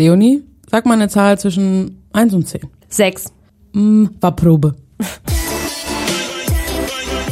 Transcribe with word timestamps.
Leonie, 0.00 0.42
sag 0.70 0.86
mal 0.86 0.94
eine 0.94 1.10
Zahl 1.10 1.38
zwischen 1.38 2.02
1 2.14 2.32
und 2.32 2.48
10. 2.48 2.62
Sechs. 2.88 3.26
Mm, 3.74 4.06
war 4.18 4.34
Probe. 4.34 4.74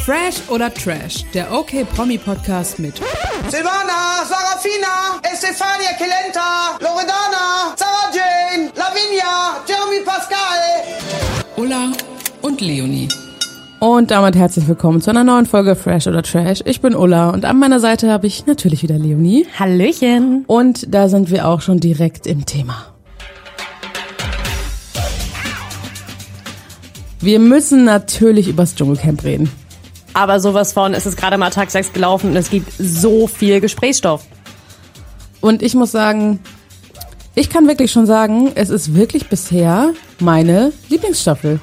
Fresh 0.04 0.42
oder 0.50 0.72
Trash, 0.72 1.24
der 1.32 1.50
OK 1.50 1.88
Promi 1.94 2.18
Podcast 2.18 2.78
mit 2.78 2.96
Silvana, 3.48 4.22
Sarafina, 4.28 5.18
Estefania 5.22 5.94
Kelenta, 5.96 6.76
Loredana, 6.80 7.74
Sarah 7.74 8.10
Jane, 8.12 8.70
Lavinia, 8.76 9.64
Jeremy 9.66 10.04
Pascal. 10.04 10.84
Ulla 11.56 11.92
und 12.42 12.60
Leonie. 12.60 13.08
Und 13.80 14.10
damit 14.10 14.34
herzlich 14.34 14.66
willkommen 14.66 15.00
zu 15.00 15.10
einer 15.10 15.22
neuen 15.22 15.46
Folge 15.46 15.76
Fresh 15.76 16.08
oder 16.08 16.24
Trash. 16.24 16.62
Ich 16.64 16.80
bin 16.80 16.96
Ulla 16.96 17.30
und 17.30 17.44
an 17.44 17.60
meiner 17.60 17.78
Seite 17.78 18.10
habe 18.10 18.26
ich 18.26 18.44
natürlich 18.44 18.82
wieder 18.82 18.98
Leonie. 18.98 19.46
Hallöchen. 19.56 20.42
Und 20.48 20.92
da 20.92 21.08
sind 21.08 21.30
wir 21.30 21.46
auch 21.46 21.60
schon 21.60 21.78
direkt 21.78 22.26
im 22.26 22.44
Thema. 22.44 22.86
Wir 27.20 27.38
müssen 27.38 27.84
natürlich 27.84 28.48
übers 28.48 28.74
Dschungelcamp 28.74 29.22
reden. 29.22 29.48
Aber 30.12 30.40
sowas 30.40 30.72
von, 30.72 30.92
es 30.92 31.06
ist 31.06 31.16
gerade 31.16 31.38
mal 31.38 31.50
Tag 31.50 31.70
6 31.70 31.92
gelaufen 31.92 32.30
und 32.30 32.36
es 32.36 32.50
gibt 32.50 32.72
so 32.80 33.28
viel 33.28 33.60
Gesprächsstoff. 33.60 34.26
Und 35.40 35.62
ich 35.62 35.76
muss 35.76 35.92
sagen, 35.92 36.40
ich 37.36 37.48
kann 37.48 37.68
wirklich 37.68 37.92
schon 37.92 38.06
sagen, 38.06 38.50
es 38.56 38.70
ist 38.70 38.96
wirklich 38.96 39.28
bisher 39.28 39.92
meine 40.18 40.72
Lieblingsstaffel. 40.88 41.60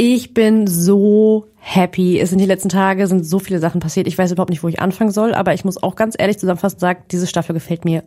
Ich 0.00 0.32
bin 0.32 0.68
so 0.68 1.46
happy. 1.56 2.20
Es 2.20 2.30
sind 2.30 2.38
die 2.38 2.46
letzten 2.46 2.68
Tage, 2.68 3.08
sind 3.08 3.26
so 3.26 3.40
viele 3.40 3.58
Sachen 3.58 3.80
passiert. 3.80 4.06
Ich 4.06 4.16
weiß 4.16 4.30
überhaupt 4.30 4.50
nicht, 4.50 4.62
wo 4.62 4.68
ich 4.68 4.78
anfangen 4.78 5.10
soll, 5.10 5.34
aber 5.34 5.54
ich 5.54 5.64
muss 5.64 5.82
auch 5.82 5.96
ganz 5.96 6.14
ehrlich 6.16 6.38
zusammenfassend 6.38 6.78
sagen, 6.78 7.02
diese 7.10 7.26
Staffel 7.26 7.52
gefällt 7.52 7.84
mir 7.84 8.04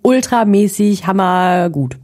ultramäßig 0.00 1.06
hammergut. 1.06 1.98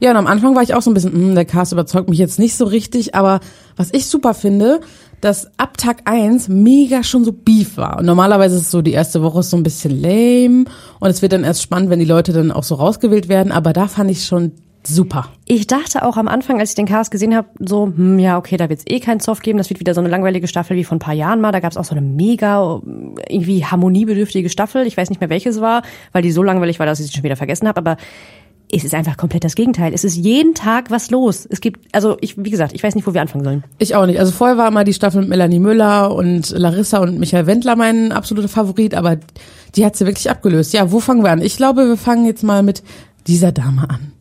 Ja, 0.00 0.10
und 0.10 0.16
am 0.16 0.26
Anfang 0.26 0.56
war 0.56 0.64
ich 0.64 0.74
auch 0.74 0.82
so 0.82 0.90
ein 0.90 0.94
bisschen, 0.94 1.28
mh, 1.28 1.34
der 1.36 1.44
Cast 1.44 1.70
überzeugt 1.70 2.08
mich 2.08 2.18
jetzt 2.18 2.40
nicht 2.40 2.56
so 2.56 2.64
richtig, 2.64 3.14
aber 3.14 3.38
was 3.76 3.94
ich 3.94 4.06
super 4.06 4.34
finde, 4.34 4.80
dass 5.20 5.52
ab 5.56 5.76
Tag 5.76 6.10
1 6.10 6.48
mega 6.48 7.04
schon 7.04 7.24
so 7.24 7.30
Beef 7.30 7.76
war. 7.76 8.00
Und 8.00 8.06
normalerweise 8.06 8.56
ist 8.56 8.62
es 8.62 8.70
so, 8.72 8.82
die 8.82 8.90
erste 8.90 9.22
Woche 9.22 9.38
ist 9.38 9.50
so 9.50 9.56
ein 9.56 9.62
bisschen 9.62 10.02
lame 10.02 10.64
und 10.98 11.10
es 11.10 11.22
wird 11.22 11.30
dann 11.30 11.44
erst 11.44 11.62
spannend, 11.62 11.90
wenn 11.90 12.00
die 12.00 12.06
Leute 12.06 12.32
dann 12.32 12.50
auch 12.50 12.64
so 12.64 12.74
rausgewählt 12.74 13.28
werden, 13.28 13.52
aber 13.52 13.72
da 13.72 13.86
fand 13.86 14.10
ich 14.10 14.24
schon 14.24 14.50
super. 14.82 15.28
Ich 15.46 15.66
dachte 15.66 16.04
auch 16.04 16.16
am 16.16 16.28
Anfang, 16.28 16.60
als 16.60 16.70
ich 16.70 16.74
den 16.76 16.86
Cast 16.86 17.10
gesehen 17.10 17.34
habe, 17.34 17.48
so, 17.58 17.86
hm, 17.86 18.18
ja, 18.18 18.38
okay, 18.38 18.56
da 18.56 18.68
wird 18.68 18.80
es 18.80 18.86
eh 18.86 19.00
keinen 19.00 19.20
Soft 19.20 19.42
geben. 19.42 19.58
Das 19.58 19.70
wird 19.70 19.80
wieder 19.80 19.94
so 19.94 20.00
eine 20.00 20.08
langweilige 20.08 20.48
Staffel 20.48 20.76
wie 20.76 20.84
vor 20.84 20.96
ein 20.96 21.00
paar 21.00 21.14
Jahren 21.14 21.40
mal. 21.40 21.52
Da 21.52 21.60
gab 21.60 21.72
es 21.72 21.76
auch 21.76 21.84
so 21.84 21.94
eine 21.94 22.00
mega, 22.00 22.80
irgendwie 23.28 23.64
harmoniebedürftige 23.64 24.48
Staffel. 24.48 24.86
Ich 24.86 24.96
weiß 24.96 25.10
nicht 25.10 25.20
mehr, 25.20 25.30
welches 25.30 25.60
war, 25.60 25.82
weil 26.12 26.22
die 26.22 26.32
so 26.32 26.42
langweilig 26.42 26.78
war, 26.78 26.86
dass 26.86 27.00
ich 27.00 27.06
sie 27.06 27.12
schon 27.12 27.24
wieder 27.24 27.36
vergessen 27.36 27.68
habe. 27.68 27.78
Aber 27.78 27.96
es 28.72 28.84
ist 28.84 28.94
einfach 28.94 29.16
komplett 29.16 29.44
das 29.44 29.54
Gegenteil. 29.54 29.92
Es 29.92 30.04
ist 30.04 30.16
jeden 30.16 30.54
Tag 30.54 30.90
was 30.90 31.10
los. 31.10 31.46
Es 31.50 31.60
gibt, 31.60 31.94
also 31.94 32.16
ich, 32.20 32.36
wie 32.36 32.50
gesagt, 32.50 32.72
ich 32.72 32.82
weiß 32.82 32.94
nicht, 32.94 33.06
wo 33.06 33.14
wir 33.14 33.20
anfangen 33.20 33.44
sollen. 33.44 33.64
Ich 33.78 33.94
auch 33.94 34.06
nicht. 34.06 34.20
Also 34.20 34.32
vorher 34.32 34.56
war 34.56 34.68
immer 34.68 34.84
die 34.84 34.94
Staffel 34.94 35.20
mit 35.20 35.28
Melanie 35.28 35.58
Müller 35.58 36.14
und 36.14 36.50
Larissa 36.50 36.98
und 36.98 37.18
Michael 37.18 37.46
Wendler 37.46 37.76
mein 37.76 38.12
absoluter 38.12 38.48
Favorit, 38.48 38.94
aber 38.94 39.18
die 39.74 39.84
hat 39.84 39.96
sie 39.96 40.06
wirklich 40.06 40.30
abgelöst. 40.30 40.72
Ja, 40.72 40.92
wo 40.92 41.00
fangen 41.00 41.22
wir 41.22 41.30
an? 41.30 41.42
Ich 41.42 41.56
glaube, 41.56 41.86
wir 41.86 41.96
fangen 41.96 42.26
jetzt 42.26 42.44
mal 42.44 42.62
mit 42.62 42.82
dieser 43.26 43.52
Dame 43.52 43.88
an. 43.90 44.12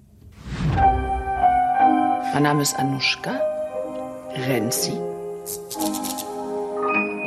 Mein 2.34 2.44
Name 2.44 2.62
ist 2.62 2.78
Anushka 2.78 3.39
Renzi. 4.48 4.94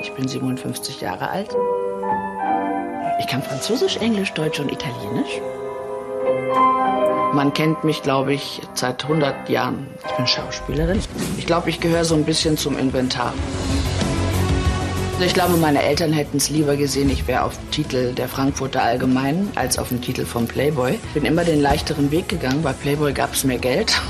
Ich 0.01 0.13
bin 0.15 0.29
57 0.29 1.01
Jahre 1.01 1.29
alt. 1.29 1.51
Ich 3.21 3.27
kann 3.27 3.43
Französisch, 3.43 3.99
Englisch, 3.99 4.33
Deutsch 4.33 4.61
und 4.61 4.73
Italienisch. 4.73 5.41
Man 7.35 7.53
kennt 7.55 7.83
mich, 7.85 8.03
glaube 8.03 8.35
ich, 8.35 8.61
seit 8.75 9.03
100 9.05 9.49
Jahren. 9.49 9.87
Ich 10.07 10.13
bin 10.13 10.27
Schauspielerin. 10.27 11.01
Ich 11.39 11.47
glaube, 11.47 11.71
ich 11.71 11.81
gehöre 11.81 12.05
so 12.05 12.15
ein 12.15 12.25
bisschen 12.25 12.57
zum 12.57 12.79
Inventar. 12.79 13.33
Also 15.13 15.25
ich 15.25 15.35
glaube, 15.35 15.57
meine 15.57 15.83
Eltern 15.83 16.13
hätten 16.13 16.39
es 16.39 16.51
lieber 16.51 16.77
gesehen, 16.77 17.09
ich 17.11 17.29
wäre 17.29 17.45
auf 17.45 17.57
dem 17.57 17.71
Titel 17.71 18.13
der 18.15 18.29
Frankfurter 18.29 18.83
Allgemeinen 18.83 19.51
als 19.55 19.79
auf 19.79 19.91
dem 19.91 20.01
Titel 20.01 20.25
von 20.25 20.47
Playboy. 20.49 20.99
Bin 21.15 21.25
immer 21.25 21.45
den 21.45 21.61
leichteren 21.61 22.11
Weg 22.11 22.29
gegangen. 22.29 22.63
Bei 22.63 22.73
Playboy 22.73 23.13
gab 23.13 23.35
es 23.35 23.45
mehr 23.45 23.59
Geld. 23.59 24.01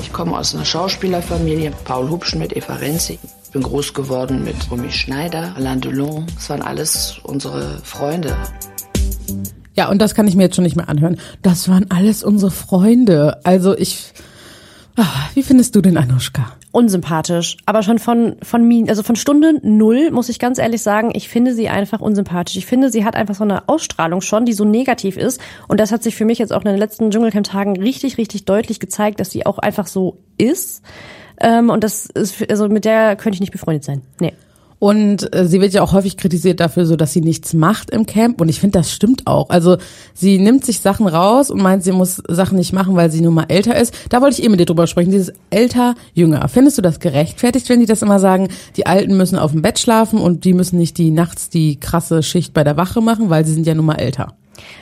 Ich 0.00 0.12
komme 0.12 0.38
aus 0.38 0.54
einer 0.54 0.64
Schauspielerfamilie. 0.64 1.72
Paul 1.84 2.10
Hubschmidt, 2.10 2.56
Eva 2.56 2.74
Renzi. 2.74 3.18
Ich 3.44 3.50
bin 3.50 3.62
groß 3.62 3.94
geworden 3.94 4.44
mit 4.44 4.56
Romy 4.70 4.90
Schneider, 4.92 5.54
Alain 5.56 5.80
Delon. 5.80 6.26
Das 6.34 6.50
waren 6.50 6.62
alles 6.62 7.18
unsere 7.22 7.78
Freunde. 7.82 8.36
Ja, 9.74 9.88
und 9.88 10.00
das 10.00 10.14
kann 10.14 10.28
ich 10.28 10.36
mir 10.36 10.44
jetzt 10.44 10.56
schon 10.56 10.64
nicht 10.64 10.76
mehr 10.76 10.88
anhören. 10.88 11.18
Das 11.42 11.68
waren 11.68 11.90
alles 11.90 12.22
unsere 12.22 12.50
Freunde. 12.50 13.40
Also 13.44 13.76
ich, 13.76 14.12
ah, 14.96 15.06
wie 15.34 15.42
findest 15.42 15.74
du 15.74 15.80
den 15.80 15.96
Anushka? 15.96 16.52
Unsympathisch. 16.78 17.56
Aber 17.66 17.82
schon 17.82 17.98
von, 17.98 18.36
von 18.40 18.62
mir, 18.62 18.88
also 18.88 19.02
von 19.02 19.16
Stunde 19.16 19.58
null 19.62 20.12
muss 20.12 20.28
ich 20.28 20.38
ganz 20.38 20.58
ehrlich 20.58 20.80
sagen, 20.80 21.10
ich 21.12 21.28
finde 21.28 21.52
sie 21.52 21.68
einfach 21.68 22.00
unsympathisch. 22.00 22.54
Ich 22.54 22.66
finde, 22.66 22.88
sie 22.88 23.04
hat 23.04 23.16
einfach 23.16 23.34
so 23.34 23.42
eine 23.42 23.68
Ausstrahlung 23.68 24.20
schon, 24.20 24.44
die 24.44 24.52
so 24.52 24.64
negativ 24.64 25.16
ist. 25.16 25.40
Und 25.66 25.80
das 25.80 25.90
hat 25.90 26.04
sich 26.04 26.14
für 26.14 26.24
mich 26.24 26.38
jetzt 26.38 26.52
auch 26.52 26.60
in 26.60 26.70
den 26.70 26.78
letzten 26.78 27.10
Dschungelcamp-Tagen 27.10 27.80
richtig, 27.80 28.16
richtig 28.16 28.44
deutlich 28.44 28.78
gezeigt, 28.78 29.18
dass 29.18 29.32
sie 29.32 29.44
auch 29.44 29.58
einfach 29.58 29.88
so 29.88 30.18
ist. 30.36 30.84
Ähm, 31.40 31.68
und 31.70 31.82
das 31.82 32.06
ist, 32.06 32.48
also 32.48 32.68
mit 32.68 32.84
der 32.84 33.16
könnte 33.16 33.34
ich 33.34 33.40
nicht 33.40 33.50
befreundet 33.50 33.82
sein. 33.82 34.02
Nee. 34.20 34.34
Und 34.78 35.34
äh, 35.34 35.46
sie 35.46 35.60
wird 35.60 35.72
ja 35.72 35.82
auch 35.82 35.92
häufig 35.92 36.16
kritisiert 36.16 36.60
dafür, 36.60 36.86
so 36.86 36.96
dass 36.96 37.12
sie 37.12 37.20
nichts 37.20 37.52
macht 37.52 37.90
im 37.90 38.06
Camp. 38.06 38.40
Und 38.40 38.48
ich 38.48 38.60
finde, 38.60 38.78
das 38.78 38.92
stimmt 38.92 39.26
auch. 39.26 39.50
Also 39.50 39.76
sie 40.14 40.38
nimmt 40.38 40.64
sich 40.64 40.80
Sachen 40.80 41.06
raus 41.06 41.50
und 41.50 41.60
meint, 41.60 41.82
sie 41.82 41.92
muss 41.92 42.22
Sachen 42.28 42.58
nicht 42.58 42.72
machen, 42.72 42.94
weil 42.94 43.10
sie 43.10 43.20
nun 43.20 43.34
mal 43.34 43.46
älter 43.48 43.76
ist. 43.76 43.94
Da 44.10 44.20
wollte 44.20 44.38
ich 44.38 44.44
eh 44.44 44.48
mit 44.48 44.60
dir 44.60 44.66
drüber 44.66 44.86
sprechen. 44.86 45.10
Dieses 45.10 45.32
älter, 45.50 45.94
jünger. 46.14 46.48
Findest 46.48 46.78
du 46.78 46.82
das 46.82 47.00
gerechtfertigt, 47.00 47.68
wenn 47.68 47.80
die 47.80 47.86
das 47.86 48.02
immer 48.02 48.20
sagen, 48.20 48.48
die 48.76 48.86
Alten 48.86 49.16
müssen 49.16 49.38
auf 49.38 49.52
dem 49.52 49.62
Bett 49.62 49.78
schlafen 49.78 50.20
und 50.20 50.44
die 50.44 50.54
müssen 50.54 50.78
nicht 50.78 50.98
die 50.98 51.10
nachts 51.10 51.48
die 51.48 51.80
krasse 51.80 52.22
Schicht 52.22 52.54
bei 52.54 52.62
der 52.62 52.76
Wache 52.76 53.00
machen, 53.00 53.30
weil 53.30 53.44
sie 53.44 53.54
sind 53.54 53.66
ja 53.66 53.74
nun 53.74 53.86
mal 53.86 53.96
älter? 53.96 54.34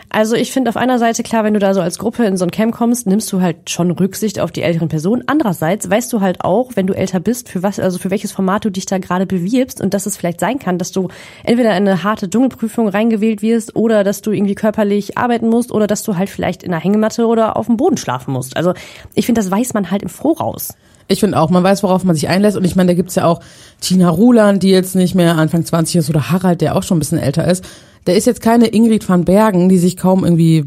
Also 0.09 0.35
ich 0.37 0.53
finde 0.53 0.71
auf 0.71 0.77
einer 0.77 0.99
Seite 0.99 1.23
klar, 1.23 1.45
wenn 1.45 1.55
du 1.55 1.61
da 1.61 1.75
so 1.75 1.81
als 1.81 1.99
Gruppe 1.99 2.25
in 2.25 2.37
so 2.37 2.45
ein 2.45 2.51
Camp 2.51 2.75
kommst, 2.75 3.07
nimmst 3.07 3.31
du 3.33 3.41
halt 3.41 3.71
schon 3.71 3.91
Rücksicht 3.91 4.41
auf 4.41 4.53
die 4.53 4.63
älteren 4.63 4.89
Personen. 4.89 5.25
Andererseits 5.27 5.91
weißt 5.91 6.13
du 6.13 6.21
halt 6.21 6.43
auch, 6.43 6.71
wenn 6.75 6.87
du 6.87 6.95
älter 6.95 7.21
bist, 7.21 7.49
für 7.49 7.63
was, 7.63 7.79
also 7.79 7.99
für 7.99 8.11
welches 8.11 8.33
Format 8.33 8.65
du 8.65 8.71
dich 8.71 8.87
da 8.87 8.99
gerade 8.99 9.27
bewirbst 9.27 9.81
und 9.81 9.95
dass 9.95 10.07
es 10.07 10.17
vielleicht 10.17 10.41
sein 10.41 10.59
kann, 10.59 10.79
dass 10.79 10.93
du 10.93 11.09
entweder 11.45 11.71
in 11.71 11.89
eine 11.89 12.03
harte 12.03 12.31
Dschungelprüfung 12.31 12.89
reingewählt 12.89 13.43
wirst 13.43 13.77
oder 13.77 14.05
dass 14.05 14.23
du 14.23 14.31
irgendwie 14.31 14.55
körperlich 14.55 15.19
arbeiten 15.19 15.49
musst 15.49 15.73
oder 15.73 15.87
dass 15.87 16.03
du 16.03 16.17
halt 16.17 16.31
vielleicht 16.31 16.63
in 16.63 16.73
einer 16.73 16.83
Hängematte 16.83 17.27
oder 17.27 17.57
auf 17.57 17.67
dem 17.67 17.77
Boden 17.77 17.97
schlafen 17.97 18.33
musst. 18.33 18.57
Also 18.57 18.75
ich 19.15 19.27
finde, 19.27 19.41
das 19.41 19.51
weiß 19.51 19.75
man 19.75 19.91
halt 19.91 20.03
im 20.03 20.09
Voraus. 20.09 20.75
Ich 21.09 21.21
finde 21.21 21.39
auch, 21.39 21.51
man 21.51 21.63
weiß, 21.63 21.83
worauf 21.83 22.05
man 22.05 22.17
sich 22.17 22.29
einlässt. 22.29 22.57
Und 22.57 22.65
ich 22.65 22.75
meine, 22.75 22.89
da 22.89 22.95
gibt's 22.95 23.15
ja 23.15 23.27
auch 23.27 23.41
Tina 23.81 24.09
Ruland, 24.09 24.63
die 24.63 24.71
jetzt 24.71 24.97
nicht 24.97 25.15
mehr 25.15 25.37
Anfang 25.37 25.65
20 25.65 25.97
ist, 25.97 26.11
oder 26.11 26.31
Harald, 26.31 26.61
der 26.61 26.75
auch 26.75 26.83
schon 26.83 26.97
ein 26.97 27.01
bisschen 27.01 27.19
älter 27.19 27.47
ist. 27.47 27.65
Der 28.07 28.17
ist 28.17 28.27
jetzt 28.27 28.41
keine 28.41 28.69
Ingrid 28.69 29.09
van 29.09 29.25
Bergen, 29.25 29.69
die 29.69 29.79
sich 29.79 29.97
kaum 29.97 30.25
irgendwie 30.25 30.67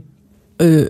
äh, 0.57 0.87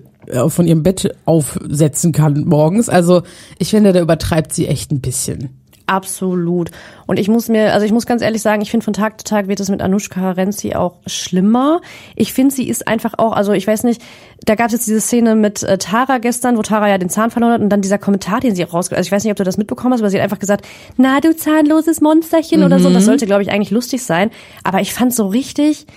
von 0.48 0.68
ihrem 0.68 0.84
Bett 0.84 1.16
aufsetzen 1.26 2.12
kann 2.12 2.46
morgens. 2.46 2.90
Also 2.90 3.24
ich 3.58 3.70
finde, 3.70 3.94
der 3.94 4.02
übertreibt 4.02 4.54
sie 4.54 4.68
echt 4.68 4.92
ein 4.92 5.02
bisschen. 5.02 5.60
Absolut. 5.90 6.70
Und 7.08 7.18
ich 7.18 7.30
muss 7.30 7.50
mir, 7.50 7.74
also 7.74 7.84
ich 7.84 7.92
muss 7.92 8.06
ganz 8.06 8.22
ehrlich 8.22 8.44
sagen, 8.44 8.62
ich 8.62 8.70
finde 8.70 8.84
von 8.84 8.94
Tag 8.94 9.20
zu 9.20 9.24
Tag 9.24 9.48
wird 9.48 9.60
es 9.60 9.70
mit 9.70 9.82
Anushka 9.82 10.34
Renzi 10.34 10.76
auch 10.76 11.00
schlimmer. 11.08 11.82
Ich 12.16 12.32
finde, 12.32 12.54
sie 12.54 12.70
ist 12.70 12.88
einfach 12.88 13.16
auch, 13.18 13.32
also 13.32 13.54
ich 13.54 13.66
weiß 13.66 13.86
nicht, 13.86 14.00
da 14.46 14.54
gab 14.54 14.68
es 14.68 14.74
jetzt 14.74 14.86
diese 14.88 15.02
Szene 15.02 15.34
mit 15.36 15.64
äh, 15.64 15.80
Tara 15.80 16.20
gestern, 16.20 16.58
wo 16.58 16.62
Tara 16.62 16.88
ja 16.90 17.00
den 17.00 17.10
Zahn 17.10 17.32
verloren 17.32 17.54
hat 17.54 17.62
und 17.62 17.70
dann 17.70 17.82
dieser 17.82 17.98
Kommentar, 17.98 18.40
den 18.40 18.54
sie 18.54 18.64
auch 18.66 18.74
rausge... 18.74 18.96
Also 18.96 19.08
ich 19.08 19.12
weiß 19.12 19.24
nicht, 19.24 19.32
ob 19.32 19.38
du 19.38 19.44
das 19.44 19.58
mitbekommen 19.58 19.94
hast, 19.94 20.02
aber 20.02 20.12
sie 20.12 20.18
hat 20.18 20.24
einfach 20.24 20.38
gesagt, 20.38 20.68
na 20.98 21.22
du 21.22 21.36
zahnloses 21.36 22.02
Monsterchen 22.02 22.60
mhm. 22.60 22.68
oder 22.68 22.80
so. 22.80 22.92
Das 22.92 23.06
sollte, 23.06 23.26
glaube 23.26 23.42
ich, 23.42 23.52
eigentlich 23.52 23.72
lustig 23.72 24.04
sein. 24.04 24.30
Aber 24.64 24.82
ich 24.82 24.94
fand 24.94 25.12
so 25.12 25.26
richtig 25.26 25.88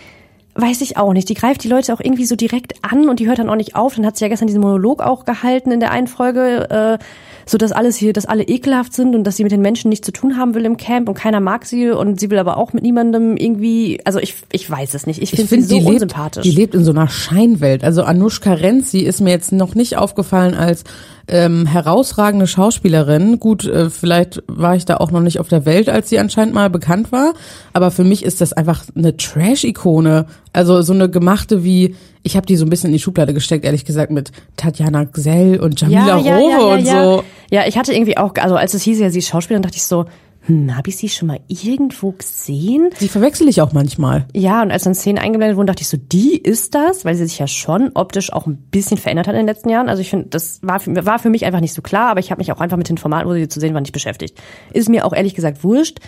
weiß 0.54 0.82
ich 0.82 0.96
auch 0.96 1.12
nicht. 1.12 1.28
Die 1.28 1.34
greift 1.34 1.64
die 1.64 1.68
Leute 1.68 1.94
auch 1.94 2.00
irgendwie 2.00 2.26
so 2.26 2.36
direkt 2.36 2.74
an 2.82 3.08
und 3.08 3.20
die 3.20 3.26
hört 3.26 3.38
dann 3.38 3.48
auch 3.48 3.56
nicht 3.56 3.74
auf. 3.74 3.94
Dann 3.94 4.04
hat 4.04 4.16
sie 4.16 4.24
ja 4.24 4.28
gestern 4.28 4.48
diesen 4.48 4.60
Monolog 4.60 5.00
auch 5.00 5.24
gehalten 5.24 5.70
in 5.70 5.80
der 5.80 5.90
einen 5.90 6.06
Folge, 6.06 6.68
äh, 6.70 7.04
so 7.46 7.58
dass 7.58 7.72
alles 7.72 7.96
hier, 7.96 8.12
dass 8.12 8.26
alle 8.26 8.44
ekelhaft 8.44 8.92
sind 8.92 9.14
und 9.14 9.24
dass 9.24 9.36
sie 9.36 9.44
mit 9.44 9.52
den 9.52 9.62
Menschen 9.62 9.88
nichts 9.88 10.04
zu 10.04 10.12
tun 10.12 10.36
haben 10.36 10.54
will 10.54 10.64
im 10.64 10.76
Camp 10.76 11.08
und 11.08 11.14
keiner 11.14 11.40
mag 11.40 11.64
sie 11.64 11.90
und 11.90 12.20
sie 12.20 12.30
will 12.30 12.38
aber 12.38 12.58
auch 12.58 12.72
mit 12.72 12.82
niemandem 12.82 13.36
irgendwie, 13.36 14.00
also 14.04 14.18
ich, 14.18 14.34
ich 14.52 14.68
weiß 14.68 14.94
es 14.94 15.06
nicht. 15.06 15.22
Ich 15.22 15.30
finde 15.30 15.48
find, 15.48 15.62
sie 15.64 15.68
so 15.68 15.80
die 15.80 15.86
unsympathisch. 15.86 16.44
Lebt, 16.44 16.56
die 16.56 16.60
lebt 16.60 16.74
in 16.74 16.84
so 16.84 16.92
einer 16.92 17.08
Scheinwelt. 17.08 17.82
Also 17.82 18.02
Anushka 18.02 18.52
Renzi 18.52 19.00
ist 19.00 19.20
mir 19.20 19.30
jetzt 19.30 19.52
noch 19.52 19.74
nicht 19.74 19.96
aufgefallen 19.96 20.54
als 20.54 20.84
ähm, 21.28 21.66
herausragende 21.66 22.46
Schauspielerin. 22.46 23.38
Gut, 23.38 23.66
äh, 23.66 23.90
vielleicht 23.90 24.42
war 24.46 24.76
ich 24.76 24.84
da 24.84 24.96
auch 24.96 25.10
noch 25.10 25.20
nicht 25.20 25.40
auf 25.40 25.48
der 25.48 25.64
Welt, 25.64 25.88
als 25.88 26.08
sie 26.08 26.18
anscheinend 26.18 26.54
mal 26.54 26.70
bekannt 26.70 27.12
war. 27.12 27.34
Aber 27.72 27.90
für 27.90 28.04
mich 28.04 28.24
ist 28.24 28.40
das 28.40 28.52
einfach 28.52 28.84
eine 28.96 29.16
Trash-Ikone. 29.16 30.26
Also 30.52 30.82
so 30.82 30.92
eine 30.92 31.08
gemachte 31.08 31.64
wie, 31.64 31.94
ich 32.22 32.36
habe 32.36 32.46
die 32.46 32.56
so 32.56 32.64
ein 32.64 32.70
bisschen 32.70 32.88
in 32.88 32.94
die 32.94 32.98
Schublade 32.98 33.34
gesteckt, 33.34 33.64
ehrlich 33.64 33.84
gesagt, 33.84 34.12
mit 34.12 34.32
Tatjana 34.56 35.04
Gsell 35.04 35.60
und 35.60 35.80
Jamila 35.80 36.18
ja, 36.18 36.18
ja, 36.18 36.36
Rowe 36.36 36.50
ja, 36.50 36.74
und 36.74 36.86
so. 36.86 37.24
Ja, 37.50 37.66
ich 37.66 37.78
hatte 37.78 37.92
irgendwie 37.92 38.16
auch, 38.18 38.34
also 38.40 38.56
als 38.56 38.74
es 38.74 38.82
hieß 38.82 38.98
ja, 39.00 39.10
sie 39.10 39.20
ist 39.20 39.28
Schauspielerin, 39.28 39.62
dachte 39.62 39.76
ich 39.76 39.84
so, 39.84 40.06
hm, 40.44 40.76
habe 40.76 40.88
ich 40.88 40.96
sie 40.96 41.08
schon 41.08 41.28
mal 41.28 41.38
irgendwo 41.46 42.10
gesehen? 42.12 42.90
Die 43.00 43.08
verwechsel 43.08 43.46
ich 43.48 43.60
auch 43.60 43.72
manchmal. 43.72 44.26
Ja, 44.34 44.62
und 44.62 44.72
als 44.72 44.82
dann 44.82 44.94
Szenen 44.94 45.18
eingeblendet 45.18 45.56
wurden, 45.56 45.68
dachte 45.68 45.82
ich 45.82 45.88
so, 45.88 45.96
die 45.96 46.36
ist 46.36 46.74
das, 46.74 47.04
weil 47.04 47.14
sie 47.14 47.26
sich 47.26 47.38
ja 47.38 47.46
schon 47.46 47.92
optisch 47.94 48.32
auch 48.32 48.46
ein 48.46 48.56
bisschen 48.56 48.98
verändert 48.98 49.28
hat 49.28 49.34
in 49.34 49.40
den 49.40 49.46
letzten 49.46 49.68
Jahren. 49.68 49.88
Also 49.88 50.00
ich 50.00 50.10
finde, 50.10 50.26
das 50.30 50.58
war 50.62 50.80
für, 50.80 51.06
war 51.06 51.20
für 51.20 51.30
mich 51.30 51.44
einfach 51.44 51.60
nicht 51.60 51.74
so 51.74 51.80
klar, 51.80 52.10
aber 52.10 52.18
ich 52.18 52.32
habe 52.32 52.40
mich 52.40 52.50
auch 52.50 52.60
einfach 52.60 52.76
mit 52.76 52.88
den 52.88 52.98
Formaten, 52.98 53.28
wo 53.28 53.34
sie 53.34 53.46
zu 53.46 53.60
sehen 53.60 53.72
war, 53.72 53.80
nicht 53.80 53.92
beschäftigt. 53.92 54.40
Ist 54.72 54.88
mir 54.88 55.06
auch 55.06 55.12
ehrlich 55.12 55.34
gesagt 55.34 55.62
wurscht. 55.62 56.00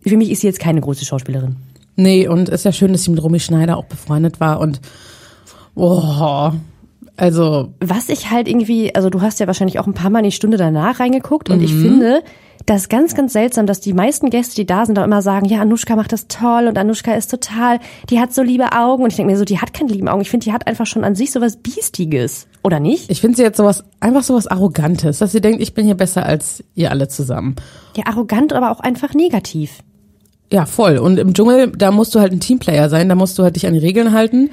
Für 0.00 0.16
mich 0.16 0.30
ist 0.30 0.40
sie 0.40 0.46
jetzt 0.46 0.60
keine 0.60 0.80
große 0.80 1.04
Schauspielerin. 1.04 1.56
Nee, 1.96 2.28
und 2.28 2.48
ist 2.48 2.64
ja 2.64 2.72
schön, 2.72 2.92
dass 2.92 3.04
sie 3.04 3.10
mit 3.10 3.22
Romy 3.22 3.40
Schneider 3.40 3.76
auch 3.76 3.84
befreundet 3.84 4.40
war 4.40 4.60
und 4.60 4.80
oh, 5.74 6.52
also 7.20 7.74
Was 7.80 8.08
ich 8.08 8.30
halt 8.30 8.48
irgendwie, 8.48 8.94
also 8.94 9.10
du 9.10 9.20
hast 9.20 9.40
ja 9.40 9.46
wahrscheinlich 9.46 9.78
auch 9.78 9.86
ein 9.86 9.94
paar 9.94 10.10
Mal 10.10 10.20
in 10.20 10.26
die 10.26 10.32
Stunde 10.32 10.56
danach 10.56 11.00
reingeguckt 11.00 11.50
und 11.50 11.58
Mhm. 11.58 11.64
ich 11.64 11.74
finde, 11.74 12.22
das 12.66 12.82
ist 12.82 12.88
ganz, 12.90 13.14
ganz 13.14 13.32
seltsam, 13.32 13.66
dass 13.66 13.80
die 13.80 13.94
meisten 13.94 14.28
Gäste, 14.30 14.54
die 14.54 14.66
da 14.66 14.84
sind, 14.84 14.98
auch 14.98 15.04
immer 15.04 15.22
sagen, 15.22 15.46
ja, 15.46 15.60
Anushka 15.60 15.96
macht 15.96 16.12
das 16.12 16.28
toll 16.28 16.66
und 16.68 16.76
Anushka 16.76 17.14
ist 17.14 17.30
total, 17.30 17.78
die 18.10 18.20
hat 18.20 18.34
so 18.34 18.42
liebe 18.42 18.72
Augen. 18.72 19.02
Und 19.02 19.10
ich 19.10 19.16
denke 19.16 19.32
mir 19.32 19.38
so, 19.38 19.44
die 19.46 19.58
hat 19.60 19.72
keine 19.72 19.90
lieben 19.90 20.08
Augen. 20.08 20.20
Ich 20.20 20.30
finde, 20.30 20.44
die 20.44 20.52
hat 20.52 20.66
einfach 20.66 20.86
schon 20.86 21.02
an 21.02 21.14
sich 21.14 21.32
sowas 21.32 21.56
Biestiges. 21.56 22.46
Oder 22.62 22.78
nicht? 22.78 23.10
ich 23.10 23.22
finde 23.22 23.38
sie 23.38 23.42
jetzt 23.42 23.56
sowas, 23.56 23.84
einfach 24.00 24.22
sowas 24.22 24.46
Arrogantes, 24.46 25.18
dass 25.18 25.32
sie 25.32 25.40
denkt, 25.40 25.62
ich 25.62 25.72
bin 25.72 25.86
hier 25.86 25.94
besser 25.94 26.26
als 26.26 26.62
ihr 26.74 26.90
alle 26.90 27.08
zusammen. 27.08 27.56
Ja, 27.96 28.06
arrogant, 28.06 28.52
aber 28.52 28.70
auch 28.70 28.80
einfach 28.80 29.14
negativ. 29.14 29.78
Ja, 30.52 30.66
voll. 30.66 30.98
Und 30.98 31.18
im 31.18 31.32
Dschungel, 31.32 31.72
da 31.72 31.90
musst 31.90 32.14
du 32.14 32.20
halt 32.20 32.32
ein 32.32 32.40
Teamplayer 32.40 32.90
sein, 32.90 33.08
da 33.08 33.14
musst 33.14 33.38
du 33.38 33.42
halt 33.42 33.56
dich 33.56 33.66
an 33.66 33.72
die 33.72 33.78
Regeln 33.78 34.12
halten. 34.12 34.50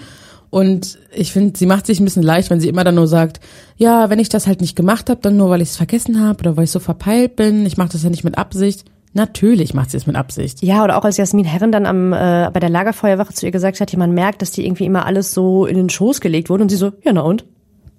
Und 0.50 0.98
ich 1.14 1.34
finde, 1.34 1.58
sie 1.58 1.66
macht 1.66 1.86
sich 1.86 2.00
ein 2.00 2.06
bisschen 2.06 2.24
leicht, 2.24 2.50
wenn 2.50 2.60
sie 2.60 2.70
immer 2.70 2.84
dann 2.84 2.96
nur 2.96 3.08
sagt, 3.08 3.40
ja, 3.76 4.10
wenn 4.10 4.20
ich 4.20 4.30
das 4.30 4.48
halt 4.48 4.62
nicht 4.62 4.76
gemacht 4.76 5.10
habe, 5.10 5.20
dann 5.22 5.38
nur, 5.38 5.50
weil 5.50 5.62
ich 5.62 5.70
es 5.70 5.78
vergessen 5.78 6.22
habe 6.22 6.40
oder 6.40 6.58
weil 6.58 6.64
ich 6.64 6.72
so 6.72 6.80
verpeilt 6.80 7.36
bin. 7.36 7.66
Ich 7.66 7.78
mache 7.78 7.90
das 7.90 8.04
ja 8.04 8.10
nicht 8.10 8.24
mit 8.24 8.38
Absicht. 8.38 8.86
Natürlich 9.14 9.74
macht 9.74 9.92
sie 9.92 9.98
es 9.98 10.08
mit 10.08 10.16
Absicht. 10.16 10.62
Ja, 10.62 10.84
oder 10.84 10.98
auch 10.98 11.04
als 11.04 11.18
Jasmin 11.18 11.46
Herren 11.46 11.72
dann 11.72 11.86
am, 11.86 12.14
äh, 12.14 12.50
bei 12.54 12.60
der 12.60 12.70
Lagerfeuerwache 12.70 13.34
zu 13.34 13.46
ihr 13.46 13.52
gesagt 13.52 13.80
hat, 13.80 13.92
ja, 13.92 14.00
man 14.00 14.12
merkt, 14.12 14.42
dass 14.42 14.52
die 14.52 14.66
irgendwie 14.66 14.86
immer 14.86 15.06
alles 15.06 15.34
so 15.34 15.66
in 15.66 15.76
den 15.76 15.90
Schoß 15.90 16.22
gelegt 16.22 16.50
wurde. 16.50 16.64
Und 16.64 16.70
sie 16.70 16.78
so, 16.78 16.92
ja, 17.04 17.14
na 17.14 17.22
und? 17.22 17.46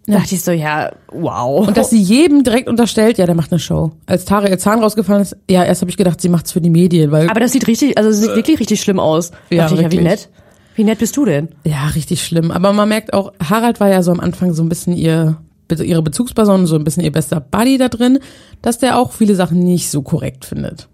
Da 0.07 0.15
dachte 0.21 0.37
ich 0.37 0.43
so, 0.43 0.53
ja, 0.53 0.91
wow. 1.13 1.69
Und 1.69 1.77
dass 1.77 1.91
sie 1.91 2.01
jedem 2.01 2.43
direkt 2.43 2.67
unterstellt, 2.67 3.19
ja, 3.19 3.27
der 3.27 3.35
macht 3.35 3.53
eine 3.53 3.59
Show. 3.59 3.91
Als 4.07 4.25
Tara 4.25 4.49
ihr 4.49 4.59
Zahn 4.59 4.81
rausgefallen 4.83 5.21
ist, 5.21 5.37
ja, 5.51 5.65
erst 5.65 5.83
habe 5.83 5.91
ich 5.91 5.99
gedacht, 5.99 6.21
sie 6.23 6.31
macht's 6.31 6.53
für 6.53 6.63
die 6.63 6.71
Medien, 6.71 7.11
weil 7.11 7.29
aber 7.29 7.41
das 7.41 7.53
sieht 7.53 7.67
richtig, 7.67 7.99
also 7.99 8.09
es 8.09 8.21
sieht 8.21 8.35
wirklich 8.35 8.59
richtig 8.59 8.81
schlimm 8.81 9.01
aus. 9.01 9.33
Ja, 9.51 9.65
dachte 9.65 9.75
ich, 9.75 9.81
ja, 9.83 9.87
wie 9.89 9.97
wirklich. 9.97 10.09
nett. 10.09 10.29
Wie 10.79 10.85
nett 10.85 11.01
bist 11.01 11.17
du 11.17 11.25
denn? 11.25 11.49
ja, 11.65 11.89
richtig 11.89 12.25
schlimm. 12.25 12.53
Aber 12.53 12.73
man 12.73 12.89
merkt 12.89 13.13
auch, 13.13 13.33
Harald 13.43 13.81
war 13.81 13.89
ja 13.89 14.01
so 14.01 14.13
am 14.13 14.21
Anfang 14.21 14.55
so 14.55 14.63
ein 14.63 14.69
bisschen 14.69 14.93
ihr 14.93 15.37
ihre 15.71 16.03
Bezugsperson, 16.03 16.67
so 16.67 16.77
ein 16.77 16.85
bisschen 16.85 17.03
ihr 17.03 17.11
bester 17.11 17.41
Buddy 17.41 17.79
da 17.79 17.89
drin, 17.89 18.21
dass 18.63 18.79
der 18.79 18.97
auch 18.97 19.13
viele 19.13 19.35
Sachen 19.35 19.59
nicht 19.59 19.91
so 19.91 20.03
korrekt 20.03 20.45
findet. 20.45 20.89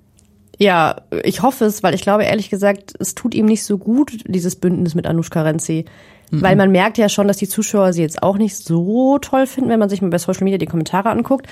Ja, 0.59 1.03
ich 1.23 1.43
hoffe 1.43 1.67
es, 1.67 1.83
weil 1.83 1.95
ich 1.95 2.01
glaube 2.01 2.25
ehrlich 2.25 2.49
gesagt, 2.49 2.95
es 2.99 3.15
tut 3.15 3.35
ihm 3.35 3.45
nicht 3.45 3.63
so 3.63 3.77
gut, 3.77 4.25
dieses 4.27 4.57
Bündnis 4.57 4.95
mit 4.95 5.07
Anushka 5.07 5.43
Renzi. 5.43 5.85
Weil 6.31 6.57
man 6.57 6.73
merkt 6.73 6.97
ja 6.97 7.11
schon, 7.11 7.29
dass 7.29 7.37
die 7.37 7.47
Zuschauer 7.47 7.93
sie 7.93 8.01
jetzt 8.01 8.23
auch 8.23 8.39
nicht 8.39 8.57
so 8.57 9.19
toll 9.19 9.47
finden, 9.47 9.69
wenn 9.69 9.79
man 9.79 9.91
sich 9.91 10.01
mal 10.01 10.09
bei 10.09 10.19
Social 10.19 10.45
Media 10.45 10.59
die 10.59 10.67
Kommentare 10.67 11.11
anguckt. 11.11 11.47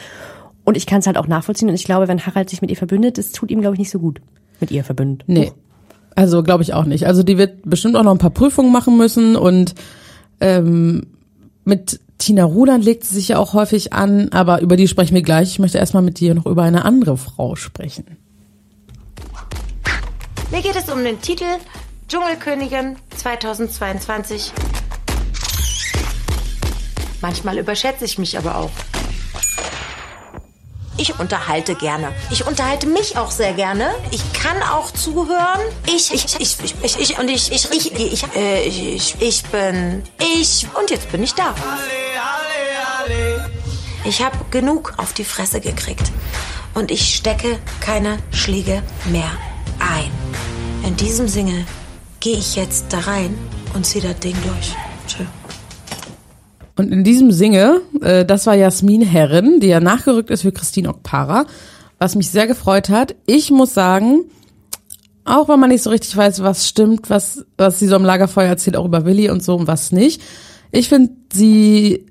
Und 0.65 0.79
ich 0.79 0.87
kann 0.87 1.01
es 1.01 1.07
halt 1.07 1.19
auch 1.19 1.29
nachvollziehen. 1.29 1.69
Und 1.69 1.75
ich 1.75 1.85
glaube, 1.85 2.09
wenn 2.09 2.25
Harald 2.27 2.49
sich 2.49 2.63
mit 2.63 2.71
ihr 2.71 2.77
verbündet, 2.79 3.19
es 3.19 3.31
tut 3.31 3.51
ihm, 3.51 3.61
glaube 3.61 3.75
ich, 3.75 3.79
nicht 3.79 3.91
so 3.91 3.99
gut. 3.99 4.21
Mit 4.59 4.71
ihr 4.71 4.83
verbündet. 4.83 5.25
Nee. 5.29 5.53
Also 6.15 6.43
glaube 6.43 6.63
ich 6.63 6.75
auch 6.75 6.85
nicht. 6.85 7.07
Also 7.07 7.23
die 7.23 7.39
wird 7.39 7.69
bestimmt 7.69 7.97
auch 7.97 8.03
noch 8.03 8.13
ein 8.13 8.19
paar 8.19 8.31
Prüfungen 8.31 8.73
machen 8.73 8.97
müssen 8.97 9.37
und 9.37 9.75
ähm, 10.41 11.07
mit 11.65 12.01
Tina 12.19 12.45
Ruland 12.45 12.85
legt 12.85 13.05
sie 13.05 13.15
sich 13.15 13.29
ja 13.29 13.39
auch 13.39 13.53
häufig 13.53 13.93
an, 13.93 14.29
aber 14.31 14.61
über 14.61 14.77
die 14.77 14.87
sprechen 14.87 15.15
wir 15.15 15.23
gleich. 15.23 15.51
Ich 15.51 15.59
möchte 15.59 15.79
erstmal 15.79 16.03
mit 16.03 16.21
dir 16.21 16.35
noch 16.35 16.47
über 16.47 16.63
eine 16.63 16.85
andere 16.85 17.17
Frau 17.17 17.57
sprechen. 17.57 18.17
Mir 20.51 20.61
geht 20.61 20.77
es 20.77 20.89
um 20.93 21.03
den 21.03 21.21
Titel 21.21 21.47
Dschungelkönigin 22.09 22.97
2022. 23.17 24.53
Manchmal 27.23 27.59
überschätze 27.59 28.05
ich 28.05 28.19
mich 28.19 28.37
aber 28.37 28.57
auch. 28.57 28.71
Ich 30.97 31.19
unterhalte 31.19 31.75
gerne. 31.75 32.13
Ich 32.31 32.47
unterhalte 32.47 32.87
mich 32.87 33.17
auch 33.17 33.31
sehr 33.31 33.55
gerne. 33.55 33.95
Ich 34.11 34.33
kann 34.33 34.63
auch 34.63 34.91
zuhören. 34.91 35.61
Ich, 35.87 36.13
ich, 36.13 36.25
ich, 36.39 36.57
ich, 36.63 36.75
ich, 36.83 37.01
ich 37.01 37.19
und 37.19 37.29
ich, 37.29 37.51
ich, 37.51 37.71
ich, 37.71 37.93
ich, 37.93 38.37
äh, 38.37 38.63
ich, 38.65 39.17
ich, 39.21 39.43
bin 39.45 40.03
ich 40.19 40.67
und 40.79 40.91
jetzt 40.91 41.11
bin 41.11 41.23
ich 41.23 41.35
da. 41.35 41.55
Ich 44.05 44.23
habe 44.23 44.37
genug 44.51 44.95
auf 44.99 45.13
die 45.13 45.25
Fresse 45.25 45.61
gekriegt 45.61 46.13
und 46.75 46.91
ich 46.91 47.17
stecke 47.17 47.59
keine 47.81 48.19
Schläge 48.33 48.83
mehr 49.07 49.31
ein. 49.79 50.11
In 50.85 50.97
diesem 50.97 51.29
Sinne 51.29 51.67
gehe 52.21 52.37
ich 52.37 52.57
jetzt 52.57 52.87
da 52.91 53.01
rein 53.01 53.37
und 53.75 53.87
ziehe 53.87 54.03
das 54.03 54.19
Ding 54.21 54.37
durch. 54.45 54.75
Tschö. 55.07 55.25
Und 56.83 56.93
in 56.93 57.05
diesem 57.05 57.31
Singe, 57.31 57.81
äh, 58.01 58.25
das 58.25 58.47
war 58.47 58.55
Jasmin 58.55 59.03
Herren, 59.03 59.61
die 59.61 59.69
ja 59.69 59.79
nachgerückt 59.79 60.31
ist 60.31 60.43
für 60.43 60.51
Christine 60.51 60.89
Okpara, 60.89 61.47
was 61.99 62.17
mich 62.17 62.31
sehr 62.31 62.49
gefreut 62.49 62.89
hat. 62.89 63.15
Ich 63.27 63.53
muss 63.53 63.73
sagen, 63.73 64.25
auch 65.25 65.49
wenn 65.49 65.61
man 65.61 65.71
nicht 65.71 65.85
so 65.85 65.91
richtig 65.91 66.17
weiß, 66.17 66.43
was 66.43 66.67
stimmt, 66.67 67.09
was, 67.09 67.45
was 67.57 67.79
sie 67.79 67.87
so 67.87 67.95
am 67.95 68.05
Lagerfeuer 68.05 68.49
erzählt, 68.49 68.77
auch 68.77 68.85
über 68.85 69.05
Willi 69.05 69.31
und 69.31 69.45
so 69.45 69.55
und 69.55 69.69
was 69.69 69.93
nicht. 69.93 70.21
Ich 70.73 70.89
finde 70.89 71.13
sie 71.33 72.07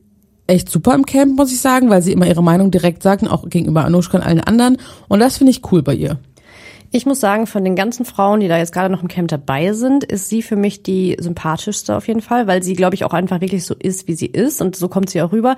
echt 0.47 0.69
super 0.69 0.95
im 0.95 1.05
Camp, 1.05 1.35
muss 1.35 1.51
ich 1.51 1.59
sagen, 1.59 1.89
weil 1.89 2.01
sie 2.01 2.13
immer 2.13 2.27
ihre 2.27 2.43
Meinung 2.43 2.71
direkt 2.71 3.03
sagt, 3.03 3.27
auch 3.29 3.49
gegenüber 3.49 3.83
Anushka 3.83 4.17
und 4.17 4.23
allen 4.23 4.39
anderen. 4.39 4.77
Und 5.09 5.19
das 5.19 5.37
finde 5.37 5.51
ich 5.51 5.71
cool 5.71 5.81
bei 5.81 5.95
ihr. 5.95 6.19
Ich 6.93 7.05
muss 7.05 7.21
sagen, 7.21 7.47
von 7.47 7.63
den 7.63 7.77
ganzen 7.77 8.03
Frauen, 8.03 8.41
die 8.41 8.49
da 8.49 8.57
jetzt 8.57 8.73
gerade 8.73 8.91
noch 8.91 9.01
im 9.01 9.07
Camp 9.07 9.29
dabei 9.29 9.71
sind, 9.71 10.03
ist 10.03 10.27
sie 10.27 10.41
für 10.41 10.57
mich 10.57 10.83
die 10.83 11.15
sympathischste 11.19 11.95
auf 11.95 12.07
jeden 12.07 12.21
Fall, 12.21 12.47
weil 12.47 12.63
sie, 12.63 12.73
glaube 12.73 12.95
ich, 12.95 13.05
auch 13.05 13.13
einfach 13.13 13.39
wirklich 13.39 13.65
so 13.65 13.73
ist, 13.75 14.09
wie 14.09 14.13
sie 14.13 14.25
ist 14.25 14.61
und 14.61 14.75
so 14.75 14.89
kommt 14.89 15.09
sie 15.09 15.21
auch 15.21 15.31
rüber. 15.31 15.55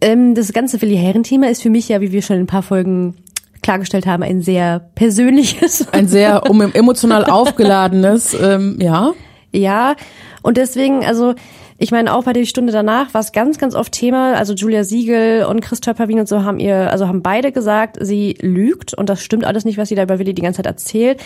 Ähm, 0.00 0.36
das 0.36 0.52
ganze 0.52 0.80
Willi 0.80 0.96
Herren-Thema 0.96 1.48
ist 1.48 1.62
für 1.62 1.70
mich 1.70 1.88
ja, 1.88 2.00
wie 2.00 2.12
wir 2.12 2.22
schon 2.22 2.36
in 2.36 2.42
ein 2.42 2.46
paar 2.46 2.62
Folgen 2.62 3.16
klargestellt 3.62 4.06
haben, 4.06 4.22
ein 4.22 4.40
sehr 4.40 4.88
persönliches. 4.94 5.88
Ein 5.92 6.06
sehr 6.06 6.42
emotional 6.74 7.24
aufgeladenes, 7.24 8.36
ähm, 8.40 8.78
ja. 8.80 9.12
Ja, 9.52 9.96
und 10.42 10.58
deswegen, 10.58 11.04
also 11.04 11.34
ich 11.78 11.90
meine, 11.90 12.14
auch 12.14 12.24
bei 12.24 12.32
der 12.32 12.46
Stunde 12.46 12.72
danach 12.72 13.12
war 13.12 13.20
es 13.20 13.32
ganz, 13.32 13.58
ganz 13.58 13.74
oft 13.74 13.92
Thema. 13.92 14.34
Also 14.34 14.54
Julia 14.54 14.82
Siegel 14.82 15.44
und 15.44 15.60
Chris 15.60 15.80
Töpperwien 15.80 16.20
und 16.20 16.28
so 16.28 16.42
haben 16.42 16.58
ihr, 16.58 16.90
also 16.90 17.06
haben 17.06 17.22
beide 17.22 17.52
gesagt, 17.52 17.98
sie 18.00 18.36
lügt 18.40 18.94
und 18.94 19.10
das 19.10 19.22
stimmt 19.22 19.44
alles 19.44 19.66
nicht, 19.66 19.76
was 19.76 19.90
sie 19.90 19.94
da 19.94 20.02
über 20.02 20.18
Willi 20.18 20.32
die 20.32 20.42
ganze 20.42 20.58
Zeit 20.58 20.66
erzählt. 20.66 21.20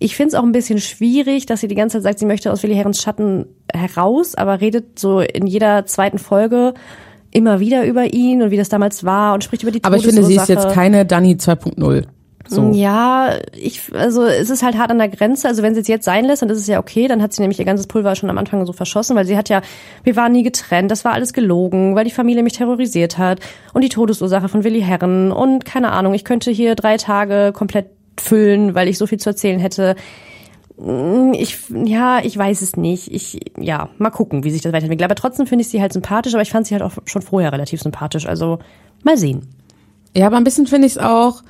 Ich 0.00 0.16
finde 0.16 0.30
es 0.30 0.34
auch 0.34 0.42
ein 0.42 0.52
bisschen 0.52 0.80
schwierig, 0.80 1.46
dass 1.46 1.60
sie 1.60 1.68
die 1.68 1.76
ganze 1.76 1.98
Zeit 1.98 2.02
sagt, 2.02 2.18
sie 2.18 2.26
möchte 2.26 2.50
aus 2.50 2.64
Willi 2.64 2.74
Herrens 2.74 3.00
Schatten 3.00 3.46
heraus, 3.72 4.34
aber 4.34 4.60
redet 4.60 4.98
so 4.98 5.20
in 5.20 5.46
jeder 5.46 5.86
zweiten 5.86 6.18
Folge 6.18 6.74
immer 7.30 7.60
wieder 7.60 7.84
über 7.84 8.12
ihn 8.12 8.42
und 8.42 8.50
wie 8.50 8.56
das 8.56 8.68
damals 8.68 9.04
war 9.04 9.34
und 9.34 9.44
spricht 9.44 9.62
über 9.62 9.70
die 9.70 9.84
Aber 9.84 9.96
ich 9.96 10.04
finde, 10.04 10.24
sie 10.24 10.34
ist 10.34 10.48
jetzt 10.48 10.70
keine 10.70 11.06
Dani 11.06 11.34
2.0. 11.34 12.06
So. 12.48 12.72
Ja, 12.72 13.38
ich, 13.56 13.94
also 13.94 14.24
es 14.24 14.50
ist 14.50 14.62
halt 14.62 14.76
hart 14.76 14.90
an 14.90 14.98
der 14.98 15.08
Grenze. 15.08 15.48
Also 15.48 15.62
wenn 15.62 15.74
sie 15.74 15.80
es 15.80 15.88
jetzt 15.88 16.04
sein 16.04 16.24
lässt, 16.24 16.42
dann 16.42 16.50
ist 16.50 16.58
es 16.58 16.66
ja 16.66 16.78
okay. 16.78 17.08
Dann 17.08 17.22
hat 17.22 17.32
sie 17.32 17.40
nämlich 17.42 17.58
ihr 17.58 17.64
ganzes 17.64 17.86
Pulver 17.86 18.14
schon 18.16 18.30
am 18.30 18.38
Anfang 18.38 18.66
so 18.66 18.72
verschossen, 18.72 19.16
weil 19.16 19.24
sie 19.24 19.36
hat 19.36 19.48
ja, 19.48 19.62
wir 20.04 20.16
waren 20.16 20.32
nie 20.32 20.42
getrennt, 20.42 20.90
das 20.90 21.04
war 21.04 21.12
alles 21.12 21.32
gelogen, 21.32 21.94
weil 21.94 22.04
die 22.04 22.10
Familie 22.10 22.42
mich 22.42 22.54
terrorisiert 22.54 23.18
hat 23.18 23.40
und 23.72 23.82
die 23.82 23.88
Todesursache 23.88 24.48
von 24.48 24.64
Willi 24.64 24.82
Herren 24.82 25.32
und 25.32 25.64
keine 25.64 25.92
Ahnung, 25.92 26.14
ich 26.14 26.24
könnte 26.24 26.50
hier 26.50 26.74
drei 26.74 26.96
Tage 26.96 27.52
komplett 27.54 27.86
füllen, 28.20 28.74
weil 28.74 28.88
ich 28.88 28.98
so 28.98 29.06
viel 29.06 29.18
zu 29.18 29.30
erzählen 29.30 29.58
hätte. 29.58 29.96
Ich, 31.34 31.58
ja, 31.84 32.20
ich 32.24 32.36
weiß 32.36 32.62
es 32.62 32.76
nicht. 32.76 33.12
Ich, 33.12 33.38
ja, 33.58 33.90
mal 33.98 34.10
gucken, 34.10 34.42
wie 34.42 34.50
sich 34.50 34.62
das 34.62 34.72
weiterentwickelt. 34.72 35.04
Aber 35.04 35.14
trotzdem 35.14 35.46
finde 35.46 35.62
ich 35.62 35.68
sie 35.68 35.80
halt 35.80 35.92
sympathisch, 35.92 36.34
aber 36.34 36.42
ich 36.42 36.50
fand 36.50 36.66
sie 36.66 36.74
halt 36.74 36.82
auch 36.82 36.92
schon 37.04 37.22
vorher 37.22 37.52
relativ 37.52 37.80
sympathisch. 37.82 38.26
Also, 38.26 38.58
mal 39.04 39.16
sehen. 39.16 39.48
Ja, 40.16 40.26
aber 40.26 40.38
ein 40.38 40.44
bisschen 40.44 40.66
finde 40.66 40.86
ich 40.86 40.94
es 40.94 40.98
auch, 40.98 41.42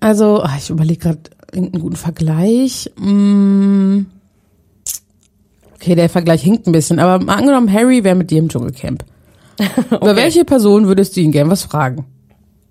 also, 0.00 0.42
ach, 0.42 0.58
ich 0.58 0.70
überlege 0.70 0.98
gerade 0.98 1.20
irgendeinen 1.52 1.82
guten 1.82 1.96
Vergleich. 1.96 2.90
Mm. 2.98 4.06
Okay, 5.74 5.94
der 5.94 6.08
Vergleich 6.08 6.42
hinkt 6.42 6.66
ein 6.66 6.72
bisschen, 6.72 6.98
aber 6.98 7.24
mal 7.24 7.36
angenommen, 7.36 7.72
Harry 7.72 8.04
wäre 8.04 8.14
mit 8.14 8.30
dir 8.30 8.38
im 8.38 8.48
Dschungelcamp. 8.48 9.04
Über 9.90 10.16
welche 10.16 10.44
Person 10.44 10.86
würdest 10.86 11.16
du 11.16 11.20
ihn 11.20 11.32
gern 11.32 11.50
was 11.50 11.62
fragen? 11.62 12.06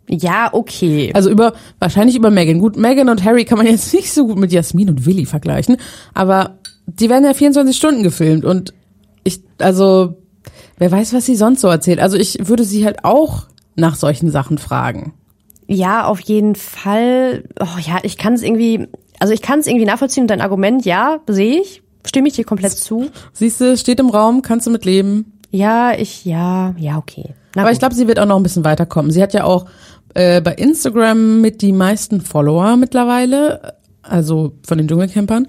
Ja, 0.09 0.49
okay. 0.53 1.11
Also 1.13 1.29
über, 1.29 1.53
wahrscheinlich 1.77 2.15
über 2.15 2.31
Megan. 2.31 2.59
Gut, 2.59 2.77
Megan 2.77 3.09
und 3.09 3.23
Harry 3.23 3.45
kann 3.45 3.59
man 3.59 3.67
jetzt 3.67 3.93
nicht 3.93 4.11
so 4.11 4.25
gut 4.25 4.39
mit 4.39 4.51
Jasmin 4.51 4.89
und 4.89 5.05
Willi 5.05 5.25
vergleichen, 5.25 5.77
aber 6.15 6.57
die 6.87 7.09
werden 7.09 7.25
ja 7.25 7.35
24 7.35 7.77
Stunden 7.77 8.01
gefilmt 8.01 8.43
und 8.43 8.73
ich, 9.23 9.41
also, 9.59 10.15
wer 10.79 10.91
weiß, 10.91 11.13
was 11.13 11.27
sie 11.27 11.35
sonst 11.35 11.61
so 11.61 11.67
erzählt. 11.67 11.99
Also 11.99 12.17
ich 12.17 12.47
würde 12.47 12.63
sie 12.63 12.85
halt 12.85 13.05
auch 13.05 13.43
nach 13.75 13.95
solchen 13.95 14.31
Sachen 14.31 14.57
fragen. 14.57 15.13
Ja, 15.71 16.05
auf 16.05 16.19
jeden 16.21 16.55
Fall. 16.55 17.43
Oh, 17.59 17.77
ja, 17.79 17.99
ich 18.01 18.17
kann 18.17 18.33
es 18.33 18.41
irgendwie, 18.41 18.87
also 19.19 19.33
ich 19.33 19.43
kann 19.43 19.59
es 19.59 19.67
irgendwie 19.67 19.85
nachvollziehen. 19.85 20.25
Dein 20.25 20.41
Argument, 20.41 20.83
ja, 20.83 21.19
sehe 21.27 21.61
ich, 21.61 21.83
stimme 22.07 22.27
ich 22.27 22.33
dir 22.33 22.43
komplett 22.43 22.71
zu. 22.71 23.11
Siehst 23.33 23.61
du, 23.61 23.77
steht 23.77 23.99
im 23.99 24.09
Raum, 24.09 24.41
kannst 24.41 24.65
du 24.65 24.71
mit 24.71 24.83
leben. 24.83 25.33
Ja, 25.51 25.93
ich, 25.93 26.25
ja, 26.25 26.73
ja, 26.79 26.97
okay. 26.97 27.35
Na 27.53 27.61
Aber 27.61 27.69
gut. 27.69 27.73
ich 27.73 27.79
glaube, 27.79 27.93
sie 27.93 28.07
wird 28.07 28.19
auch 28.19 28.25
noch 28.25 28.37
ein 28.37 28.43
bisschen 28.43 28.65
weiterkommen. 28.65 29.11
Sie 29.11 29.21
hat 29.21 29.35
ja 29.35 29.43
auch 29.43 29.67
äh, 30.15 30.41
bei 30.41 30.53
Instagram 30.53 31.39
mit 31.39 31.61
die 31.61 31.71
meisten 31.71 32.21
Follower 32.21 32.75
mittlerweile, 32.75 33.75
also 34.01 34.53
von 34.65 34.79
den 34.79 34.87
Dschungelcampern. 34.87 35.45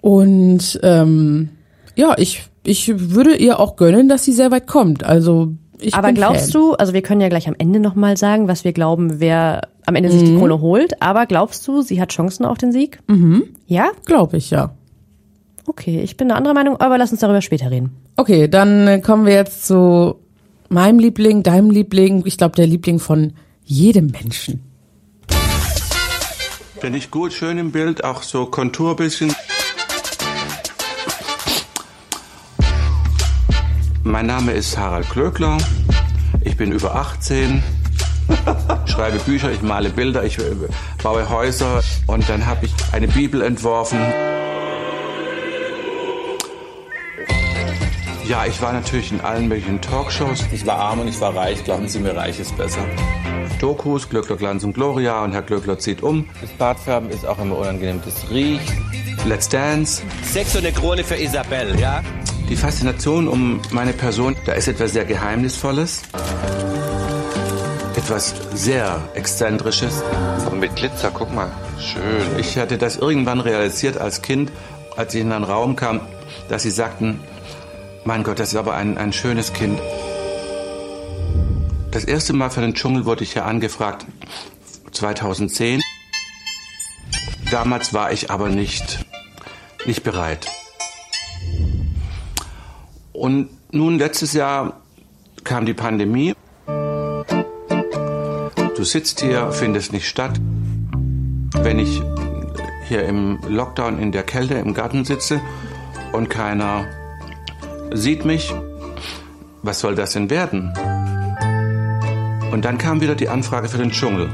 Und 0.00 0.80
ähm, 0.82 1.50
ja, 1.94 2.16
ich, 2.18 2.42
ich 2.64 2.92
würde 3.14 3.36
ihr 3.36 3.60
auch 3.60 3.76
gönnen, 3.76 4.08
dass 4.08 4.24
sie 4.24 4.32
sehr 4.32 4.50
weit 4.50 4.66
kommt. 4.66 5.04
Also 5.04 5.54
ich 5.82 5.94
Aber 5.94 6.12
glaubst 6.12 6.52
Fan. 6.52 6.60
du, 6.60 6.72
also 6.74 6.92
wir 6.92 7.02
können 7.02 7.20
ja 7.20 7.28
gleich 7.28 7.48
am 7.48 7.54
Ende 7.58 7.80
nochmal 7.80 8.16
sagen, 8.16 8.48
was 8.48 8.64
wir 8.64 8.72
glauben, 8.72 9.20
wer 9.20 9.68
am 9.86 9.94
Ende 9.94 10.10
sich 10.10 10.22
die 10.24 10.36
Krone 10.36 10.60
holt. 10.60 11.02
Aber 11.02 11.26
glaubst 11.26 11.66
du, 11.66 11.82
sie 11.82 12.00
hat 12.00 12.10
Chancen 12.10 12.44
auf 12.44 12.58
den 12.58 12.72
Sieg? 12.72 13.00
Mhm. 13.08 13.44
Ja? 13.66 13.90
Glaube 14.06 14.36
ich, 14.36 14.50
ja. 14.50 14.74
Okay, 15.66 16.00
ich 16.02 16.16
bin 16.16 16.30
eine 16.30 16.36
andere 16.36 16.54
Meinung, 16.54 16.80
aber 16.80 16.98
lass 16.98 17.12
uns 17.12 17.20
darüber 17.20 17.42
später 17.42 17.70
reden. 17.70 17.96
Okay, 18.16 18.48
dann 18.48 19.02
kommen 19.02 19.26
wir 19.26 19.34
jetzt 19.34 19.66
zu 19.66 20.16
meinem 20.68 20.98
Liebling, 20.98 21.42
deinem 21.42 21.70
Liebling, 21.70 22.22
ich 22.24 22.38
glaube 22.38 22.56
der 22.56 22.66
Liebling 22.66 22.98
von 22.98 23.32
jedem 23.64 24.06
Menschen. 24.06 24.62
Bin 26.80 26.94
ich 26.94 27.10
gut, 27.10 27.32
schön 27.32 27.58
im 27.58 27.72
Bild, 27.72 28.04
auch 28.04 28.22
so 28.22 28.46
Kontur 28.46 28.96
bisschen. 28.96 29.34
Mein 34.02 34.26
Name 34.26 34.52
ist 34.52 34.78
Harald 34.78 35.10
Klöckler. 35.10 35.58
Ich 36.42 36.56
bin 36.56 36.72
über 36.72 36.94
18. 36.94 37.62
Schreibe 38.86 39.18
Bücher, 39.18 39.50
ich 39.50 39.60
male 39.60 39.90
Bilder, 39.90 40.24
ich 40.24 40.38
äh, 40.38 40.42
baue 41.02 41.28
Häuser 41.28 41.82
und 42.06 42.28
dann 42.28 42.46
habe 42.46 42.66
ich 42.66 42.72
eine 42.92 43.08
Bibel 43.08 43.42
entworfen. 43.42 43.98
Ja, 48.26 48.46
ich 48.46 48.62
war 48.62 48.72
natürlich 48.72 49.12
in 49.12 49.20
allen 49.20 49.48
möglichen 49.48 49.80
Talkshows. 49.80 50.44
Ich 50.52 50.64
war 50.66 50.76
arm 50.76 51.00
und 51.00 51.08
ich 51.08 51.20
war 51.20 51.36
reich. 51.36 51.62
Glauben 51.64 51.88
Sie 51.88 51.98
mir, 51.98 52.16
reich 52.16 52.40
ist 52.40 52.56
besser. 52.56 52.84
Dokus, 53.60 54.08
Glöckler, 54.08 54.36
Glanz 54.36 54.64
und 54.64 54.72
Gloria 54.72 55.22
und 55.22 55.32
Herr 55.32 55.42
Glöckler 55.42 55.78
zieht 55.78 56.02
um. 56.02 56.26
Das 56.40 56.50
Bartfärben 56.50 57.10
ist 57.10 57.26
auch 57.26 57.38
immer 57.38 57.58
unangenehm. 57.58 58.00
Das 58.04 58.30
riecht. 58.30 58.72
Let's 59.26 59.48
Dance. 59.48 60.02
Sechs 60.22 60.54
und 60.56 60.64
eine 60.64 60.72
Krone 60.72 61.04
für 61.04 61.16
Isabel, 61.16 61.78
ja? 61.78 62.02
Die 62.50 62.56
Faszination 62.56 63.28
um 63.28 63.62
meine 63.70 63.92
Person, 63.92 64.34
da 64.44 64.54
ist 64.54 64.66
etwas 64.66 64.92
sehr 64.92 65.04
Geheimnisvolles. 65.04 66.02
Etwas 67.94 68.34
sehr 68.52 69.00
Exzentrisches. 69.14 70.02
Und 70.50 70.58
mit 70.58 70.74
Glitzer, 70.74 71.12
guck 71.14 71.32
mal. 71.32 71.48
Schön. 71.78 72.40
Ich 72.40 72.58
hatte 72.58 72.76
das 72.76 72.96
irgendwann 72.96 73.38
realisiert 73.38 73.98
als 73.98 74.20
Kind, 74.20 74.50
als 74.96 75.14
ich 75.14 75.20
in 75.20 75.30
einen 75.30 75.44
Raum 75.44 75.76
kam, 75.76 76.00
dass 76.48 76.64
sie 76.64 76.72
sagten, 76.72 77.20
mein 78.04 78.24
Gott, 78.24 78.40
das 78.40 78.48
ist 78.48 78.56
aber 78.56 78.74
ein, 78.74 78.98
ein 78.98 79.12
schönes 79.12 79.52
Kind. 79.52 79.78
Das 81.92 82.02
erste 82.02 82.32
Mal 82.32 82.50
für 82.50 82.62
den 82.62 82.74
Dschungel 82.74 83.04
wurde 83.04 83.22
ich 83.22 83.34
ja 83.34 83.44
angefragt, 83.44 84.06
2010. 84.90 85.80
Damals 87.52 87.94
war 87.94 88.10
ich 88.10 88.28
aber 88.32 88.48
nicht, 88.48 89.04
nicht 89.86 90.02
bereit. 90.02 90.48
Und 93.20 93.50
nun 93.70 93.98
letztes 93.98 94.32
Jahr 94.32 94.80
kam 95.44 95.66
die 95.66 95.74
Pandemie. 95.74 96.32
Du 98.76 98.82
sitzt 98.82 99.20
hier, 99.20 99.52
findest 99.52 99.92
nicht 99.92 100.08
statt. 100.08 100.40
Wenn 101.52 101.78
ich 101.78 102.00
hier 102.88 103.04
im 103.04 103.38
Lockdown 103.46 103.98
in 103.98 104.10
der 104.10 104.22
Kälte 104.22 104.54
im 104.54 104.72
Garten 104.72 105.04
sitze 105.04 105.38
und 106.12 106.30
keiner 106.30 106.86
sieht 107.92 108.24
mich, 108.24 108.54
was 109.60 109.80
soll 109.80 109.96
das 109.96 110.14
denn 110.14 110.30
werden? 110.30 110.72
Und 112.52 112.64
dann 112.64 112.78
kam 112.78 113.02
wieder 113.02 113.16
die 113.16 113.28
Anfrage 113.28 113.68
für 113.68 113.76
den 113.76 113.90
Dschungel. 113.90 114.30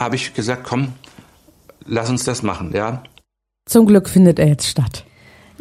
Habe 0.00 0.16
ich 0.16 0.34
gesagt, 0.34 0.64
komm, 0.64 0.94
lass 1.86 2.10
uns 2.10 2.24
das 2.24 2.42
machen, 2.42 2.72
ja? 2.74 3.04
Zum 3.66 3.86
Glück 3.86 4.08
findet 4.08 4.40
er 4.40 4.48
jetzt 4.48 4.66
statt. 4.66 5.04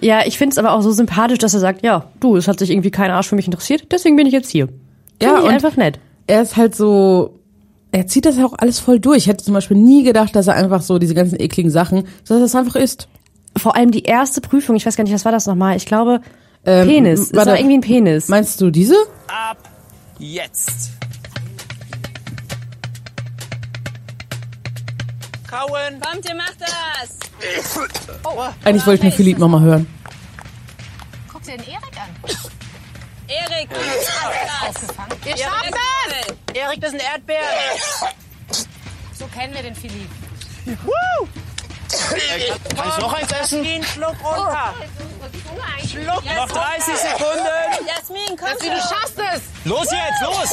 Ja, 0.01 0.25
ich 0.25 0.37
finde 0.37 0.53
es 0.53 0.57
aber 0.57 0.73
auch 0.73 0.81
so 0.81 0.91
sympathisch, 0.91 1.37
dass 1.39 1.53
er 1.53 1.59
sagt, 1.59 1.83
ja, 1.83 2.05
du, 2.19 2.35
es 2.35 2.47
hat 2.47 2.59
sich 2.59 2.69
irgendwie 2.71 2.91
kein 2.91 3.11
Arsch 3.11 3.27
für 3.29 3.35
mich 3.35 3.45
interessiert, 3.45 3.87
deswegen 3.91 4.15
bin 4.15 4.25
ich 4.27 4.33
jetzt 4.33 4.49
hier. 4.49 4.67
Ja, 5.21 5.29
Finde 5.29 5.39
ich 5.41 5.47
und- 5.47 5.53
einfach 5.53 5.77
nett. 5.77 5.99
Er 6.27 6.41
ist 6.41 6.57
halt 6.57 6.75
so, 6.75 7.39
er 7.91 8.07
zieht 8.07 8.25
das 8.25 8.37
ja 8.37 8.45
auch 8.45 8.53
alles 8.57 8.79
voll 8.79 8.99
durch. 8.99 9.17
Ich 9.19 9.27
hätte 9.27 9.43
zum 9.43 9.53
Beispiel 9.53 9.77
nie 9.77 10.03
gedacht, 10.03 10.35
dass 10.35 10.47
er 10.47 10.55
einfach 10.55 10.81
so 10.81 10.97
diese 10.97 11.13
ganzen 11.13 11.39
ekligen 11.39 11.69
Sachen, 11.71 12.03
dass 12.27 12.37
er 12.37 12.39
das 12.39 12.55
einfach 12.55 12.75
ist. 12.75 13.07
Vor 13.57 13.75
allem 13.75 13.91
die 13.91 14.03
erste 14.03 14.39
Prüfung, 14.41 14.75
ich 14.75 14.85
weiß 14.85 14.95
gar 14.95 15.03
nicht, 15.03 15.13
was 15.13 15.25
war 15.25 15.31
das 15.31 15.45
nochmal? 15.45 15.75
Ich 15.75 15.85
glaube, 15.85 16.21
Penis. 16.63 17.19
Es 17.19 17.31
Ähm, 17.31 17.37
warte. 17.37 17.51
war 17.51 17.57
irgendwie 17.57 17.75
ein 17.77 17.81
Penis. 17.81 18.27
Meinst 18.29 18.61
du 18.61 18.69
diese? 18.71 18.95
Ab 19.27 19.57
jetzt. 20.19 20.91
Kauen. 25.51 25.99
Kommt, 25.99 26.25
ihr 26.29 26.35
macht 26.35 26.61
das! 26.61 27.19
Eigentlich 28.63 28.87
wollte 28.87 28.99
ich 28.99 29.03
nur 29.03 29.11
Philipp 29.11 29.37
nochmal 29.37 29.59
hören. 29.59 29.85
Guck 31.29 31.43
dir 31.43 31.57
den 31.57 31.67
Erik 31.67 31.97
an. 31.97 32.09
Erik, 33.27 33.69
aufgefangen. 34.65 35.17
Ihr 35.25 35.37
schafft 35.37 35.73
es! 36.07 36.55
Erik, 36.55 36.79
das 36.79 36.91
sind 36.91 37.03
Erdbeeren. 37.03 37.43
So 39.13 39.27
kennen 39.27 39.53
wir 39.53 39.63
den 39.63 39.75
Philipp. 39.75 40.09
Kann 42.75 42.87
ich 42.87 42.97
noch 42.99 43.13
eins 43.13 43.31
essen? 43.33 43.65
Einen 43.65 43.83
Schluck 43.83 44.15
runter. 44.23 44.73
Schluck. 45.85 46.23
Noch 46.33 46.47
30 46.47 46.95
Sekunden. 46.95 47.87
Jasmin, 47.87 48.37
komm 48.39 48.47
Jasmin, 48.47 48.71
du 48.71 48.79
schaffst 48.79 49.19
es. 49.35 49.41
Los 49.65 49.87
jetzt, 49.91 50.21
los. 50.21 50.49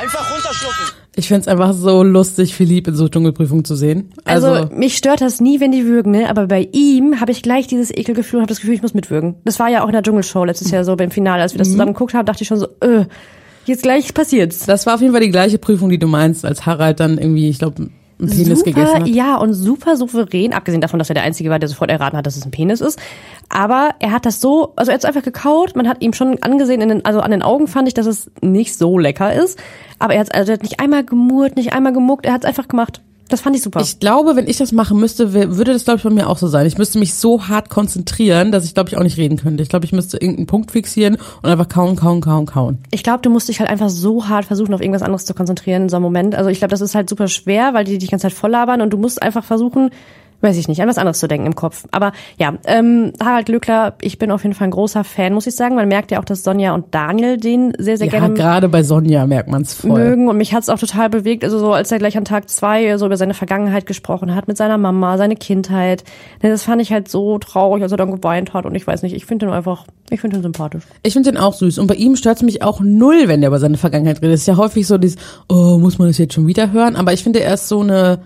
Einfach 0.00 0.30
runterschlucken. 0.30 1.03
Ich 1.16 1.28
find's 1.28 1.46
einfach 1.46 1.72
so 1.74 2.02
lustig, 2.02 2.54
Philipp 2.54 2.88
in 2.88 2.96
so 2.96 3.08
Dschungelprüfungen 3.08 3.64
zu 3.64 3.76
sehen. 3.76 4.10
Also, 4.24 4.48
Also, 4.48 4.74
mich 4.74 4.96
stört 4.96 5.20
das 5.20 5.40
nie, 5.40 5.60
wenn 5.60 5.70
die 5.70 5.84
würgen, 5.86 6.10
ne? 6.10 6.28
Aber 6.28 6.46
bei 6.48 6.68
ihm 6.72 7.20
habe 7.20 7.30
ich 7.30 7.42
gleich 7.42 7.66
dieses 7.68 7.90
Ekelgefühl 7.96 8.38
und 8.38 8.42
habe 8.42 8.48
das 8.48 8.58
Gefühl, 8.60 8.74
ich 8.74 8.82
muss 8.82 8.94
mitwürgen. 8.94 9.36
Das 9.44 9.60
war 9.60 9.68
ja 9.68 9.82
auch 9.84 9.86
in 9.86 9.92
der 9.92 10.02
Dschungelshow 10.02 10.44
letztes 10.44 10.70
Jahr 10.72 10.84
so 10.84 10.96
beim 10.96 11.10
Finale, 11.12 11.42
als 11.42 11.52
wir 11.52 11.58
Mhm. 11.58 11.62
das 11.62 11.70
zusammen 11.70 11.92
geguckt 11.92 12.14
haben, 12.14 12.26
dachte 12.26 12.42
ich 12.42 12.48
schon 12.48 12.58
so, 12.58 12.66
äh, 12.80 13.04
jetzt 13.66 13.82
gleich 13.84 14.12
passiert's. 14.12 14.66
das 14.66 14.86
war 14.86 14.94
auf 14.96 15.00
jeden 15.00 15.12
Fall 15.12 15.22
die 15.22 15.30
gleiche 15.30 15.58
Prüfung, 15.58 15.88
die 15.88 15.98
du 15.98 16.08
meinst, 16.08 16.44
als 16.44 16.66
Harald 16.66 16.98
dann 16.98 17.16
irgendwie, 17.18 17.48
ich 17.48 17.58
glaube, 17.60 17.90
einen 18.18 18.30
Penis 18.30 18.58
super, 18.60 18.70
gegessen 18.70 18.94
hat. 19.00 19.08
ja, 19.08 19.36
und 19.36 19.54
super 19.54 19.96
souverän, 19.96 20.52
abgesehen 20.52 20.80
davon, 20.80 20.98
dass 20.98 21.10
er 21.10 21.14
der 21.14 21.24
Einzige 21.24 21.50
war, 21.50 21.58
der 21.58 21.68
sofort 21.68 21.90
erraten 21.90 22.16
hat, 22.16 22.26
dass 22.26 22.36
es 22.36 22.44
ein 22.44 22.50
Penis 22.50 22.80
ist. 22.80 22.98
Aber 23.48 23.90
er 23.98 24.12
hat 24.12 24.26
das 24.26 24.40
so, 24.40 24.72
also 24.76 24.90
er 24.90 24.94
hat 24.94 25.00
es 25.00 25.04
einfach 25.04 25.22
gekaut, 25.22 25.76
man 25.76 25.88
hat 25.88 26.02
ihm 26.02 26.12
schon 26.12 26.42
angesehen, 26.42 26.80
in 26.80 26.88
den, 26.88 27.04
also 27.04 27.20
an 27.20 27.30
den 27.30 27.42
Augen 27.42 27.66
fand 27.66 27.88
ich, 27.88 27.94
dass 27.94 28.06
es 28.06 28.30
nicht 28.40 28.76
so 28.76 28.98
lecker 28.98 29.32
ist. 29.32 29.58
Aber 29.98 30.14
er 30.14 30.20
hat, 30.20 30.34
also 30.34 30.52
er 30.52 30.54
hat 30.54 30.62
nicht 30.62 30.80
einmal 30.80 31.04
gemurrt, 31.04 31.56
nicht 31.56 31.72
einmal 31.72 31.92
gemuckt, 31.92 32.26
er 32.26 32.32
hat 32.32 32.44
es 32.44 32.48
einfach 32.48 32.68
gemacht. 32.68 33.00
Das 33.28 33.40
fand 33.40 33.56
ich 33.56 33.62
super. 33.62 33.80
Ich 33.80 34.00
glaube, 34.00 34.36
wenn 34.36 34.46
ich 34.46 34.58
das 34.58 34.72
machen 34.72 35.00
müsste, 35.00 35.32
würde 35.32 35.72
das, 35.72 35.84
glaube 35.84 35.98
ich, 35.98 36.04
bei 36.04 36.10
mir 36.10 36.28
auch 36.28 36.36
so 36.36 36.46
sein. 36.46 36.66
Ich 36.66 36.76
müsste 36.76 36.98
mich 36.98 37.14
so 37.14 37.48
hart 37.48 37.70
konzentrieren, 37.70 38.52
dass 38.52 38.64
ich, 38.64 38.74
glaube 38.74 38.90
ich, 38.90 38.98
auch 38.98 39.02
nicht 39.02 39.16
reden 39.16 39.38
könnte. 39.38 39.62
Ich 39.62 39.70
glaube, 39.70 39.86
ich 39.86 39.92
müsste 39.92 40.18
irgendeinen 40.18 40.46
Punkt 40.46 40.72
fixieren 40.72 41.16
und 41.42 41.48
einfach 41.48 41.68
kauen, 41.68 41.96
kauen, 41.96 42.20
kauen, 42.20 42.44
kauen. 42.44 42.78
Ich 42.90 43.02
glaube, 43.02 43.22
du 43.22 43.30
musst 43.30 43.48
dich 43.48 43.60
halt 43.60 43.70
einfach 43.70 43.88
so 43.88 44.28
hart 44.28 44.44
versuchen, 44.44 44.74
auf 44.74 44.80
irgendwas 44.80 45.02
anderes 45.02 45.24
zu 45.24 45.32
konzentrieren 45.32 45.84
in 45.84 45.88
so 45.88 45.96
einem 45.96 46.04
Moment. 46.04 46.34
Also 46.34 46.50
ich 46.50 46.58
glaube, 46.58 46.70
das 46.70 46.82
ist 46.82 46.94
halt 46.94 47.08
super 47.08 47.28
schwer, 47.28 47.72
weil 47.72 47.84
die 47.84 47.92
dich 47.92 48.04
die 48.04 48.10
ganze 48.10 48.24
Zeit 48.24 48.34
voll 48.34 48.50
labern 48.50 48.82
und 48.82 48.90
du 48.90 48.98
musst 48.98 49.22
einfach 49.22 49.44
versuchen, 49.44 49.90
weiß 50.40 50.56
ich 50.56 50.68
nicht, 50.68 50.82
an 50.82 50.88
was 50.88 50.98
anderes 50.98 51.18
zu 51.18 51.28
denken 51.28 51.46
im 51.46 51.54
Kopf. 51.54 51.84
Aber 51.90 52.12
ja, 52.38 52.54
ähm, 52.66 53.12
Harald 53.22 53.46
Glöckler, 53.46 53.94
ich 54.00 54.18
bin 54.18 54.30
auf 54.30 54.42
jeden 54.42 54.54
Fall 54.54 54.68
ein 54.68 54.72
großer 54.72 55.04
Fan, 55.04 55.32
muss 55.32 55.46
ich 55.46 55.56
sagen. 55.56 55.74
Man 55.74 55.88
merkt 55.88 56.10
ja 56.10 56.20
auch, 56.20 56.24
dass 56.24 56.42
Sonja 56.44 56.74
und 56.74 56.94
Daniel 56.94 57.36
den 57.38 57.72
sehr, 57.78 57.96
sehr 57.96 58.06
Ja, 58.08 58.18
gerne 58.18 58.34
gerade 58.34 58.68
bei 58.68 58.82
Sonja 58.82 59.26
merkt 59.26 59.48
man's 59.48 59.74
voll. 59.74 59.98
mögen 59.98 60.28
und 60.28 60.36
mich 60.36 60.54
hat's 60.54 60.68
auch 60.68 60.78
total 60.78 61.08
bewegt, 61.10 61.44
also 61.44 61.58
so 61.58 61.72
als 61.72 61.90
er 61.92 61.98
gleich 61.98 62.16
an 62.16 62.24
Tag 62.24 62.48
zwei 62.50 62.96
so 62.98 63.06
über 63.06 63.16
seine 63.16 63.34
Vergangenheit 63.34 63.86
gesprochen 63.86 64.34
hat 64.34 64.48
mit 64.48 64.56
seiner 64.56 64.78
Mama, 64.78 65.16
seine 65.18 65.36
Kindheit. 65.36 66.04
Ne, 66.42 66.50
Das 66.50 66.64
fand 66.64 66.82
ich 66.82 66.92
halt 66.92 67.08
so 67.08 67.38
traurig, 67.38 67.82
als 67.82 67.92
er 67.92 67.98
dann 67.98 68.10
geweint 68.10 68.52
hat 68.54 68.66
und 68.66 68.74
ich 68.74 68.86
weiß 68.86 69.02
nicht, 69.02 69.14
ich 69.14 69.24
finde 69.26 69.46
ihn 69.46 69.52
einfach, 69.52 69.86
ich 70.10 70.20
finde 70.20 70.36
ihn 70.36 70.42
sympathisch. 70.42 70.84
Ich 71.02 71.12
finde 71.14 71.32
den 71.32 71.38
auch 71.38 71.54
süß. 71.54 71.78
Und 71.78 71.86
bei 71.86 71.94
ihm 71.94 72.16
stört 72.16 72.36
es 72.36 72.42
mich 72.42 72.62
auch 72.62 72.80
null, 72.80 73.24
wenn 73.26 73.40
der 73.40 73.48
über 73.48 73.58
seine 73.58 73.76
Vergangenheit 73.78 74.18
redet. 74.22 74.34
Es 74.34 74.40
ist 74.42 74.46
ja 74.46 74.56
häufig 74.56 74.86
so 74.86 74.98
dieses, 74.98 75.16
oh, 75.48 75.78
muss 75.78 75.98
man 75.98 76.08
das 76.08 76.18
jetzt 76.18 76.34
schon 76.34 76.46
wieder 76.46 76.72
hören? 76.72 76.96
Aber 76.96 77.12
ich 77.12 77.22
finde, 77.22 77.40
er 77.40 77.54
ist 77.54 77.68
so 77.68 77.80
eine 77.80 78.18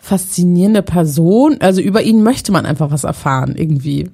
faszinierende 0.00 0.82
Person. 0.82 1.58
Also 1.60 1.80
über 1.80 2.02
ihn 2.02 2.22
möchte 2.22 2.52
man 2.52 2.66
einfach 2.66 2.90
was 2.90 3.04
erfahren, 3.04 3.54
irgendwie. 3.56 4.10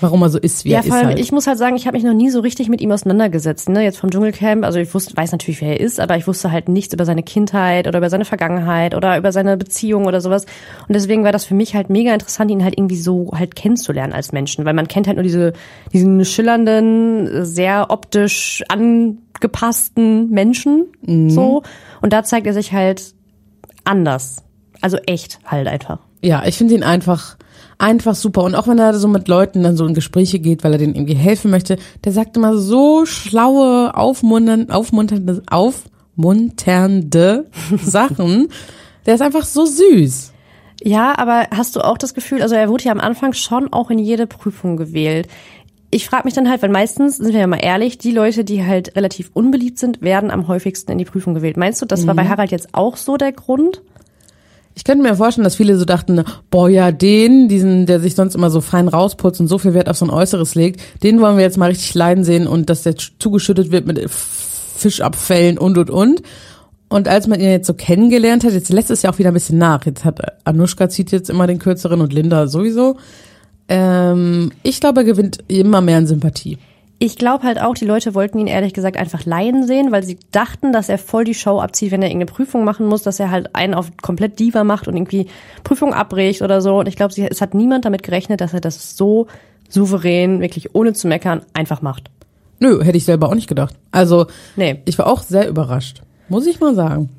Warum 0.00 0.22
er 0.22 0.28
so 0.28 0.38
ist, 0.38 0.64
wie 0.64 0.70
ja, 0.70 0.78
er 0.78 0.82
vor 0.82 0.88
ist 0.88 0.98
allem, 0.98 1.06
halt. 1.08 1.20
ich 1.20 1.30
muss 1.30 1.46
halt 1.46 1.58
sagen, 1.58 1.76
ich 1.76 1.86
habe 1.86 1.96
mich 1.96 2.04
noch 2.04 2.14
nie 2.14 2.30
so 2.30 2.40
richtig 2.40 2.68
mit 2.68 2.80
ihm 2.80 2.90
auseinandergesetzt. 2.90 3.68
Ne? 3.68 3.82
Jetzt 3.82 3.98
vom 3.98 4.10
Dschungelcamp, 4.10 4.64
also 4.64 4.78
ich 4.78 4.92
wusste, 4.92 5.16
weiß 5.16 5.32
natürlich, 5.32 5.60
wer 5.60 5.70
er 5.70 5.80
ist, 5.80 6.00
aber 6.00 6.16
ich 6.16 6.26
wusste 6.26 6.50
halt 6.50 6.68
nichts 6.68 6.94
über 6.94 7.04
seine 7.04 7.22
Kindheit 7.22 7.86
oder 7.86 7.98
über 7.98 8.10
seine 8.10 8.24
Vergangenheit 8.24 8.94
oder 8.94 9.16
über 9.16 9.30
seine 9.30 9.56
Beziehung 9.56 10.06
oder 10.06 10.20
sowas. 10.20 10.46
Und 10.88 10.94
deswegen 10.94 11.22
war 11.22 11.32
das 11.32 11.44
für 11.44 11.54
mich 11.54 11.74
halt 11.74 11.90
mega 11.90 12.12
interessant, 12.12 12.50
ihn 12.50 12.64
halt 12.64 12.76
irgendwie 12.76 12.96
so 12.96 13.30
halt 13.34 13.54
kennenzulernen 13.54 14.12
als 14.12 14.32
Menschen, 14.32 14.64
weil 14.64 14.74
man 14.74 14.88
kennt 14.88 15.06
halt 15.06 15.16
nur 15.16 15.24
diese 15.24 15.52
diesen 15.92 16.24
schillernden, 16.24 17.44
sehr 17.44 17.86
optisch 17.90 18.64
angepassten 18.68 20.30
Menschen 20.30 20.86
so. 21.28 21.62
Und 22.02 22.12
da 22.12 22.24
zeigt 22.24 22.46
er 22.46 22.52
sich 22.52 22.72
halt 22.72 23.14
anders, 23.84 24.43
also 24.84 24.98
echt 25.06 25.38
halt 25.46 25.66
einfach. 25.66 25.98
Ja, 26.20 26.44
ich 26.44 26.58
finde 26.58 26.74
ihn 26.74 26.82
einfach, 26.82 27.38
einfach 27.78 28.14
super. 28.14 28.42
Und 28.42 28.54
auch 28.54 28.68
wenn 28.68 28.78
er 28.78 28.92
so 28.92 29.08
mit 29.08 29.28
Leuten 29.28 29.62
dann 29.62 29.78
so 29.78 29.86
in 29.86 29.94
Gespräche 29.94 30.38
geht, 30.38 30.62
weil 30.62 30.72
er 30.72 30.78
denen 30.78 30.94
irgendwie 30.94 31.14
helfen 31.14 31.50
möchte, 31.50 31.78
der 32.04 32.12
sagt 32.12 32.36
immer 32.36 32.58
so 32.58 33.06
schlaue, 33.06 33.96
aufmunternde, 33.96 34.74
aufmunternde, 34.74 35.42
aufmunternde 35.50 37.46
Sachen. 37.82 38.48
Der 39.06 39.14
ist 39.14 39.22
einfach 39.22 39.46
so 39.46 39.64
süß. 39.64 40.32
Ja, 40.82 41.16
aber 41.16 41.46
hast 41.50 41.76
du 41.76 41.80
auch 41.80 41.96
das 41.96 42.12
Gefühl, 42.12 42.42
also 42.42 42.54
er 42.54 42.68
wurde 42.68 42.84
ja 42.84 42.92
am 42.92 43.00
Anfang 43.00 43.32
schon 43.32 43.72
auch 43.72 43.88
in 43.88 43.98
jede 43.98 44.26
Prüfung 44.26 44.76
gewählt. 44.76 45.28
Ich 45.90 46.06
frage 46.06 46.24
mich 46.24 46.34
dann 46.34 46.50
halt, 46.50 46.60
weil 46.60 46.68
meistens, 46.68 47.16
sind 47.16 47.32
wir 47.32 47.40
ja 47.40 47.46
mal 47.46 47.56
ehrlich, 47.56 47.96
die 47.96 48.10
Leute, 48.10 48.44
die 48.44 48.66
halt 48.66 48.96
relativ 48.96 49.30
unbeliebt 49.32 49.78
sind, 49.78 50.02
werden 50.02 50.30
am 50.30 50.46
häufigsten 50.46 50.92
in 50.92 50.98
die 50.98 51.06
Prüfung 51.06 51.32
gewählt. 51.32 51.56
Meinst 51.56 51.80
du, 51.80 51.86
das 51.86 52.06
war 52.06 52.14
bei 52.14 52.28
Harald 52.28 52.50
jetzt 52.50 52.74
auch 52.74 52.98
so 52.98 53.16
der 53.16 53.32
Grund? 53.32 53.80
Ich 54.76 54.84
könnte 54.84 55.04
mir 55.04 55.14
vorstellen, 55.14 55.44
dass 55.44 55.54
viele 55.54 55.78
so 55.78 55.84
dachten, 55.84 56.24
boah, 56.50 56.68
ja, 56.68 56.90
den, 56.90 57.48
diesen, 57.48 57.86
der 57.86 58.00
sich 58.00 58.14
sonst 58.14 58.34
immer 58.34 58.50
so 58.50 58.60
fein 58.60 58.88
rausputzt 58.88 59.40
und 59.40 59.46
so 59.46 59.58
viel 59.58 59.72
Wert 59.72 59.88
auf 59.88 59.96
so 59.96 60.04
ein 60.04 60.10
Äußeres 60.10 60.54
legt, 60.56 60.80
den 61.02 61.20
wollen 61.20 61.36
wir 61.36 61.44
jetzt 61.44 61.58
mal 61.58 61.70
richtig 61.70 61.94
leiden 61.94 62.24
sehen 62.24 62.46
und 62.46 62.70
dass 62.70 62.82
der 62.82 62.96
zugeschüttet 62.96 63.70
wird 63.70 63.86
mit 63.86 64.00
Fischabfällen 64.10 65.58
und 65.58 65.78
und 65.78 65.90
und. 65.90 66.22
Und 66.88 67.08
als 67.08 67.26
man 67.26 67.40
ihn 67.40 67.50
jetzt 67.50 67.66
so 67.66 67.74
kennengelernt 67.74 68.44
hat, 68.44 68.52
jetzt 68.52 68.70
lässt 68.70 68.90
es 68.90 69.02
ja 69.02 69.10
auch 69.10 69.18
wieder 69.18 69.30
ein 69.30 69.34
bisschen 69.34 69.58
nach. 69.58 69.84
Jetzt 69.86 70.04
hat 70.04 70.20
Anushka 70.44 70.88
zieht 70.88 71.12
jetzt 71.12 71.30
immer 71.30 71.46
den 71.46 71.58
kürzeren 71.58 72.00
und 72.00 72.12
Linda 72.12 72.46
sowieso. 72.46 72.98
Ähm, 73.68 74.52
ich 74.62 74.80
glaube, 74.80 75.00
er 75.00 75.04
gewinnt 75.04 75.38
immer 75.48 75.80
mehr 75.80 75.98
an 75.98 76.06
Sympathie. 76.06 76.58
Ich 77.04 77.16
glaube 77.18 77.44
halt 77.44 77.60
auch, 77.60 77.74
die 77.74 77.84
Leute 77.84 78.14
wollten 78.14 78.38
ihn 78.38 78.46
ehrlich 78.46 78.72
gesagt 78.72 78.96
einfach 78.96 79.26
leiden 79.26 79.66
sehen, 79.66 79.92
weil 79.92 80.02
sie 80.04 80.16
dachten, 80.32 80.72
dass 80.72 80.88
er 80.88 80.96
voll 80.96 81.24
die 81.24 81.34
Show 81.34 81.60
abzieht, 81.60 81.90
wenn 81.90 82.00
er 82.00 82.08
irgendeine 82.08 82.32
Prüfung 82.32 82.64
machen 82.64 82.86
muss, 82.86 83.02
dass 83.02 83.20
er 83.20 83.30
halt 83.30 83.54
einen 83.54 83.74
auf 83.74 83.94
komplett 84.00 84.38
Diva 84.38 84.64
macht 84.64 84.88
und 84.88 84.96
irgendwie 84.96 85.26
Prüfung 85.64 85.92
abbricht 85.92 86.40
oder 86.40 86.62
so. 86.62 86.78
Und 86.78 86.88
ich 86.88 86.96
glaube, 86.96 87.12
es 87.28 87.40
hat 87.42 87.52
niemand 87.52 87.84
damit 87.84 88.04
gerechnet, 88.04 88.40
dass 88.40 88.54
er 88.54 88.62
das 88.62 88.96
so 88.96 89.26
souverän, 89.68 90.40
wirklich 90.40 90.74
ohne 90.74 90.94
zu 90.94 91.06
meckern, 91.06 91.42
einfach 91.52 91.82
macht. 91.82 92.10
Nö, 92.58 92.82
hätte 92.82 92.96
ich 92.96 93.04
selber 93.04 93.28
auch 93.28 93.34
nicht 93.34 93.48
gedacht. 93.48 93.74
Also, 93.90 94.24
Nee. 94.56 94.80
ich 94.86 94.96
war 94.98 95.06
auch 95.06 95.22
sehr 95.22 95.46
überrascht. 95.46 96.00
Muss 96.30 96.46
ich 96.46 96.58
mal 96.58 96.74
sagen. 96.74 97.10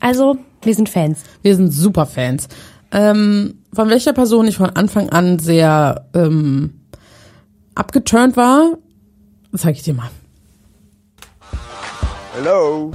Also, 0.00 0.38
wir 0.62 0.74
sind 0.74 0.88
Fans. 0.88 1.20
Wir 1.42 1.54
sind 1.54 1.70
super 1.70 2.06
Fans. 2.06 2.48
Ähm, 2.92 3.58
von 3.74 3.90
welcher 3.90 4.14
Person 4.14 4.48
ich 4.48 4.56
von 4.56 4.70
Anfang 4.70 5.10
an 5.10 5.38
sehr 5.38 6.06
ähm, 6.14 6.80
abgeturnt 7.74 8.38
war, 8.38 8.78
zeige 9.58 9.78
ich 9.78 9.84
dir 9.84 9.94
mal. 9.94 10.10
Hallo, 12.36 12.92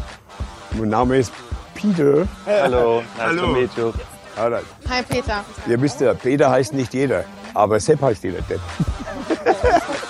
mein 0.78 0.90
Name 0.90 1.18
ist 1.18 1.32
Peter. 1.76 2.28
Hallo, 2.46 3.02
nice 3.02 3.08
Hallo. 3.20 3.42
to 3.42 3.48
meet 3.48 3.70
you. 3.78 3.94
Hallo. 4.36 4.58
Hi 4.90 5.04
Peter. 5.04 5.46
Ihr 5.68 5.82
wisst 5.82 6.02
ja, 6.02 6.14
Peter 6.14 6.50
heißt 6.50 6.74
nicht 6.74 6.94
jeder, 6.94 7.24
aber 7.54 7.80
Sepp 7.80 8.02
heißt 8.02 8.24
jeder 8.24 8.42
Depp. 8.42 8.60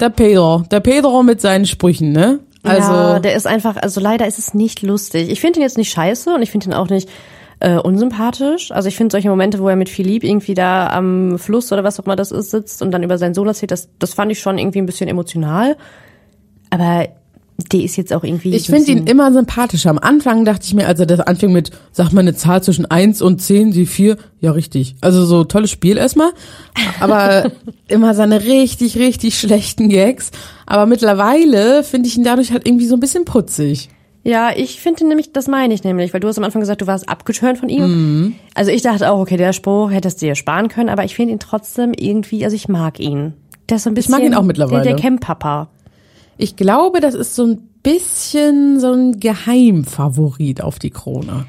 Der 0.00 0.10
Pedro. 0.10 0.64
Der 0.70 0.80
Pedro 0.80 1.22
mit 1.22 1.40
seinen 1.40 1.66
Sprüchen, 1.66 2.12
ne? 2.12 2.40
Also, 2.64 2.92
ja, 2.92 3.18
der 3.20 3.34
ist 3.36 3.46
einfach, 3.46 3.76
also 3.76 4.00
leider 4.00 4.26
ist 4.26 4.38
es 4.38 4.54
nicht 4.54 4.82
lustig. 4.82 5.30
Ich 5.30 5.40
finde 5.40 5.60
ihn 5.60 5.62
jetzt 5.62 5.76
nicht 5.76 5.92
scheiße 5.92 6.34
und 6.34 6.42
ich 6.42 6.50
finde 6.50 6.68
ihn 6.68 6.72
auch 6.74 6.88
nicht 6.88 7.08
äh, 7.64 7.78
unsympathisch. 7.78 8.72
Also 8.72 8.88
ich 8.88 8.96
finde 8.96 9.12
solche 9.12 9.30
Momente, 9.30 9.58
wo 9.58 9.68
er 9.70 9.76
mit 9.76 9.88
Philipp 9.88 10.22
irgendwie 10.22 10.52
da 10.52 10.88
am 10.88 11.38
Fluss 11.38 11.72
oder 11.72 11.82
was 11.82 11.98
auch 11.98 12.04
immer 12.04 12.14
das 12.14 12.30
ist, 12.30 12.50
sitzt 12.50 12.82
und 12.82 12.90
dann 12.90 13.02
über 13.02 13.16
seinen 13.16 13.32
Sohn 13.32 13.46
erzählt, 13.46 13.70
das, 13.70 13.88
das 13.98 14.12
fand 14.12 14.30
ich 14.30 14.38
schon 14.38 14.58
irgendwie 14.58 14.80
ein 14.80 14.86
bisschen 14.86 15.08
emotional. 15.08 15.78
Aber 16.68 17.08
der 17.72 17.80
ist 17.80 17.96
jetzt 17.96 18.12
auch 18.12 18.22
irgendwie. 18.22 18.54
ich 18.54 18.66
finde 18.66 18.92
ihn 18.92 19.06
immer 19.06 19.32
sympathischer. 19.32 19.88
Am 19.88 19.98
Anfang 19.98 20.44
dachte 20.44 20.66
ich 20.66 20.74
mir, 20.74 20.86
als 20.86 21.00
er 21.00 21.06
das 21.06 21.20
anfing 21.20 21.52
mit, 21.52 21.70
sag 21.90 22.12
mal 22.12 22.20
eine 22.20 22.34
Zahl 22.34 22.62
zwischen 22.62 22.84
1 22.84 23.22
und 23.22 23.40
10, 23.40 23.70
die 23.70 23.86
4, 23.86 24.18
ja 24.40 24.50
richtig. 24.50 24.96
Also 25.00 25.24
so 25.24 25.44
tolles 25.44 25.70
Spiel 25.70 25.96
erstmal. 25.96 26.32
Aber 27.00 27.50
immer 27.88 28.14
seine 28.14 28.44
richtig, 28.44 28.98
richtig 28.98 29.38
schlechten 29.38 29.88
Gags. 29.88 30.32
Aber 30.66 30.84
mittlerweile 30.84 31.82
finde 31.82 32.08
ich 32.08 32.18
ihn 32.18 32.24
dadurch 32.24 32.52
halt 32.52 32.66
irgendwie 32.66 32.86
so 32.86 32.94
ein 32.96 33.00
bisschen 33.00 33.24
putzig. 33.24 33.88
Ja, 34.24 34.50
ich 34.56 34.80
finde 34.80 35.06
nämlich, 35.06 35.32
das 35.32 35.48
meine 35.48 35.74
ich 35.74 35.84
nämlich, 35.84 36.14
weil 36.14 36.20
du 36.20 36.28
hast 36.28 36.38
am 36.38 36.44
Anfang 36.44 36.60
gesagt, 36.60 36.80
du 36.80 36.86
warst 36.86 37.08
abgeturnt 37.10 37.58
von 37.58 37.68
ihm. 37.68 37.82
Mhm. 37.82 38.34
Also 38.54 38.70
ich 38.70 38.80
dachte 38.80 39.10
auch, 39.10 39.20
okay, 39.20 39.36
der 39.36 39.52
Spruch 39.52 39.90
hättest 39.90 40.22
du 40.22 40.26
dir 40.26 40.34
sparen 40.34 40.68
können, 40.68 40.88
aber 40.88 41.04
ich 41.04 41.14
finde 41.14 41.34
ihn 41.34 41.38
trotzdem 41.38 41.92
irgendwie, 41.94 42.42
also 42.42 42.56
ich 42.56 42.66
mag 42.66 42.98
ihn. 42.98 43.34
Der 43.68 43.76
ist 43.76 43.84
so 43.84 43.90
ein 43.90 43.94
bisschen. 43.94 44.12
mag 44.12 44.22
ihn 44.22 44.34
auch 44.34 44.42
mittlerweile. 44.42 44.82
Der, 44.82 44.94
der 44.94 45.02
Camp-Papa. 45.02 45.68
Ich 46.38 46.56
glaube, 46.56 47.00
das 47.00 47.14
ist 47.14 47.34
so 47.36 47.44
ein 47.44 47.68
bisschen 47.82 48.80
so 48.80 48.92
ein 48.92 49.20
Geheimfavorit 49.20 50.62
auf 50.62 50.78
die 50.78 50.90
Krone. 50.90 51.46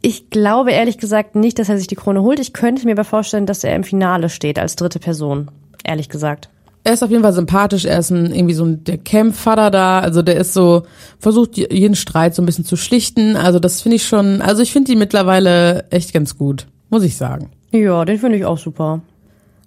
Ich 0.00 0.30
glaube 0.30 0.70
ehrlich 0.70 0.98
gesagt 0.98 1.34
nicht, 1.34 1.58
dass 1.58 1.68
er 1.68 1.78
sich 1.78 1.88
die 1.88 1.96
Krone 1.96 2.22
holt. 2.22 2.38
Ich 2.38 2.52
könnte 2.52 2.84
mir 2.84 2.92
aber 2.92 3.04
vorstellen, 3.04 3.46
dass 3.46 3.64
er 3.64 3.74
im 3.74 3.84
Finale 3.84 4.28
steht 4.28 4.58
als 4.58 4.76
dritte 4.76 5.00
Person. 5.00 5.50
Ehrlich 5.82 6.08
gesagt. 6.08 6.48
Er 6.86 6.92
ist 6.92 7.02
auf 7.02 7.10
jeden 7.10 7.22
Fall 7.22 7.32
sympathisch, 7.32 7.86
er 7.86 7.98
ist 7.98 8.10
ein, 8.10 8.34
irgendwie 8.34 8.52
so 8.54 8.64
ein, 8.64 8.84
der 8.84 8.98
Campvater 8.98 9.70
da, 9.70 10.00
also 10.00 10.20
der 10.20 10.36
ist 10.36 10.52
so, 10.52 10.82
versucht 11.18 11.56
jeden 11.56 11.94
Streit 11.94 12.34
so 12.34 12.42
ein 12.42 12.46
bisschen 12.46 12.66
zu 12.66 12.76
schlichten, 12.76 13.36
also 13.36 13.58
das 13.58 13.80
finde 13.80 13.96
ich 13.96 14.06
schon, 14.06 14.42
also 14.42 14.60
ich 14.62 14.70
finde 14.70 14.90
die 14.90 14.96
mittlerweile 14.96 15.86
echt 15.90 16.12
ganz 16.12 16.36
gut, 16.36 16.66
muss 16.90 17.02
ich 17.02 17.16
sagen. 17.16 17.50
Ja, 17.72 18.04
den 18.04 18.18
finde 18.18 18.36
ich 18.36 18.44
auch 18.44 18.58
super. 18.58 19.00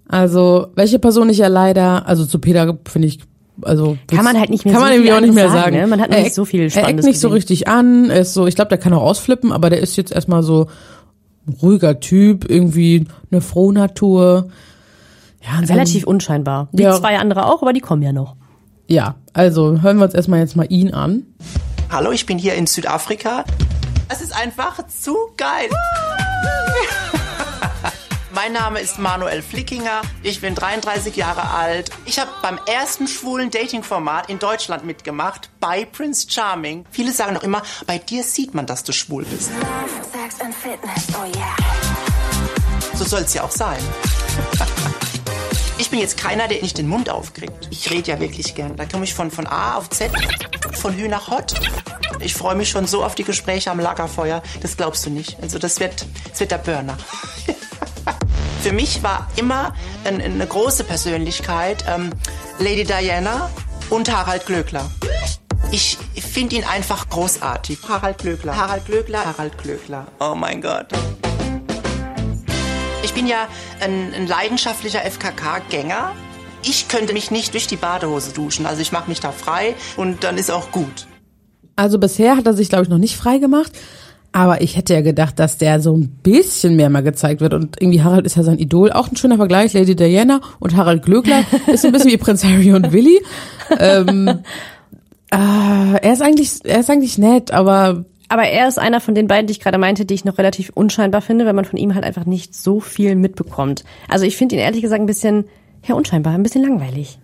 Also, 0.08 0.68
welche 0.76 1.00
Person 1.00 1.30
ich 1.30 1.40
ja 1.40 1.48
leider, 1.48 2.08
also 2.08 2.24
zu 2.26 2.38
Peter 2.40 2.78
finde 2.88 3.08
ich, 3.08 3.20
also 3.64 3.98
Kann 4.08 4.24
man 4.24 4.40
halt 4.40 4.52
nicht 4.52 4.64
mehr 4.64 4.74
kann 4.76 4.82
so 4.82 4.86
man 4.88 4.94
irgendwie 4.94 5.12
auch 5.14 5.20
nicht 5.20 5.34
mehr 5.34 5.50
sagen. 5.50 5.76
ne? 5.76 5.88
Man 5.88 6.00
hat 6.00 6.12
noch 6.12 6.20
nicht 6.20 6.36
so 6.36 6.46
viel 6.46 6.62
Er 6.62 6.66
eckt 6.68 6.76
Spannendes 6.76 7.06
nicht 7.08 7.20
so 7.20 7.30
gesehen. 7.30 7.36
richtig 7.38 7.68
an, 7.68 8.10
er 8.12 8.20
ist 8.22 8.36
so, 8.36 8.46
ich 8.46 8.54
glaube, 8.56 8.70
der 8.70 8.78
kann 8.78 8.94
auch 8.94 9.02
ausflippen, 9.02 9.52
aber 9.52 9.72
der 9.72 9.80
ist 9.80 9.96
jetzt 9.98 10.12
erstmal 10.12 10.44
so 10.44 10.68
ruhiger 11.62 12.00
Typ, 12.00 12.50
irgendwie 12.50 13.06
eine 13.32 13.42
Frohnatur. 13.42 14.50
Ja, 15.52 15.58
und 15.60 15.68
sein- 15.68 15.78
Relativ 15.78 16.04
unscheinbar. 16.06 16.68
Die 16.72 16.84
Ja. 16.84 16.98
zwei 17.00 17.18
andere 17.18 17.46
auch, 17.46 17.62
aber 17.62 17.74
die 17.74 17.80
kommen 17.82 18.02
ja 18.04 18.12
noch. 18.12 18.36
Ja, 18.88 19.16
also 19.34 19.82
hören 19.82 19.98
wir 19.98 20.06
uns 20.06 20.14
erstmal 20.14 20.40
jetzt 20.40 20.56
mal 20.56 20.66
ihn 20.70 20.94
an. 20.94 21.24
Hallo, 21.92 22.12
ich 22.12 22.26
bin 22.26 22.38
hier 22.38 22.54
in 22.56 22.68
Südafrika. 22.68 23.44
Es 24.10 24.22
ist 24.22 24.36
einfach 24.36 24.86
zu 24.88 25.16
geil. 25.38 25.70
Mein 28.34 28.54
Name 28.54 28.80
ist 28.80 29.00
Manuel 29.00 29.42
Flickinger. 29.42 30.02
Ich 30.22 30.42
bin 30.42 30.54
33 30.54 31.16
Jahre 31.16 31.50
alt. 31.50 31.90
Ich 32.06 32.20
habe 32.20 32.30
beim 32.42 32.60
ersten 32.72 33.08
schwulen 33.08 33.50
Dating-Format 33.50 34.30
in 34.30 34.38
Deutschland 34.38 34.86
mitgemacht, 34.86 35.50
bei 35.60 35.86
Prince 35.86 36.28
Charming. 36.30 36.86
Viele 36.92 37.12
sagen 37.14 37.34
noch 37.34 37.44
immer, 37.44 37.64
bei 37.88 37.98
dir 37.98 38.24
sieht 38.24 38.54
man, 38.54 38.66
dass 38.68 38.84
du 38.84 38.92
schwul 38.94 39.26
bist. 39.26 39.50
So 42.94 43.04
soll 43.06 43.22
es 43.22 43.34
ja 43.34 43.44
auch 43.44 43.52
sein. 43.52 43.80
Ich 45.88 45.92
bin 45.92 46.02
jetzt 46.02 46.18
keiner, 46.18 46.50
der 46.50 46.62
nicht 46.62 46.78
den 46.78 46.90
Mund 46.90 47.10
aufkriegt. 47.10 47.70
Ich 47.72 47.90
rede 47.90 48.12
ja 48.12 48.20
wirklich 48.20 48.56
gern. 48.56 48.76
Da 48.76 48.84
komme 48.86 49.06
ich 49.06 49.14
von, 49.14 49.32
von 49.32 49.48
A 49.48 49.78
auf 49.78 49.90
Z, 49.90 50.12
von 50.74 50.94
Hü 50.94 51.08
nach 51.08 51.30
Hot. 51.30 51.54
Ich 52.20 52.34
freue 52.34 52.56
mich 52.56 52.70
schon 52.70 52.86
so 52.86 53.06
auf 53.06 53.16
die 53.16 53.24
Gespräche 53.24 53.72
am 53.72 53.80
Lagerfeuer. 53.80 54.44
Das 54.60 54.76
glaubst 54.76 55.06
du 55.06 55.10
nicht. 55.10 55.38
Also 55.42 55.60
das 55.60 55.80
wird, 55.80 56.06
das 56.30 56.42
wird 56.42 56.52
der 56.52 56.58
Burner. 56.58 56.98
Für 58.62 58.74
mich 58.74 59.02
war 59.02 59.32
immer 59.38 59.74
ein, 60.04 60.22
eine 60.22 60.46
große 60.46 60.84
Persönlichkeit 60.84 61.86
ähm, 61.88 62.10
Lady 62.60 62.84
Diana 62.84 63.50
und 63.90 64.12
Harald 64.12 64.46
Glöckler. 64.46 64.92
Ich 65.72 65.98
finde 66.16 66.58
ihn 66.58 66.66
einfach 66.66 67.08
großartig. 67.08 67.80
Harald 67.88 68.18
Glöckler, 68.18 68.58
Harald 68.58 68.86
Glöckler, 68.88 69.24
Harald 69.24 69.58
Glöckler. 69.58 70.06
Oh 70.20 70.36
mein 70.36 70.62
Gott. 70.62 70.88
Ich 73.08 73.14
bin 73.14 73.26
ja 73.26 73.48
ein, 73.80 74.14
ein 74.14 74.28
leidenschaftlicher 74.28 75.00
FKK-Gänger. 75.00 76.12
Ich 76.62 76.90
könnte 76.90 77.14
mich 77.14 77.32
nicht 77.32 77.54
durch 77.54 77.66
die 77.66 77.78
Badehose 77.78 78.34
duschen. 78.34 78.66
Also 78.66 78.82
ich 78.82 78.92
mache 78.92 79.08
mich 79.08 79.22
da 79.22 79.32
frei 79.32 79.76
und 79.96 80.26
dann 80.26 80.38
ist 80.38 80.52
auch 80.52 80.72
gut. 80.72 81.08
Also 81.78 82.00
bisher 82.00 82.36
hat 82.36 82.46
er 82.46 82.54
sich, 82.54 82.68
glaube 82.68 82.84
ich, 82.84 82.90
noch 82.90 82.98
nicht 82.98 83.16
frei 83.16 83.38
gemacht. 83.38 83.72
Aber 84.34 84.60
ich 84.60 84.76
hätte 84.76 84.94
ja 84.94 85.00
gedacht, 85.00 85.40
dass 85.40 85.58
der 85.58 85.80
so 85.80 85.96
ein 85.96 86.20
bisschen 86.22 86.76
mehr 86.76 86.90
mal 86.90 87.02
gezeigt 87.02 87.40
wird. 87.40 87.54
Und 87.54 87.82
irgendwie 87.82 88.04
Harald 88.04 88.26
ist 88.26 88.36
ja 88.36 88.44
sein 88.44 88.60
Idol. 88.60 88.92
Auch 88.92 89.10
ein 89.10 89.16
schöner 89.16 89.38
Vergleich. 89.38 89.72
Lady 89.72 89.96
Diana 89.96 90.42
und 90.60 90.76
Harald 90.76 91.06
Glöckler 91.06 91.46
ist 91.68 91.84
so 91.84 91.88
ein 91.88 91.94
bisschen 91.94 92.12
wie 92.12 92.18
Prinz 92.18 92.44
Harry 92.44 92.74
und 92.74 92.92
Willy. 92.92 93.22
Ähm, 93.80 94.28
äh, 95.32 95.98
er 96.02 96.12
ist 96.12 96.22
eigentlich, 96.22 96.60
er 96.66 96.82
ist 96.82 96.90
eigentlich 96.90 97.18
nett, 97.18 97.52
aber 97.52 98.04
Aber 98.30 98.44
er 98.44 98.68
ist 98.68 98.78
einer 98.78 99.00
von 99.00 99.16
den 99.16 99.28
beiden, 99.28 99.48
die 99.48 99.54
ich 99.54 99.60
gerade 99.60 99.78
meinte, 99.78 100.06
die 100.06 100.14
ich 100.14 100.26
noch 100.26 100.38
relativ 100.38 100.72
unscheinbar 100.74 101.22
finde, 101.22 101.46
weil 101.46 101.54
man 101.54 101.66
von 101.66 101.80
ihm 101.80 101.96
halt 101.96 102.04
einfach 102.04 102.26
nicht 102.26 102.54
so 102.56 102.80
viel 102.80 103.16
mitbekommt. 103.16 103.84
Also 104.10 104.26
ich 104.26 104.36
finde 104.36 104.56
ihn 104.56 104.62
ehrlich 104.62 104.82
gesagt 104.82 105.02
ein 105.02 105.06
bisschen, 105.06 105.46
ja, 105.86 105.96
unscheinbar, 105.96 106.34
ein 106.34 106.44
bisschen 106.44 106.64
langweilig. 106.64 107.20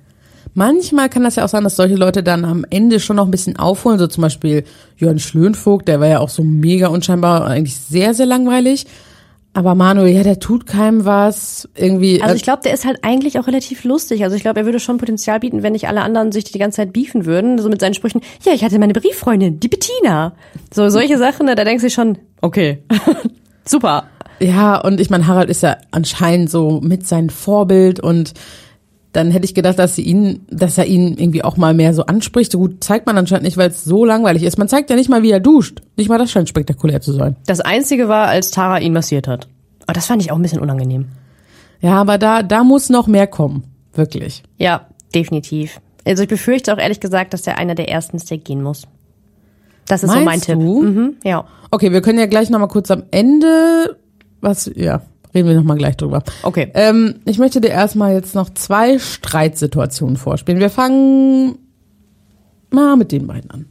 manchmal 0.54 1.10
kann 1.10 1.24
das 1.24 1.36
ja 1.36 1.44
auch 1.44 1.50
sein, 1.50 1.64
dass 1.64 1.76
solche 1.76 1.96
Leute 1.96 2.24
dann 2.24 2.46
am 2.46 2.66
Ende 2.70 3.00
schon 3.00 3.18
noch 3.18 3.26
ein 3.26 3.32
bisschen 3.32 3.58
aufholen. 3.58 4.00
So 4.00 4.08
zum 4.08 4.22
Beispiel 4.22 4.64
Jörn 4.98 5.20
Schlönvogt, 5.20 5.88
der 5.88 6.00
war 6.00 6.08
ja 6.08 6.20
auch 6.20 6.30
so 6.30 6.44
mega 6.44 6.88
unscheinbar, 6.88 7.46
eigentlich 7.48 7.76
sehr, 7.76 8.14
sehr 8.14 8.26
langweilig. 8.26 8.86
Aber 9.56 9.76
Manuel, 9.76 10.16
ja, 10.16 10.24
der 10.24 10.40
tut 10.40 10.66
keinem 10.66 11.06
was. 11.06 11.70
Irgendwie. 11.76 12.22
Also 12.22 12.36
ich 12.36 12.42
glaube, 12.42 12.64
der 12.64 12.74
ist 12.74 12.86
halt 12.86 13.00
eigentlich 13.04 13.38
auch 13.38 13.46
relativ 13.46 13.84
lustig. 13.84 14.24
Also 14.24 14.36
ich 14.36 14.42
glaube, 14.42 14.60
er 14.60 14.66
würde 14.66 14.80
schon 14.80 14.98
Potenzial 14.98 15.40
bieten, 15.40 15.62
wenn 15.62 15.74
nicht 15.74 15.88
alle 15.88 16.02
anderen 16.02 16.32
sich 16.32 16.46
die 16.46 16.58
ganze 16.58 16.78
Zeit 16.78 16.92
beefen 16.92 17.26
würden. 17.26 17.60
So 17.60 17.70
mit 17.70 17.80
seinen 17.80 17.94
Sprüchen, 17.94 18.22
ja, 18.44 18.54
ich 18.54 18.64
hatte 18.64 18.80
meine 18.80 18.94
Brieffreundin, 18.94 19.60
die 19.60 19.68
Bettina. 19.68 20.34
So 20.74 20.90
solche 20.90 21.20
Sachen, 21.20 21.46
ne, 21.46 21.56
da 21.56 21.64
denkst 21.64 21.84
du 21.84 21.90
schon, 21.92 22.18
okay, 22.42 22.84
super. 23.66 24.06
Ja, 24.40 24.82
und 24.82 25.00
ich 25.00 25.12
meine, 25.12 25.28
Harald 25.28 25.50
ist 25.50 25.62
ja 25.62 25.78
anscheinend 25.92 26.50
so 26.50 26.82
mit 26.82 27.08
sein 27.08 27.30
Vorbild 27.30 28.00
und 28.00 28.34
dann 29.14 29.30
hätte 29.30 29.46
ich 29.46 29.54
gedacht, 29.54 29.78
dass 29.78 29.96
sie 29.96 30.02
ihn, 30.02 30.46
dass 30.50 30.78
er 30.78 30.86
ihn 30.86 31.18
irgendwie 31.18 31.44
auch 31.44 31.56
mal 31.56 31.74
mehr 31.76 31.94
so 31.94 32.06
anspricht. 32.08 32.52
So 32.52 32.58
gut 32.58 32.84
zeigt 32.84 33.06
man 33.06 33.18
anscheinend 33.18 33.46
nicht, 33.46 33.58
weil 33.58 33.70
es 33.70 33.84
so 33.84 34.06
langweilig 34.06 34.44
ist. 34.44 34.58
Man 34.58 34.68
zeigt 34.68 34.90
ja 34.90 34.96
nicht 34.96 35.10
mal, 35.10 35.22
wie 35.22 35.32
er 35.32 35.40
duscht. 35.40 35.82
Nicht 35.96 36.10
mal 36.10 36.18
das 36.18 36.32
scheint 36.32 36.50
spektakulär 36.50 37.00
zu 37.00 37.14
sein. 37.14 37.36
Das 37.46 37.62
Einzige 37.62 38.10
war, 38.10 38.28
als 38.28 38.50
Tara 38.50 38.80
ihn 38.80 38.92
massiert 38.92 39.28
hat. 39.28 39.48
Aber 39.86 39.94
das 39.94 40.08
fand 40.08 40.22
ich 40.24 40.32
auch 40.32 40.36
ein 40.36 40.42
bisschen 40.42 40.60
unangenehm. 40.60 41.06
Ja, 41.80 41.94
aber 42.02 42.18
da, 42.18 42.42
da 42.42 42.64
muss 42.64 42.90
noch 42.90 43.06
mehr 43.08 43.28
kommen. 43.28 43.66
Wirklich. 43.94 44.42
Ja, 44.58 44.88
definitiv. 45.14 45.80
Also 46.06 46.24
ich 46.24 46.30
befürchte 46.30 46.74
auch 46.74 46.80
ehrlich 46.80 47.00
gesagt, 47.00 47.34
dass 47.34 47.44
der 47.44 47.60
einer 47.60 47.76
der 47.76 47.90
ersten 47.90 48.18
ist, 48.18 48.32
der 48.32 48.40
gehen 48.40 48.64
muss. 48.64 48.88
Das 49.88 50.04
ist 50.04 50.10
so 50.10 50.16
mein 50.16 50.26
Meinst 50.26 50.46
Tipp. 50.46 50.56
du? 50.56 50.82
Mhm, 50.82 51.16
ja. 51.24 51.46
Okay, 51.70 51.92
wir 51.92 52.02
können 52.02 52.18
ja 52.18 52.26
gleich 52.26 52.50
noch 52.50 52.60
mal 52.60 52.68
kurz 52.68 52.90
am 52.90 53.04
Ende, 53.12 53.98
was, 54.42 54.72
ja, 54.76 55.02
reden 55.34 55.48
wir 55.48 55.56
noch 55.56 55.64
mal 55.64 55.78
gleich 55.78 55.98
drüber. 55.98 56.24
Okay. 56.44 56.72
Ähm, 56.74 57.22
ich 57.26 57.38
möchte 57.38 57.62
dir 57.62 57.70
erstmal 57.70 58.14
jetzt 58.14 58.36
noch 58.36 58.50
zwei 58.52 59.00
Streitsituationen 59.00 60.18
vorspielen. 60.18 60.60
Wir 60.60 60.70
fangen 60.70 61.58
mal 62.70 62.96
mit 62.96 63.12
den 63.12 63.28
beiden 63.28 63.52
an. 63.52 63.66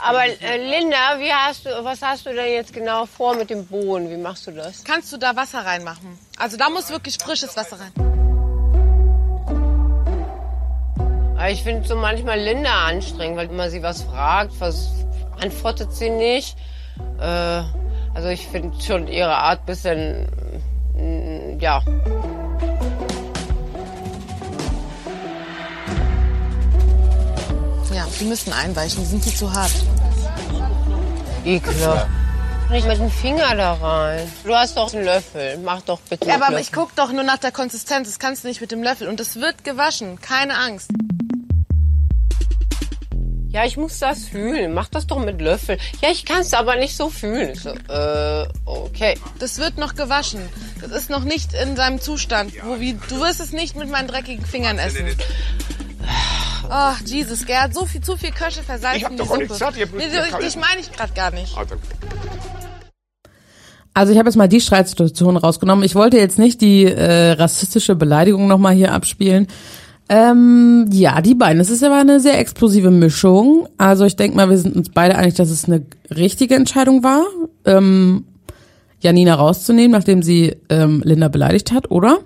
Aber 0.00 0.24
äh, 0.24 0.56
Linda, 0.58 1.18
wie 1.18 1.32
hast 1.32 1.66
du, 1.66 1.70
was 1.82 2.02
hast 2.02 2.24
du 2.26 2.32
denn 2.32 2.52
jetzt 2.52 2.72
genau 2.72 3.06
vor 3.06 3.34
mit 3.36 3.50
dem 3.50 3.66
Bohnen? 3.66 4.08
Wie 4.10 4.16
machst 4.16 4.46
du 4.46 4.52
das? 4.52 4.84
Kannst 4.84 5.12
du 5.12 5.16
da 5.16 5.34
Wasser 5.34 5.60
reinmachen? 5.66 6.18
Also 6.38 6.56
da 6.56 6.70
muss 6.70 6.90
wirklich 6.90 7.18
frisches 7.18 7.56
Wasser 7.56 7.78
rein. 7.80 7.92
Aber 11.36 11.50
Ich 11.50 11.62
finde 11.62 11.86
so 11.86 11.96
manchmal 11.96 12.38
Linda 12.40 12.86
anstrengend, 12.86 13.38
weil 13.38 13.48
immer 13.48 13.70
sie 13.70 13.82
was 13.82 14.02
fragt, 14.02 14.52
was 14.60 14.88
antwortet 15.40 15.92
sie 15.92 16.10
nicht. 16.10 16.56
Äh, 17.20 17.62
also 18.14 18.28
ich 18.28 18.46
finde 18.48 18.80
schon 18.80 19.06
ihre 19.06 19.36
Art 19.36 19.64
bisschen, 19.66 20.24
mm, 20.24 20.47
ja. 21.60 21.82
Ja, 27.94 28.06
die 28.20 28.24
müssen 28.24 28.52
einweichen, 28.52 29.00
die 29.02 29.06
sind 29.06 29.24
viel 29.24 29.34
zu 29.34 29.52
hart. 29.52 29.72
Ekelhaft. 31.44 32.06
Nicht 32.70 32.86
mit 32.86 32.98
dem 32.98 33.10
Finger 33.10 33.54
da 33.56 33.72
rein. 33.74 34.30
Du 34.44 34.54
hast 34.54 34.76
doch 34.76 34.92
einen 34.92 35.04
Löffel. 35.04 35.58
Mach 35.64 35.80
doch 35.82 36.00
bitte 36.00 36.28
Ja, 36.28 36.34
aber 36.34 36.46
Löffel. 36.50 36.60
ich 36.60 36.72
guck 36.72 36.94
doch 36.96 37.10
nur 37.12 37.22
nach 37.22 37.38
der 37.38 37.50
Konsistenz. 37.50 38.08
Das 38.08 38.18
kannst 38.18 38.44
du 38.44 38.48
nicht 38.48 38.60
mit 38.60 38.70
dem 38.72 38.82
Löffel. 38.82 39.08
Und 39.08 39.20
es 39.20 39.36
wird 39.36 39.64
gewaschen. 39.64 40.20
Keine 40.20 40.54
Angst. 40.58 40.90
Ja, 43.58 43.64
ich 43.64 43.76
muss 43.76 43.98
das 43.98 44.28
fühlen. 44.28 44.72
Mach 44.72 44.88
das 44.88 45.08
doch 45.08 45.18
mit 45.18 45.40
Löffel. 45.40 45.78
Ja, 46.00 46.10
ich 46.12 46.24
kann 46.24 46.42
es 46.42 46.54
aber 46.54 46.76
nicht 46.76 46.96
so 46.96 47.10
fühlen. 47.10 47.54
Ich 47.54 47.60
So, 47.60 47.70
äh, 47.70 48.46
okay. 48.64 49.18
Das 49.40 49.58
wird 49.58 49.78
noch 49.78 49.96
gewaschen. 49.96 50.42
Das 50.80 50.92
ist 50.92 51.10
noch 51.10 51.24
nicht 51.24 51.54
in 51.54 51.74
seinem 51.74 52.00
Zustand. 52.00 52.52
Wo 52.62 52.78
wie, 52.78 52.92
du 52.92 53.18
wirst 53.18 53.40
es 53.40 53.50
nicht 53.50 53.74
mit 53.74 53.90
meinen 53.90 54.06
dreckigen 54.06 54.46
Fingern 54.46 54.78
essen. 54.78 55.08
Oh, 56.70 56.92
Jesus, 57.04 57.46
Gerd, 57.46 57.74
so 57.74 57.84
viel, 57.84 58.00
zu 58.00 58.16
viel 58.16 58.30
Köche 58.30 58.62
versalzen 58.62 58.96
Ich 58.96 59.04
hab 59.04 59.10
die 59.10 59.16
doch 59.16 59.24
auch 59.24 59.30
Suppe. 59.30 59.38
nichts 59.40 59.58
gesagt, 59.58 59.76
nee, 59.76 60.04
so, 60.08 60.38
dich 60.38 60.54
meine 60.54 60.80
ich 60.80 60.92
gerade 60.92 61.12
gar 61.14 61.32
nicht. 61.32 61.56
Also 63.92 64.12
ich 64.12 64.18
habe 64.20 64.28
jetzt 64.28 64.36
mal 64.36 64.48
die 64.48 64.60
Streitsituation 64.60 65.36
rausgenommen. 65.36 65.84
Ich 65.84 65.96
wollte 65.96 66.16
jetzt 66.16 66.38
nicht 66.38 66.60
die 66.60 66.84
äh, 66.84 67.32
rassistische 67.32 67.96
Beleidigung 67.96 68.46
nochmal 68.46 68.76
hier 68.76 68.92
abspielen. 68.92 69.48
Ähm, 70.08 70.86
ja, 70.90 71.20
die 71.20 71.34
beiden. 71.34 71.60
Es 71.60 71.70
ist 71.70 71.84
aber 71.84 71.96
eine 71.96 72.20
sehr 72.20 72.38
explosive 72.38 72.90
Mischung. 72.90 73.68
Also 73.76 74.04
ich 74.04 74.16
denke 74.16 74.36
mal, 74.36 74.48
wir 74.48 74.56
sind 74.56 74.74
uns 74.74 74.88
beide 74.88 75.16
einig, 75.16 75.34
dass 75.34 75.50
es 75.50 75.66
eine 75.66 75.82
richtige 76.10 76.54
Entscheidung 76.54 77.02
war, 77.02 77.24
ähm, 77.66 78.24
Janina 79.00 79.34
rauszunehmen, 79.34 79.92
nachdem 79.92 80.22
sie 80.22 80.56
ähm, 80.70 81.02
Linda 81.04 81.28
beleidigt 81.28 81.72
hat, 81.72 81.90
oder? 81.90 82.20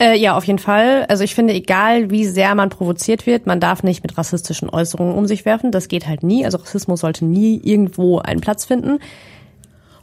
Äh, 0.00 0.16
ja, 0.18 0.36
auf 0.36 0.44
jeden 0.44 0.58
Fall. 0.58 1.04
Also 1.08 1.24
ich 1.24 1.34
finde, 1.34 1.52
egal 1.52 2.10
wie 2.10 2.24
sehr 2.24 2.54
man 2.54 2.70
provoziert 2.70 3.26
wird, 3.26 3.46
man 3.46 3.60
darf 3.60 3.82
nicht 3.82 4.02
mit 4.02 4.16
rassistischen 4.16 4.70
Äußerungen 4.70 5.14
um 5.14 5.26
sich 5.26 5.44
werfen. 5.44 5.72
Das 5.72 5.88
geht 5.88 6.06
halt 6.06 6.22
nie. 6.22 6.44
Also 6.44 6.58
Rassismus 6.58 7.00
sollte 7.00 7.24
nie 7.24 7.60
irgendwo 7.62 8.18
einen 8.18 8.40
Platz 8.40 8.64
finden. 8.64 9.00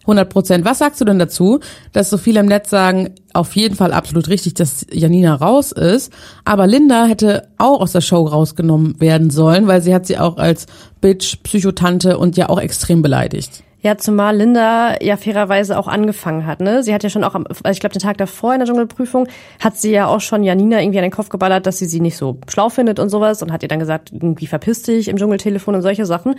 100 0.05 0.29
Prozent. 0.29 0.65
Was 0.65 0.79
sagst 0.79 1.01
du 1.01 1.05
denn 1.05 1.19
dazu, 1.19 1.59
dass 1.91 2.09
so 2.09 2.17
viele 2.17 2.39
im 2.39 2.45
Netz 2.45 2.69
sagen, 2.69 3.11
auf 3.33 3.55
jeden 3.55 3.75
Fall 3.75 3.91
absolut 3.91 4.29
richtig, 4.29 4.53
dass 4.53 4.85
Janina 4.91 5.35
raus 5.35 5.71
ist, 5.71 6.13
aber 6.45 6.67
Linda 6.67 7.05
hätte 7.05 7.49
auch 7.57 7.81
aus 7.81 7.91
der 7.91 8.01
Show 8.01 8.23
rausgenommen 8.23 8.99
werden 8.99 9.29
sollen, 9.29 9.67
weil 9.67 9.81
sie 9.81 9.93
hat 9.93 10.05
sie 10.05 10.17
auch 10.17 10.37
als 10.37 10.67
Bitch, 11.01 11.37
Psychotante 11.43 12.17
und 12.17 12.37
ja 12.37 12.49
auch 12.49 12.59
extrem 12.59 13.01
beleidigt. 13.01 13.63
Ja, 13.85 13.97
zumal 13.97 14.37
Linda 14.37 14.95
ja 14.99 15.15
fairerweise 15.15 15.77
auch 15.77 15.87
angefangen 15.87 16.47
hat, 16.47 16.59
ne? 16.59 16.81
Sie 16.81 16.91
hat 16.91 17.03
ja 17.03 17.09
schon 17.11 17.23
auch, 17.23 17.35
am, 17.35 17.45
ich 17.69 17.79
glaube, 17.79 17.93
den 17.93 18.01
Tag 18.01 18.17
davor 18.17 18.53
in 18.53 18.59
der 18.59 18.67
Dschungelprüfung 18.67 19.27
hat 19.59 19.77
sie 19.77 19.91
ja 19.91 20.07
auch 20.07 20.21
schon 20.21 20.43
Janina 20.43 20.81
irgendwie 20.81 20.97
an 20.97 21.03
den 21.03 21.11
Kopf 21.11 21.29
geballert, 21.29 21.67
dass 21.67 21.77
sie 21.77 21.85
sie 21.85 21.99
nicht 21.99 22.17
so 22.17 22.39
schlau 22.47 22.69
findet 22.69 22.97
und 22.97 23.09
sowas 23.09 23.43
und 23.43 23.51
hat 23.51 23.61
ihr 23.61 23.69
dann 23.69 23.77
gesagt, 23.77 24.11
irgendwie 24.11 24.47
verpiss 24.47 24.81
dich 24.81 25.07
im 25.07 25.17
Dschungeltelefon 25.17 25.75
und 25.75 25.83
solche 25.83 26.07
Sachen. 26.07 26.33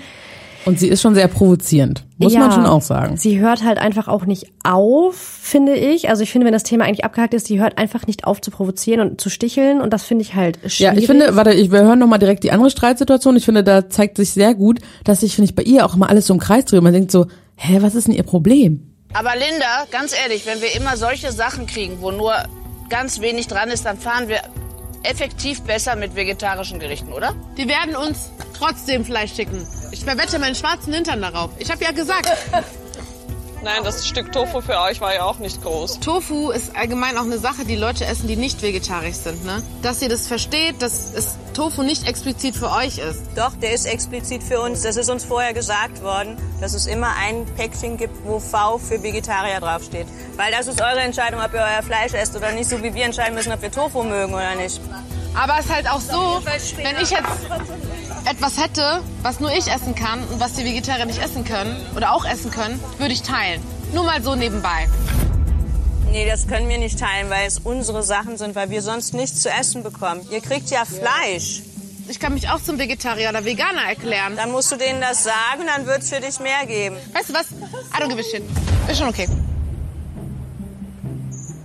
Und 0.67 0.81
sie 0.81 0.89
ist 0.89 1.01
schon 1.01 1.15
sehr 1.15 1.29
provozierend, 1.29 2.05
muss 2.19 2.33
Ja, 2.33 2.41
man 2.41 2.53
schon 2.53 2.67
auch 2.67 2.83
sagen. 2.83 3.17
Sie 3.17 3.39
hört 3.39 3.63
halt 3.65 3.79
einfach 3.79 4.09
auch 4.09 4.27
nicht 4.27 4.53
auf, 4.65 5.15
finde 5.17 5.75
ich. 5.77 6.09
Also 6.11 6.25
ich 6.25 6.33
finde, 6.33 6.45
wenn 6.45 6.53
das 6.53 6.65
Thema 6.65 6.85
eigentlich 6.85 7.05
abgehakt 7.05 7.35
ist, 7.35 7.49
die 7.49 7.61
hört 7.61 7.79
einfach 7.79 8.07
nicht 8.09 8.25
auf 8.25 8.41
zu 8.41 8.51
provozieren 8.51 9.01
und 9.01 9.21
zu 9.21 9.31
sticheln 9.31 9.81
und 9.81 9.93
das 9.93 10.03
finde 10.03 10.23
ich 10.23 10.35
halt 10.35 10.57
schwierig. 10.67 10.81
Ja, 10.81 10.93
ich 10.95 11.07
finde, 11.07 11.37
warte, 11.37 11.53
ich, 11.53 11.71
wir 11.71 11.83
hören 11.83 12.01
noch 12.01 12.09
mal 12.09 12.19
direkt 12.19 12.43
die 12.43 12.51
andere 12.51 12.71
Streitsituation. 12.71 13.37
Ich 13.37 13.45
finde, 13.45 13.63
da 13.63 13.89
zeigt 13.89 14.17
sich 14.17 14.33
sehr 14.33 14.55
gut, 14.55 14.81
dass 15.05 15.21
sich, 15.21 15.37
finde 15.37 15.49
ich, 15.51 15.55
bei 15.55 15.63
ihr 15.63 15.87
auch 15.87 15.95
immer 15.95 16.11
alles 16.11 16.27
so 16.27 16.35
im 16.35 16.41
Kreis 16.41 16.65
dreht. 16.65 16.83
Man 16.83 16.93
denkt 16.93 17.13
so, 17.13 17.27
hä, 17.55 17.79
was 17.81 17.95
ist 17.95 18.09
denn 18.09 18.15
ihr 18.15 18.25
Problem? 18.25 18.93
Aber 19.13 19.31
Linda, 19.35 19.87
ganz 19.93 20.15
ehrlich, 20.21 20.47
wenn 20.47 20.61
wir 20.61 20.75
immer 20.77 20.97
solche 20.97 21.31
Sachen 21.31 21.67
kriegen, 21.67 21.99
wo 22.01 22.11
nur 22.11 22.33
ganz 22.91 23.21
wenig 23.21 23.47
dran 23.47 23.71
ist, 23.71 23.87
dann 23.87 23.99
fahren 23.99 24.29
wir 24.29 24.41
effektiv 25.07 25.63
besser 25.63 25.97
mit 25.97 26.15
vegetarischen 26.15 26.79
Gerichten, 26.79 27.13
oder? 27.13 27.35
Die 27.57 27.69
werden 27.69 27.97
uns 27.97 28.31
trotzdem 28.57 29.05
Fleisch 29.05 29.35
schicken. 29.35 29.67
Ich 29.93 30.05
verwette 30.05 30.39
meinen 30.39 30.55
schwarzen 30.55 30.93
Hintern 30.93 31.23
darauf. 31.23 31.51
Ich 31.59 31.71
habe 31.71 31.83
ja 31.83 31.93
gesagt. 31.93 32.29
Nein, 33.67 33.83
das 33.83 34.07
Stück 34.07 34.31
Tofu 34.31 34.61
für 34.61 34.81
euch 34.81 35.01
war 35.01 35.13
ja 35.13 35.25
auch 35.25 35.41
nicht 35.41 35.61
groß. 35.61 35.99
Tofu 35.99 36.53
ist 36.53 36.77
allgemein 36.77 37.19
auch 37.19 37.25
eine 37.25 37.39
Sache, 37.39 37.65
die 37.65 37.75
Leute 37.75 38.05
essen, 38.07 38.29
die 38.29 38.37
nicht 38.37 38.63
vegetarisch 38.63 39.17
sind. 39.17 39.45
Ne? 39.45 39.61
Dass 39.83 40.01
ihr 40.03 40.09
das 40.09 40.29
versteht, 40.29 40.81
dass 40.83 41.13
es 41.13 41.35
Tofu 41.53 41.83
nicht 41.83 42.07
explizit 42.07 42.55
für 42.55 42.71
euch 42.71 42.99
ist. 42.99 43.25
Doch, 43.35 43.57
der 43.57 43.73
ist 43.73 43.87
explizit 43.87 44.45
für 44.45 44.61
uns. 44.61 44.83
Das 44.83 44.97
ist 44.97 45.11
uns 45.11 45.25
vorher 45.25 45.53
gesagt 45.53 46.01
worden, 46.05 46.37
dass 46.61 46.75
es 46.75 46.87
immer 46.87 47.17
ein 47.17 47.45
Päckchen 47.57 47.97
gibt, 47.97 48.25
wo 48.25 48.39
V 48.39 48.79
für 48.79 49.03
Vegetarier 49.03 49.59
draufsteht. 49.59 50.07
Weil 50.37 50.53
das 50.53 50.69
ist 50.69 50.81
eure 50.81 51.01
Entscheidung, 51.01 51.41
ob 51.43 51.53
ihr 51.53 51.59
euer 51.59 51.83
Fleisch 51.83 52.15
esst 52.15 52.37
oder 52.37 52.53
nicht, 52.53 52.71
so 52.71 52.81
wie 52.85 52.95
wir 52.95 53.05
entscheiden 53.05 53.35
müssen, 53.35 53.51
ob 53.51 53.63
wir 53.63 53.73
Tofu 53.73 54.05
mögen 54.05 54.33
oder 54.33 54.55
nicht. 54.55 54.81
Aber 55.35 55.59
es 55.59 55.67
ist 55.67 55.75
halt 55.75 55.91
auch 55.91 56.01
so, 56.01 56.41
wenn 56.45 57.03
ich 57.03 57.11
jetzt 57.11 57.27
etwas 58.27 58.63
hätte, 58.63 59.03
was 59.23 59.41
nur 59.41 59.53
ich 59.53 59.69
essen 59.69 59.95
kann 59.95 60.23
und 60.29 60.41
was 60.41 60.55
die 60.55 60.65
Vegetarier 60.65 61.07
nicht 61.07 61.23
essen 61.23 61.45
können 61.45 61.77
oder 61.97 62.13
auch 62.13 62.25
essen 62.25 62.51
können, 62.51 62.81
würde 62.99 63.13
ich 63.13 63.23
teilen. 63.23 63.63
Nur 63.93 64.05
mal 64.05 64.23
so 64.23 64.35
nebenbei. 64.35 64.89
Nee, 66.11 66.29
das 66.29 66.47
können 66.49 66.69
wir 66.69 66.79
nicht 66.79 66.99
teilen, 66.99 67.31
weil 67.31 67.47
es 67.47 67.59
unsere 67.59 68.03
Sachen 68.03 68.37
sind, 68.37 68.55
weil 68.55 68.71
wir 68.71 68.83
sonst 68.83 69.15
nichts 69.15 69.43
zu 69.43 69.51
essen 69.51 69.83
bekommen. 69.83 70.27
Ihr 70.31 70.41
kriegt 70.41 70.71
ja 70.71 70.85
Fleisch. 70.85 71.63
Ich 72.09 72.21
kann 72.21 72.35
mich 72.35 72.49
auch 72.49 72.61
zum 72.63 72.79
Vegetarier 72.79 73.29
oder 73.31 73.45
Veganer 73.45 73.83
erklären. 73.89 74.37
Dann 74.37 74.51
musst 74.53 74.71
du 74.71 74.77
denen 74.77 75.01
das 75.01 75.25
sagen, 75.25 75.67
dann 75.67 75.87
wird 75.87 76.03
es 76.03 76.11
für 76.11 76.21
dich 76.21 76.39
mehr 76.41 76.65
geben. 76.67 76.97
Weißt 77.13 77.31
du 77.31 77.35
was? 77.35 77.51
I 77.51 78.01
don't 78.01 78.09
give 78.09 78.21
a 78.21 78.23
shit. 78.23 78.43
Ist 78.89 78.99
schon 78.99 79.09
okay. 79.09 79.29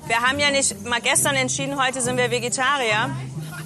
Wir 0.08 0.19
haben 0.19 0.39
ja 0.39 0.52
nicht 0.52 0.84
mal 0.86 1.00
gestern 1.00 1.36
entschieden, 1.36 1.82
heute 1.82 2.02
sind 2.02 2.17
wir 2.17 2.32
Vegetarier. 2.32 3.10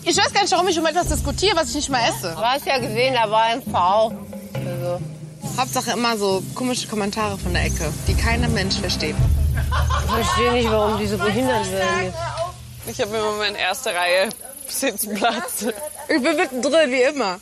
Ich 0.07 0.15
weiß 0.17 0.33
gar 0.33 0.41
nicht, 0.41 0.51
warum 0.51 0.67
ich 0.67 0.77
um 0.77 0.85
etwas 0.85 1.07
diskutiere, 1.07 1.55
was 1.55 1.69
ich 1.69 1.75
nicht 1.75 1.89
mal 1.89 2.01
esse. 2.07 2.33
Du 2.35 2.41
hast 2.41 2.65
ja 2.67 2.77
gesehen, 2.77 3.15
da 3.15 3.29
war 3.29 3.43
ein 3.45 3.61
V. 3.63 4.13
Also. 4.53 4.99
Hauptsache 5.57 5.91
immer 5.91 6.15
so 6.15 6.43
komische 6.53 6.87
Kommentare 6.87 7.37
von 7.37 7.53
der 7.53 7.65
Ecke, 7.65 7.91
die 8.07 8.13
keiner 8.13 8.47
Mensch 8.49 8.75
versteht. 8.75 9.15
Ich 10.05 10.11
verstehe 10.11 10.53
nicht, 10.53 10.69
warum 10.69 10.99
die 10.99 11.07
so 11.07 11.17
behindert 11.17 11.71
werden. 11.71 12.13
Ich 12.87 13.01
habe 13.01 13.15
im 13.17 13.23
Moment 13.23 13.57
erste 13.57 13.89
Reihe 13.89 14.29
Sitzplatz. 14.67 15.65
Ich 16.07 16.21
bin 16.21 16.35
mittendrin, 16.35 16.91
wie 16.91 17.01
immer. 17.01 17.39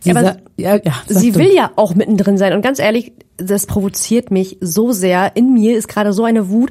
Sie 0.00 0.10
ja, 0.10 0.36
ja, 0.56 0.80
sag 1.06 1.18
sie 1.18 1.34
will 1.34 1.52
ja 1.54 1.72
auch 1.76 1.94
mittendrin 1.94 2.38
sein. 2.38 2.54
Und 2.54 2.62
ganz 2.62 2.78
ehrlich, 2.78 3.12
das 3.36 3.66
provoziert 3.66 4.30
mich 4.30 4.56
so 4.62 4.92
sehr. 4.92 5.36
In 5.36 5.52
mir 5.52 5.76
ist 5.76 5.88
gerade 5.88 6.14
so 6.14 6.24
eine 6.24 6.48
Wut. 6.48 6.70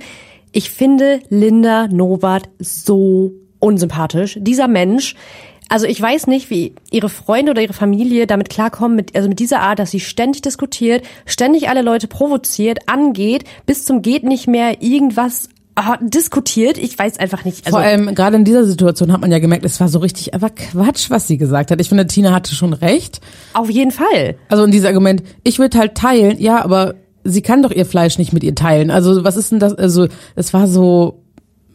Ich 0.51 0.71
finde 0.71 1.19
Linda 1.29 1.87
Nowat 1.87 2.49
so 2.57 3.33
unsympathisch. 3.59 4.37
Dieser 4.41 4.67
Mensch. 4.67 5.15
Also 5.69 5.85
ich 5.85 6.01
weiß 6.01 6.25
nicht, 6.27 6.49
wie 6.49 6.73
ihre 6.89 7.09
Freunde 7.09 7.51
oder 7.51 7.61
ihre 7.61 7.73
Familie 7.73 8.25
damit 8.25 8.49
klarkommen, 8.49 8.95
mit, 8.95 9.15
also 9.15 9.29
mit 9.29 9.39
dieser 9.39 9.59
Art, 9.61 9.77
dass 9.77 9.91
sie 9.91 9.99
ständig 9.99 10.41
diskutiert, 10.41 11.05
ständig 11.27 11.69
alle 11.69 11.83
Leute 11.83 12.07
provoziert, 12.07 12.79
angeht, 12.87 13.43
bis 13.67 13.85
zum 13.85 14.01
geht 14.01 14.23
nicht 14.23 14.47
mehr 14.47 14.81
irgendwas 14.81 15.47
ah, 15.75 15.97
diskutiert. 16.01 16.79
Ich 16.79 16.97
weiß 16.97 17.19
einfach 17.19 17.45
nicht. 17.45 17.67
Also, 17.67 17.77
Vor 17.77 17.85
allem 17.85 18.15
gerade 18.15 18.37
in 18.37 18.45
dieser 18.45 18.65
Situation 18.65 19.11
hat 19.11 19.21
man 19.21 19.31
ja 19.31 19.37
gemerkt, 19.37 19.63
es 19.63 19.79
war 19.79 19.89
so 19.89 19.99
richtig 19.99 20.33
aber 20.33 20.49
Quatsch, 20.49 21.11
was 21.11 21.27
sie 21.27 21.37
gesagt 21.37 21.69
hat. 21.69 21.79
Ich 21.79 21.89
finde, 21.89 22.07
Tina 22.07 22.31
hatte 22.33 22.55
schon 22.55 22.73
recht. 22.73 23.21
Auf 23.53 23.69
jeden 23.69 23.91
Fall. 23.91 24.37
Also 24.49 24.63
in 24.63 24.71
diesem 24.71 24.87
Argument, 24.87 25.21
ich 25.43 25.59
würde 25.59 25.77
halt 25.77 25.93
teilen, 25.93 26.39
ja, 26.39 26.63
aber 26.63 26.95
sie 27.23 27.43
kann 27.43 27.61
doch 27.61 27.71
ihr 27.71 27.85
Fleisch 27.85 28.17
nicht 28.17 28.33
mit 28.33 28.43
ihr 28.43 28.55
teilen. 28.55 28.89
Also 28.89 29.23
was 29.23 29.37
ist 29.37 29.51
denn 29.51 29.59
das? 29.59 29.75
Also 29.75 30.07
es 30.35 30.51
war 30.53 30.67
so, 30.67 31.21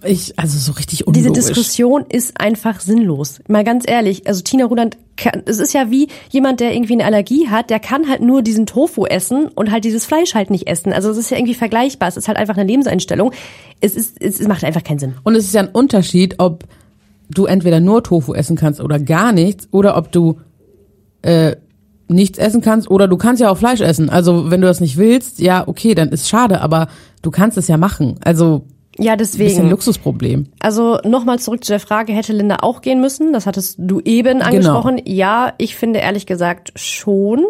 Ich, 0.06 0.38
also 0.38 0.58
so 0.58 0.72
richtig 0.72 1.04
Diese 1.06 1.28
unlogisch. 1.28 1.46
Diskussion 1.46 2.04
ist 2.08 2.40
einfach 2.40 2.80
sinnlos. 2.80 3.40
Mal 3.48 3.64
ganz 3.64 3.84
ehrlich, 3.86 4.26
also 4.26 4.42
Tina 4.42 4.64
Ruland, 4.66 4.96
kann, 5.16 5.42
es 5.46 5.58
ist 5.58 5.72
ja 5.74 5.90
wie 5.90 6.08
jemand, 6.30 6.60
der 6.60 6.74
irgendwie 6.74 6.94
eine 6.94 7.04
Allergie 7.04 7.48
hat, 7.48 7.70
der 7.70 7.80
kann 7.80 8.08
halt 8.08 8.20
nur 8.20 8.42
diesen 8.42 8.66
Tofu 8.66 9.06
essen 9.06 9.48
und 9.48 9.70
halt 9.70 9.84
dieses 9.84 10.04
Fleisch 10.04 10.34
halt 10.34 10.50
nicht 10.50 10.66
essen. 10.66 10.92
Also 10.92 11.10
es 11.10 11.16
ist 11.16 11.30
ja 11.30 11.36
irgendwie 11.36 11.54
vergleichbar. 11.54 12.08
Es 12.08 12.16
ist 12.16 12.28
halt 12.28 12.36
einfach 12.36 12.56
eine 12.56 12.68
Lebenseinstellung. 12.68 13.32
Es 13.80 13.94
ist, 13.94 14.20
es 14.20 14.40
macht 14.46 14.64
einfach 14.64 14.82
keinen 14.82 14.98
Sinn. 14.98 15.14
Und 15.22 15.34
es 15.36 15.44
ist 15.44 15.54
ja 15.54 15.62
ein 15.62 15.68
Unterschied, 15.68 16.36
ob 16.38 16.64
du 17.30 17.46
entweder 17.46 17.80
nur 17.80 18.02
Tofu 18.02 18.34
essen 18.34 18.56
kannst 18.56 18.80
oder 18.80 18.98
gar 18.98 19.32
nichts 19.32 19.68
oder 19.70 19.96
ob 19.96 20.12
du 20.12 20.40
äh, 21.22 21.56
nichts 22.08 22.38
essen 22.38 22.60
kannst 22.60 22.90
oder 22.90 23.08
du 23.08 23.16
kannst 23.16 23.40
ja 23.40 23.50
auch 23.50 23.58
Fleisch 23.58 23.80
essen. 23.80 24.10
Also 24.10 24.50
wenn 24.50 24.60
du 24.60 24.66
das 24.66 24.80
nicht 24.80 24.96
willst, 24.96 25.38
ja 25.38 25.66
okay, 25.66 25.94
dann 25.94 26.10
ist 26.10 26.28
schade, 26.28 26.60
aber 26.60 26.88
du 27.22 27.30
kannst 27.30 27.56
es 27.56 27.68
ja 27.68 27.76
machen. 27.76 28.16
Also 28.22 28.66
Ja, 28.98 29.12
ein 29.12 29.18
bisschen 29.18 29.38
deswegen. 29.40 29.70
Luxusproblem. 29.70 30.46
Also 30.61 30.98
nochmal 31.04 31.38
zurück 31.38 31.64
zu 31.64 31.72
der 31.72 31.80
Frage, 31.80 32.12
hätte 32.12 32.33
Linda 32.33 32.59
auch 32.61 32.80
gehen 32.80 33.00
müssen? 33.00 33.33
Das 33.33 33.46
hattest 33.46 33.76
du 33.78 34.00
eben 34.00 34.40
angesprochen. 34.40 35.00
Ja, 35.04 35.52
ich 35.59 35.74
finde 35.76 35.98
ehrlich 35.98 36.26
gesagt 36.26 36.72
schon. 36.76 37.44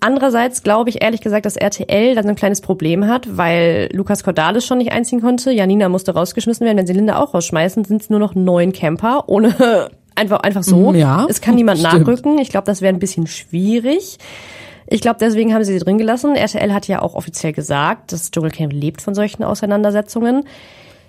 Andererseits 0.00 0.62
glaube 0.62 0.90
ich 0.90 1.02
ehrlich 1.02 1.22
gesagt, 1.22 1.46
dass 1.46 1.56
RTL 1.56 2.14
dann 2.14 2.24
so 2.24 2.30
ein 2.30 2.36
kleines 2.36 2.60
Problem 2.60 3.06
hat, 3.06 3.36
weil 3.36 3.88
Lukas 3.92 4.22
Cordalis 4.22 4.66
schon 4.66 4.78
nicht 4.78 4.92
einziehen 4.92 5.20
konnte. 5.20 5.50
Janina 5.50 5.88
musste 5.88 6.12
rausgeschmissen 6.12 6.66
werden. 6.66 6.76
Wenn 6.76 6.86
sie 6.86 6.92
Linda 6.92 7.18
auch 7.18 7.32
rausschmeißen, 7.34 7.84
sind 7.84 8.02
es 8.02 8.10
nur 8.10 8.18
noch 8.18 8.34
neun 8.34 8.72
Camper, 8.72 9.24
ohne 9.28 9.54
einfach, 10.14 10.40
einfach 10.40 10.62
so. 10.62 10.92
Mhm, 10.92 10.98
ja, 10.98 11.26
es 11.28 11.40
kann 11.40 11.54
niemand 11.54 11.78
stimmt. 11.78 12.06
nachrücken. 12.06 12.38
Ich 12.38 12.50
glaube, 12.50 12.66
das 12.66 12.82
wäre 12.82 12.92
ein 12.92 12.98
bisschen 12.98 13.26
schwierig. 13.26 14.18
Ich 14.86 15.00
glaube, 15.00 15.16
deswegen 15.20 15.54
haben 15.54 15.64
sie 15.64 15.72
sie 15.72 15.78
drin 15.78 15.98
gelassen. 15.98 16.36
RTL 16.36 16.72
hat 16.72 16.88
ja 16.88 17.02
auch 17.02 17.14
offiziell 17.14 17.52
gesagt, 17.52 18.12
das 18.12 18.30
Dschungelcamp 18.30 18.72
lebt 18.72 19.02
von 19.02 19.14
solchen 19.14 19.42
Auseinandersetzungen. 19.42 20.44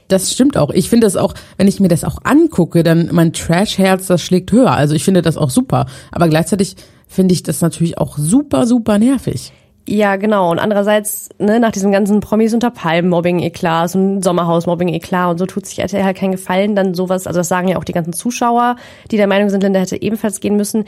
Das 0.08 0.32
stimmt 0.32 0.58
auch. 0.58 0.70
Ich 0.70 0.90
finde 0.90 1.08
das 1.08 1.16
auch, 1.16 1.34
wenn 1.58 1.68
ich 1.68 1.80
mir 1.80 1.88
das 1.88 2.04
auch 2.04 2.20
angucke, 2.24 2.84
dann 2.84 3.10
mein 3.12 3.34
Trash-Herz, 3.34 4.08
das 4.08 4.22
schlägt 4.22 4.52
höher. 4.52 4.72
Also 4.72 4.94
ich 4.94 5.04
finde 5.04 5.22
das 5.22 5.36
auch 5.36 5.50
super. 5.50 5.88
Aber 6.12 6.28
gleichzeitig 6.30 6.76
finde 7.08 7.34
ich 7.34 7.44
das 7.44 7.62
natürlich 7.62 7.98
auch 7.98 8.18
super, 8.18 8.68
super 8.68 9.00
nervig. 9.00 9.52
Ja, 9.88 10.16
genau. 10.16 10.52
Und 10.52 10.58
andererseits, 10.58 11.30
ne, 11.38 11.60
nach 11.60 11.72
diesem 11.72 11.92
ganzen 11.92 12.20
Promis 12.20 12.54
unter 12.54 12.72
Palmen-Mobbing-Eklat, 12.72 13.92
so 13.92 14.00
ein 14.00 14.22
Sommerhaus-Mobbing-Eklat 14.24 15.32
und 15.32 15.38
so 15.38 15.46
tut 15.46 15.68
sich 15.68 15.78
RTL 15.80 16.04
halt 16.04 16.18
keinen 16.18 16.32
Gefallen, 16.32 16.76
dann 16.76 16.96
sowas, 16.96 17.28
also 17.28 17.40
das 17.40 17.48
sagen 17.48 17.68
ja 17.68 17.78
auch 17.78 17.84
die 17.84 17.92
ganzen 17.92 18.14
Zuschauer, 18.14 18.78
die 19.12 19.18
der 19.18 19.28
Meinung 19.28 19.50
sind, 19.50 19.62
Linda 19.62 19.80
hätte 19.80 20.02
ebenfalls 20.02 20.40
gehen 20.40 20.56
müssen. 20.56 20.86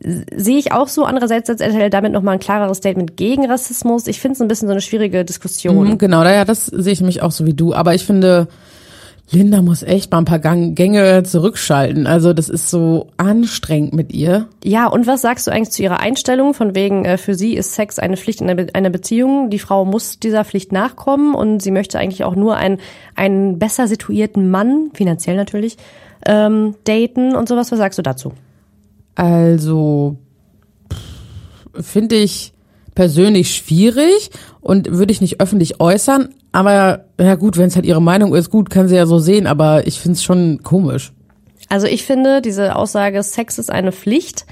Sehe 0.00 0.58
ich 0.58 0.72
auch 0.72 0.88
so. 0.88 1.04
Andererseits 1.04 1.46
setzt 1.46 1.62
RTL 1.62 1.88
damit 1.88 2.12
nochmal 2.12 2.34
ein 2.34 2.40
klareres 2.40 2.78
Statement 2.78 3.16
gegen 3.16 3.46
Rassismus. 3.46 4.06
Ich 4.06 4.20
finde 4.20 4.34
es 4.34 4.40
ein 4.42 4.48
bisschen 4.48 4.68
so 4.68 4.72
eine 4.72 4.80
schwierige 4.80 5.24
Diskussion. 5.24 5.88
Mhm, 5.88 5.98
genau, 5.98 6.24
ja, 6.24 6.44
das 6.44 6.66
sehe 6.66 6.92
ich 6.92 7.00
nämlich 7.00 7.22
auch 7.22 7.30
so 7.30 7.46
wie 7.46 7.54
du. 7.54 7.74
Aber 7.74 7.94
ich 7.94 8.04
finde, 8.04 8.48
Linda 9.30 9.62
muss 9.62 9.82
echt 9.82 10.12
mal 10.12 10.18
ein 10.18 10.24
paar 10.26 10.38
Gang 10.38 10.76
Gänge 10.76 11.22
zurückschalten. 11.22 12.06
Also 12.06 12.32
das 12.32 12.48
ist 12.48 12.70
so 12.70 13.08
anstrengend 13.16 13.94
mit 13.94 14.12
ihr. 14.12 14.48
Ja, 14.62 14.86
und 14.86 15.06
was 15.06 15.22
sagst 15.22 15.46
du 15.46 15.50
eigentlich 15.50 15.70
zu 15.70 15.82
ihrer 15.82 16.00
Einstellung? 16.00 16.54
Von 16.54 16.74
wegen, 16.74 17.04
äh, 17.04 17.16
für 17.16 17.34
sie 17.34 17.54
ist 17.54 17.74
Sex 17.74 17.98
eine 17.98 18.16
Pflicht 18.16 18.40
in 18.40 18.50
einer, 18.50 18.62
Be 18.62 18.74
einer 18.74 18.90
Beziehung. 18.90 19.48
Die 19.48 19.58
Frau 19.58 19.84
muss 19.84 20.18
dieser 20.18 20.44
Pflicht 20.44 20.72
nachkommen 20.72 21.34
und 21.34 21.62
sie 21.62 21.70
möchte 21.70 21.98
eigentlich 21.98 22.24
auch 22.24 22.36
nur 22.36 22.56
einen, 22.56 22.78
einen 23.14 23.58
besser 23.58 23.88
situierten 23.88 24.50
Mann, 24.50 24.90
finanziell 24.92 25.36
natürlich, 25.36 25.78
ähm, 26.26 26.74
daten 26.84 27.34
und 27.34 27.48
sowas. 27.48 27.72
Was 27.72 27.78
sagst 27.78 27.98
du 27.98 28.02
dazu? 28.02 28.32
Also 29.14 30.16
finde 31.80 32.16
ich 32.16 32.52
persönlich 32.94 33.54
schwierig 33.54 34.30
und 34.60 34.90
würde 34.92 35.12
ich 35.12 35.20
nicht 35.20 35.40
öffentlich 35.40 35.80
äußern. 35.80 36.28
Aber 36.52 37.04
ja 37.20 37.34
gut, 37.34 37.56
wenn 37.56 37.66
es 37.66 37.74
halt 37.74 37.86
ihre 37.86 38.02
Meinung 38.02 38.34
ist, 38.34 38.50
gut, 38.50 38.70
kann 38.70 38.88
sie 38.88 38.96
ja 38.96 39.06
so 39.06 39.18
sehen. 39.18 39.46
Aber 39.46 39.86
ich 39.86 40.00
finde 40.00 40.16
es 40.16 40.22
schon 40.22 40.62
komisch. 40.62 41.12
Also 41.68 41.86
ich 41.86 42.04
finde, 42.04 42.40
diese 42.40 42.76
Aussage, 42.76 43.22
Sex 43.22 43.58
ist 43.58 43.70
eine 43.70 43.90
Pflicht, 43.90 44.46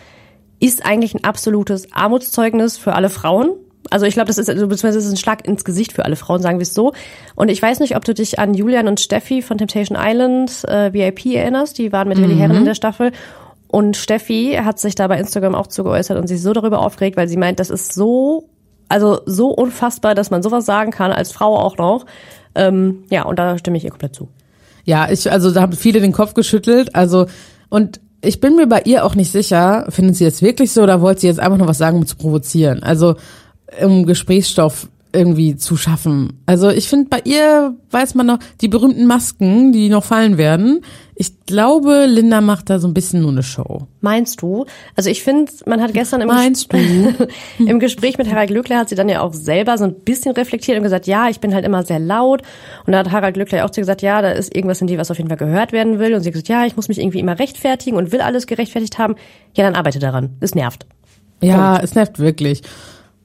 ist 0.59 0.85
eigentlich 0.85 1.15
ein 1.15 1.25
absolutes 1.25 1.93
Armutszeugnis 1.93 2.79
für 2.79 2.95
alle 2.95 3.11
Frauen. 3.11 3.51
Also 3.91 4.07
ich 4.07 4.15
glaube, 4.15 4.29
das 4.29 4.39
ist, 4.39 4.49
also 4.49 4.67
beziehungsweise 4.67 4.99
das 4.99 5.07
ist 5.07 5.13
ein 5.13 5.17
Schlag 5.19 5.47
ins 5.47 5.65
Gesicht 5.65 5.93
für 5.93 6.05
alle 6.05 6.17
Frauen, 6.17 6.41
sagen 6.41 6.59
wir 6.59 6.63
es 6.63 6.73
so. 6.75 6.93
Und 7.35 7.51
ich 7.51 7.61
weiß 7.61 7.81
nicht, 7.81 7.97
ob 7.97 8.05
du 8.05 8.15
dich 8.15 8.39
an 8.39 8.55
Julian 8.55 8.89
und 8.89 9.01
Steffi 9.01 9.43
von 9.43 9.59
Temptation 9.59 9.99
Island 10.01 10.65
äh, 10.69 10.93
VIP 10.93 11.27
erinnerst. 11.35 11.79
Die 11.79 11.93
waren 11.93 12.09
mit 12.09 12.19
Willi 12.19 12.35
Mhm. 12.35 12.39
Herren 12.39 12.57
in 12.57 12.65
der 12.65 12.75
Staffel. 12.75 13.13
Und 13.73 13.97
Steffi 13.97 14.59
hat 14.63 14.79
sich 14.79 14.95
da 14.95 15.09
bei 15.09 15.19
Instagram 15.19 15.55
auch 15.55 15.67
zu 15.67 15.83
geäußert 15.83 16.19
und 16.19 16.27
sich 16.27 16.43
so 16.43 16.53
darüber 16.53 16.81
aufgeregt, 16.81 17.17
weil 17.17 17.27
sie 17.27 17.39
meint, 17.39 17.59
das 17.59 17.71
ist 17.71 17.95
so, 17.95 18.51
also 18.91 19.21
so 19.25 19.49
unfassbar, 19.49 20.15
dass 20.15 20.31
man 20.31 20.43
sowas 20.43 20.67
sagen 20.67 20.91
kann, 20.91 21.11
als 21.11 21.33
Frau 21.33 21.59
auch 21.59 21.79
noch. 21.79 22.05
Ähm, 22.55 23.05
ja, 23.09 23.25
und 23.25 23.39
da 23.39 23.57
stimme 23.57 23.79
ich 23.79 23.85
ihr 23.85 23.91
komplett 23.91 24.15
zu. 24.15 24.29
Ja, 24.85 25.11
ich, 25.11 25.33
also 25.33 25.51
da 25.51 25.63
haben 25.63 25.73
viele 25.73 26.03
den 26.03 26.13
Kopf 26.13 26.35
geschüttelt. 26.35 26.95
Also, 26.95 27.29
und 27.71 27.99
ich 28.21 28.41
bin 28.41 28.57
mir 28.57 28.67
bei 28.67 28.83
ihr 28.85 29.07
auch 29.07 29.15
nicht 29.15 29.33
sicher, 29.33 29.87
findet 29.89 30.17
sie 30.17 30.25
jetzt 30.25 30.43
wirklich 30.43 30.71
so 30.71 30.83
oder 30.83 31.01
wollte 31.01 31.23
sie 31.23 31.29
jetzt 31.29 31.41
einfach 31.41 31.57
nur 31.57 31.67
was 31.67 31.79
sagen, 31.79 31.97
um 31.97 32.07
zu 32.07 32.17
provozieren? 32.17 32.83
Also, 32.83 33.17
um 33.83 34.05
Gesprächsstoff 34.05 34.87
irgendwie 35.13 35.57
zu 35.57 35.77
schaffen. 35.77 36.41
Also 36.47 36.71
ich 36.71 36.89
finde, 36.89 37.09
bei 37.09 37.21
ihr 37.25 37.75
weiß 37.91 38.15
man 38.15 38.27
noch, 38.27 38.39
die 38.61 38.69
berühmten 38.69 39.07
Masken, 39.07 39.73
die 39.73 39.89
noch 39.89 40.05
fallen 40.05 40.39
werden. 40.39 40.81
Ich 41.15 41.45
glaube, 41.47 42.07
Linda 42.07 42.41
macht 42.41 42.71
da 42.71 42.79
so 42.79 42.89
ein 42.89 42.95
bisschen 42.95 43.21
nur 43.21 43.31
eine 43.31 43.43
Show. 43.43 43.87
Meinst 44.01 44.41
du? 44.43 44.65
Also 44.97 45.11
ich 45.11 45.23
finde, 45.23 45.53
man 45.67 45.81
hat 45.81 45.93
gestern 45.93 46.23
im, 46.23 46.29
Meinst 46.29 46.73
du? 46.73 46.79
im 47.59 47.79
Gespräch 47.79 48.17
mit 48.19 48.31
Harald 48.31 48.49
Glückler 48.49 48.79
hat 48.79 48.89
sie 48.89 48.95
dann 48.95 49.09
ja 49.09 49.21
auch 49.21 49.35
selber 49.35 49.77
so 49.77 49.85
ein 49.85 49.95
bisschen 50.01 50.35
reflektiert 50.35 50.79
und 50.79 50.83
gesagt, 50.83 51.07
ja, 51.07 51.29
ich 51.29 51.41
bin 51.41 51.55
halt 51.55 51.65
immer 51.65 51.85
sehr 51.85 51.99
laut. 51.99 52.43
Und 52.87 52.93
da 52.93 53.01
hat 53.01 53.13
Harald 53.13 53.35
Glückler 53.35 53.65
auch 53.65 53.71
zu 53.71 53.81
gesagt, 53.81 54.03
ja, 54.03 54.23
da 54.23 54.31
ist 54.31 54.55
irgendwas 54.57 54.81
in 54.81 54.87
dir, 54.87 54.99
was 54.99 55.11
auf 55.11 55.19
jeden 55.19 55.29
Fall 55.29 55.37
gehört 55.37 55.73
werden 55.73 55.99
will. 55.99 56.15
Und 56.15 56.23
sie 56.23 56.29
hat 56.29 56.33
gesagt, 56.33 56.49
ja, 56.49 56.65
ich 56.65 56.77
muss 56.77 56.89
mich 56.89 56.99
irgendwie 56.99 57.21
immer 57.21 57.39
rechtfertigen 57.39 57.97
und 57.97 58.11
will 58.11 58.23
alles 58.23 58.47
gerechtfertigt 58.47 58.99
haben. 58.99 59.15
Ja, 59.55 59.65
dann 59.65 59.75
arbeite 59.75 59.99
daran. 59.99 60.31
Es 60.41 60.55
nervt. 60.55 60.87
Ja, 61.43 61.79
es 61.79 61.95
nervt 61.95 62.19
wirklich. 62.19 62.63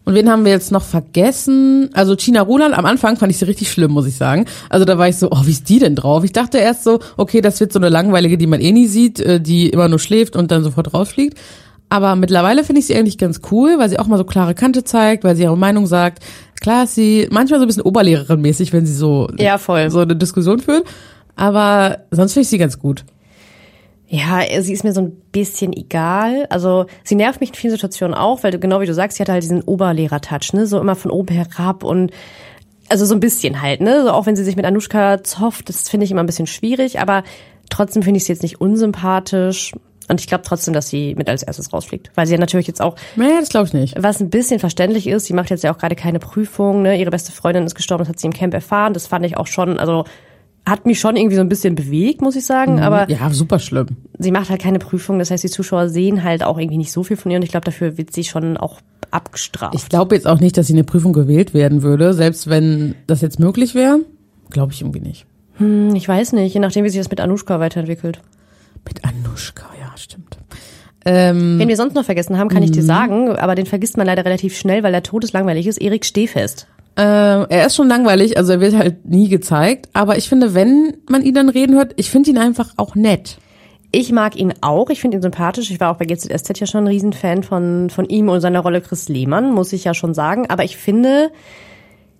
Und 0.08 0.14
wen 0.14 0.30
haben 0.30 0.46
wir 0.46 0.54
jetzt 0.54 0.72
noch 0.72 0.84
vergessen? 0.84 1.90
Also 1.92 2.16
China 2.16 2.42
Roland, 2.42 2.78
am 2.78 2.86
Anfang 2.86 3.18
fand 3.18 3.30
ich 3.30 3.40
sie 3.40 3.46
richtig 3.46 3.70
schlimm, 3.70 3.92
muss 3.92 4.08
ich 4.08 4.16
sagen. 4.16 4.46
Also 4.70 4.86
da 4.86 4.98
war 4.98 5.10
ich 5.10 5.18
so, 5.18 5.28
oh, 5.32 5.42
wie 5.44 5.52
ist 5.52 5.68
die 5.68 5.80
denn 5.80 5.98
drauf? 5.98 6.24
Ich 6.24 6.32
dachte 6.32 6.60
erst 6.60 6.86
so, 6.86 7.00
okay, 7.18 7.42
das 7.42 7.60
wird 7.60 7.74
so 7.74 7.80
eine 7.80 7.90
langweilige, 7.90 8.38
die 8.38 8.48
man 8.48 8.62
eh 8.62 8.72
nie 8.72 8.88
sieht, 8.88 9.20
äh, 9.20 9.42
die 9.42 9.68
immer 9.70 9.90
nur 9.90 10.00
schläft 10.00 10.38
und 10.38 10.50
dann 10.50 10.64
sofort 10.64 10.94
rausfliegt. 10.94 11.38
Aber 11.90 12.16
mittlerweile 12.16 12.64
finde 12.64 12.80
ich 12.80 12.88
sie 12.88 12.96
eigentlich 12.96 13.18
ganz 13.18 13.42
cool, 13.52 13.80
weil 13.80 13.90
sie 13.90 14.00
auch 14.00 14.08
mal 14.08 14.18
so 14.18 14.24
klare 14.24 14.56
Kante 14.56 14.86
zeigt, 14.86 15.26
weil 15.26 15.36
sie 15.36 15.44
ihre 15.44 15.58
Meinung 15.58 15.88
sagt. 15.88 16.24
Klar 16.62 16.86
ist 16.86 16.96
sie 16.96 17.28
manchmal 17.30 17.60
so 17.60 17.66
ein 17.66 17.68
bisschen 17.68 17.84
Oberlehrerin-mäßig, 17.84 18.72
wenn 18.72 18.86
sie 18.86 18.94
so, 18.96 19.28
Ja, 19.38 19.58
voll. 19.58 19.92
so 19.92 20.00
eine 20.00 20.16
Diskussion 20.16 20.60
führt. 20.60 20.86
Aber 21.36 21.98
sonst 22.12 22.32
finde 22.32 22.44
ich 22.44 22.50
sie 22.50 22.58
ganz 22.58 22.80
gut. 22.80 23.04
Ja, 24.10 24.40
sie 24.62 24.72
ist 24.72 24.86
mir 24.86 24.94
so 24.94 25.02
ein 25.02 25.12
bisschen 25.32 25.74
egal. 25.74 26.48
Also 26.50 26.86
sie 27.04 27.16
nervt 27.16 27.42
mich 27.42 27.50
in 27.50 27.56
vielen 27.56 27.74
Situationen 27.74 28.16
auch, 28.16 28.44
weil 28.44 28.52
du, 28.52 28.60
genau 28.60 28.80
wie 28.80 28.86
du 28.86 28.94
sagst, 28.94 29.18
sie 29.18 29.22
hat 29.24 29.30
halt 29.30 29.44
diesen 29.44 29.62
Oberlehrer-Touch, 29.62 30.54
ne? 30.54 30.66
So 30.66 30.80
immer 30.80 30.96
von 30.96 31.12
oben 31.12 31.36
herab 31.36 31.84
und 31.84 32.12
also 32.90 33.06
so 33.06 33.14
ein 33.14 33.20
bisschen 33.20 33.62
halt, 33.62 33.82
ne? 33.82 34.04
So 34.04 34.12
auch 34.12 34.26
wenn 34.26 34.38
sie 34.38 34.46
sich 34.46 34.56
mit 34.56 34.66
Anushka 34.66 35.24
zofft, 35.24 35.68
das 35.68 35.90
finde 35.90 36.06
ich 36.06 36.12
immer 36.12 36.24
ein 36.24 36.26
bisschen 36.26 36.48
schwierig, 36.48 37.02
aber 37.02 37.24
trotzdem 37.70 38.02
finde 38.02 38.20
ich 38.20 38.24
sie 38.24 38.32
jetzt 38.32 38.44
nicht 38.44 38.62
unsympathisch. 38.62 39.74
Und 40.10 40.22
ich 40.22 40.28
glaube 40.28 40.46
trotzdem, 40.46 40.74
dass 40.74 40.88
sie 40.88 41.16
mit 41.16 41.28
als 41.28 41.44
erstes 41.44 41.74
rausfliegt. 41.74 42.12
Weil 42.16 42.28
sie 42.28 42.34
ja 42.34 42.40
natürlich 42.40 42.68
jetzt 42.68 42.82
auch. 42.82 42.96
Naja, 43.18 43.42
das 43.42 43.50
glaube 43.50 43.68
ich 43.68 43.74
nicht. 43.74 44.02
Was 44.02 44.22
ein 44.22 44.30
bisschen 44.30 44.60
verständlich 44.60 45.06
ist, 45.06 45.26
sie 45.26 45.34
macht 45.34 45.50
jetzt 45.50 45.66
ja 45.66 45.74
auch 45.74 45.78
gerade 45.78 45.98
keine 45.98 46.20
Prüfung, 46.20 46.82
ne? 46.82 46.98
Ihre 46.98 47.12
beste 47.12 47.34
Freundin 47.34 47.66
ist 47.66 47.76
gestorben, 47.76 48.04
das 48.04 48.10
hat 48.10 48.20
sie 48.22 48.28
im 48.28 48.34
Camp 48.34 48.54
erfahren. 48.54 48.94
Das 48.94 49.06
fand 49.06 49.26
ich 49.26 49.36
auch 49.36 49.48
schon, 49.48 49.78
also 49.78 50.06
hat 50.68 50.86
mich 50.86 51.00
schon 51.00 51.16
irgendwie 51.16 51.36
so 51.36 51.42
ein 51.42 51.50
bisschen 51.50 51.76
bewegt, 51.76 52.22
muss 52.22 52.36
ich 52.36 52.46
sagen. 52.46 52.74
Mhm. 52.76 52.80
Aber 52.84 53.10
Ja, 53.10 53.30
super 53.32 53.60
schlimm. 53.60 53.88
sie 54.20 54.32
macht 54.32 54.50
halt 54.50 54.62
keine 54.62 54.80
Prüfung, 54.80 55.20
das 55.20 55.32
heißt, 55.32 55.44
die 55.44 55.50
Zuschauer 55.50 55.90
sehen 55.90 56.24
halt 56.24 56.44
auch 56.44 56.58
irgendwie 56.58 56.78
nicht 56.78 56.92
so 56.92 57.04
viel 57.04 57.18
von 57.18 57.32
ihr 57.32 57.38
und 57.38 57.44
ich 57.44 57.52
glaube, 57.52 57.66
dafür 57.66 57.98
wird 57.98 58.14
sie 58.14 58.24
schon 58.24 58.58
auch 58.58 58.80
abgestraft. 59.12 59.76
Ich 59.76 59.88
glaube 59.90 60.16
jetzt 60.16 60.28
auch 60.28 60.40
nicht, 60.40 60.58
dass 60.58 60.68
sie 60.68 60.74
eine 60.74 60.84
Prüfung 60.84 61.14
gewählt 61.14 61.54
werden 61.54 61.82
würde, 61.82 62.14
selbst 62.14 62.50
wenn 62.50 62.96
das 63.08 63.22
jetzt 63.22 63.40
möglich 63.40 63.74
wäre. 63.76 64.00
Glaube 64.50 64.74
ich 64.74 64.82
irgendwie 64.82 65.00
nicht. 65.02 65.26
Hm, 65.58 65.96
ich 65.96 66.08
weiß 66.08 66.34
nicht, 66.34 66.54
je 66.54 66.60
nachdem, 66.60 66.84
wie 66.86 66.90
sich 66.90 67.00
das 67.00 67.10
mit 67.10 67.20
Anushka 67.22 67.60
weiterentwickelt. 67.60 68.22
Mit 68.88 69.04
Anushka, 69.06 69.66
ja, 69.80 69.96
stimmt. 69.98 70.38
Ähm, 71.06 71.58
Wen 71.58 71.68
wir 71.70 71.78
sonst 71.78 71.94
noch 71.96 72.04
vergessen 72.04 72.38
haben, 72.38 72.50
kann 72.50 72.64
ich 72.64 72.72
dir 72.72 72.82
Mhm. 72.84 72.88
sagen, 72.88 73.30
aber 73.30 73.56
den 73.56 73.66
vergisst 73.66 73.96
man 73.98 74.06
leider 74.08 74.26
relativ 74.26 74.58
schnell, 74.58 74.84
weil 74.84 74.94
er 74.94 75.04
todeslangweilig 75.04 75.66
ist, 75.68 75.78
Erik 75.82 76.04
Stehfest. 76.06 76.68
Ähm, 76.98 77.46
er 77.50 77.68
ist 77.68 77.76
schon 77.76 77.88
langweilig, 77.88 78.38
also 78.38 78.54
er 78.54 78.60
wird 78.60 78.76
halt 78.76 79.06
nie 79.06 79.30
gezeigt. 79.30 79.90
Aber 79.94 80.18
ich 80.18 80.28
finde, 80.28 80.54
wenn 80.54 80.98
man 81.08 81.22
ihn 81.24 81.34
dann 81.36 81.50
reden 81.50 81.76
hört, 81.76 81.94
ich 81.98 82.10
finde 82.10 82.32
ihn 82.32 82.38
einfach 82.38 82.74
auch 82.78 82.96
nett. 82.96 83.38
Ich 83.92 84.12
mag 84.12 84.36
ihn 84.36 84.54
auch, 84.62 84.90
ich 84.90 85.00
finde 85.00 85.18
ihn 85.18 85.22
sympathisch. 85.22 85.72
Ich 85.72 85.80
war 85.80 85.92
auch 85.92 85.98
bei 85.98 86.06
GZSZ 86.06 86.60
ja 86.60 86.68
schon 86.68 86.84
ein 86.84 86.88
Riesenfan 86.88 87.44
von, 87.44 87.90
von 87.90 88.06
ihm 88.10 88.28
und 88.30 88.42
seiner 88.42 88.60
Rolle 88.60 88.82
Chris 88.82 89.08
Lehmann, 89.10 89.54
muss 89.54 89.72
ich 89.74 89.86
ja 89.86 89.94
schon 89.94 90.14
sagen. 90.14 90.50
Aber 90.50 90.64
ich 90.66 90.76
finde, 90.76 91.32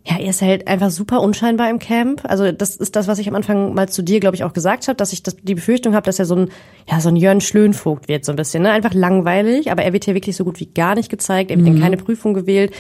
ja, 0.06 0.18
er 0.18 0.30
ist 0.30 0.42
halt 0.42 0.68
einfach 0.68 0.90
super 0.92 1.20
unscheinbar 1.22 1.70
im 1.70 1.80
Camp. 1.80 2.22
Also 2.24 2.52
das 2.54 2.78
ist 2.78 2.96
das, 2.96 3.10
was 3.10 3.20
ich 3.20 3.28
am 3.28 3.36
Anfang 3.36 3.74
mal 3.74 3.90
zu 3.90 4.02
dir, 4.02 4.22
glaube 4.22 4.36
ich, 4.38 4.46
auch 4.46 4.54
gesagt 4.54 4.88
habe, 4.88 4.96
dass 4.96 5.12
ich 5.12 5.24
das, 5.24 5.36
die 5.36 5.56
Befürchtung 5.56 5.94
habe, 5.94 6.06
dass 6.06 6.20
er 6.20 6.26
so 6.26 6.36
ein, 6.36 6.50
ja, 6.90 7.02
so 7.02 7.10
ein 7.10 7.18
Jörn 7.18 7.42
Schlönvogt 7.42 8.08
wird, 8.08 8.24
so 8.24 8.32
ein 8.32 8.38
bisschen. 8.38 8.64
Ne? 8.64 8.72
Einfach 8.72 8.94
langweilig, 8.94 9.70
aber 9.70 9.84
er 9.84 9.92
wird 9.92 10.06
hier 10.06 10.14
wirklich 10.14 10.38
so 10.38 10.46
gut 10.46 10.62
wie 10.62 10.68
gar 10.68 10.96
nicht 10.96 11.10
gezeigt. 11.10 11.52
Er 11.52 11.58
wird 11.58 11.68
in 11.68 11.76
Mhm. 11.76 11.82
keine 11.82 11.98
Prüfung 11.98 12.34
gewählt. 12.34 12.72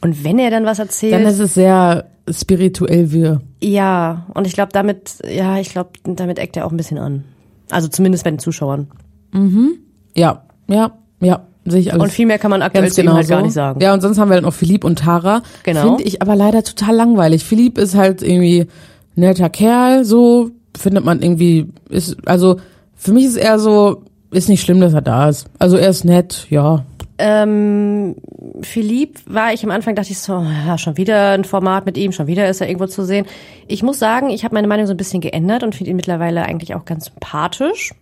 Und 0.00 0.24
wenn 0.24 0.38
er 0.38 0.50
dann 0.50 0.64
was 0.64 0.78
erzählt. 0.78 1.12
Dann 1.12 1.22
ist 1.22 1.38
es 1.38 1.54
sehr 1.54 2.06
spirituell 2.30 3.12
wir. 3.12 3.40
Ja, 3.62 4.26
und 4.34 4.46
ich 4.46 4.54
glaube 4.54 4.72
damit, 4.72 5.16
ja, 5.28 5.58
ich 5.58 5.70
glaube, 5.70 5.90
damit 6.04 6.38
eckt 6.38 6.56
er 6.56 6.66
auch 6.66 6.70
ein 6.70 6.76
bisschen 6.76 6.98
an. 6.98 7.24
Also 7.70 7.88
zumindest 7.88 8.24
bei 8.24 8.30
den 8.30 8.38
Zuschauern. 8.38 8.88
Mhm. 9.32 9.78
Ja, 10.14 10.44
ja, 10.68 10.92
ja, 11.20 11.46
sehe 11.64 11.80
ich 11.80 11.92
alles. 11.92 12.02
Und 12.02 12.10
viel 12.10 12.26
mehr 12.26 12.38
kann 12.38 12.50
man 12.50 12.62
aktuell 12.62 12.84
Ganz 12.84 12.96
genau 12.96 13.14
halt 13.14 13.28
gar 13.28 13.40
so. 13.40 13.44
nicht 13.44 13.54
sagen. 13.54 13.80
Ja, 13.80 13.92
und 13.94 14.00
sonst 14.00 14.18
haben 14.18 14.28
wir 14.28 14.36
dann 14.36 14.44
noch 14.44 14.54
Philipp 14.54 14.84
und 14.84 14.98
Tara. 14.98 15.42
Genau. 15.62 15.82
Finde 15.82 16.04
ich 16.04 16.22
aber 16.22 16.34
leider 16.36 16.62
total 16.62 16.96
langweilig. 16.96 17.44
Philipp 17.44 17.78
ist 17.78 17.94
halt 17.94 18.22
irgendwie 18.22 18.66
netter 19.14 19.50
Kerl, 19.50 20.04
so 20.04 20.50
findet 20.76 21.04
man 21.04 21.20
irgendwie, 21.20 21.68
ist, 21.88 22.16
also 22.26 22.56
für 22.94 23.12
mich 23.12 23.24
ist 23.24 23.36
er 23.36 23.58
so, 23.58 24.02
ist 24.30 24.48
nicht 24.48 24.62
schlimm, 24.62 24.80
dass 24.80 24.94
er 24.94 25.02
da 25.02 25.28
ist. 25.28 25.46
Also 25.58 25.76
er 25.76 25.90
ist 25.90 26.04
nett, 26.04 26.46
ja. 26.50 26.84
Ähm, 27.18 28.16
Philipp 28.62 29.18
war 29.26 29.52
ich 29.52 29.62
am 29.62 29.70
Anfang, 29.70 29.94
dachte 29.94 30.10
ich 30.10 30.18
so, 30.18 30.42
ja, 30.66 30.78
schon 30.78 30.96
wieder 30.96 31.32
ein 31.32 31.44
Format 31.44 31.84
mit 31.84 31.98
ihm, 31.98 32.12
schon 32.12 32.26
wieder 32.26 32.48
ist 32.48 32.62
er 32.62 32.68
irgendwo 32.68 32.86
zu 32.86 33.04
sehen. 33.04 33.26
Ich 33.68 33.82
muss 33.82 33.98
sagen, 33.98 34.30
ich 34.30 34.44
habe 34.44 34.54
meine 34.54 34.68
Meinung 34.68 34.86
so 34.86 34.94
ein 34.94 34.96
bisschen 34.96 35.20
geändert 35.20 35.62
und 35.62 35.74
finde 35.74 35.90
ihn 35.90 35.96
mittlerweile 35.96 36.44
eigentlich 36.44 36.74
auch 36.74 36.86
ganz 36.86 37.06
sympathisch. 37.06 37.92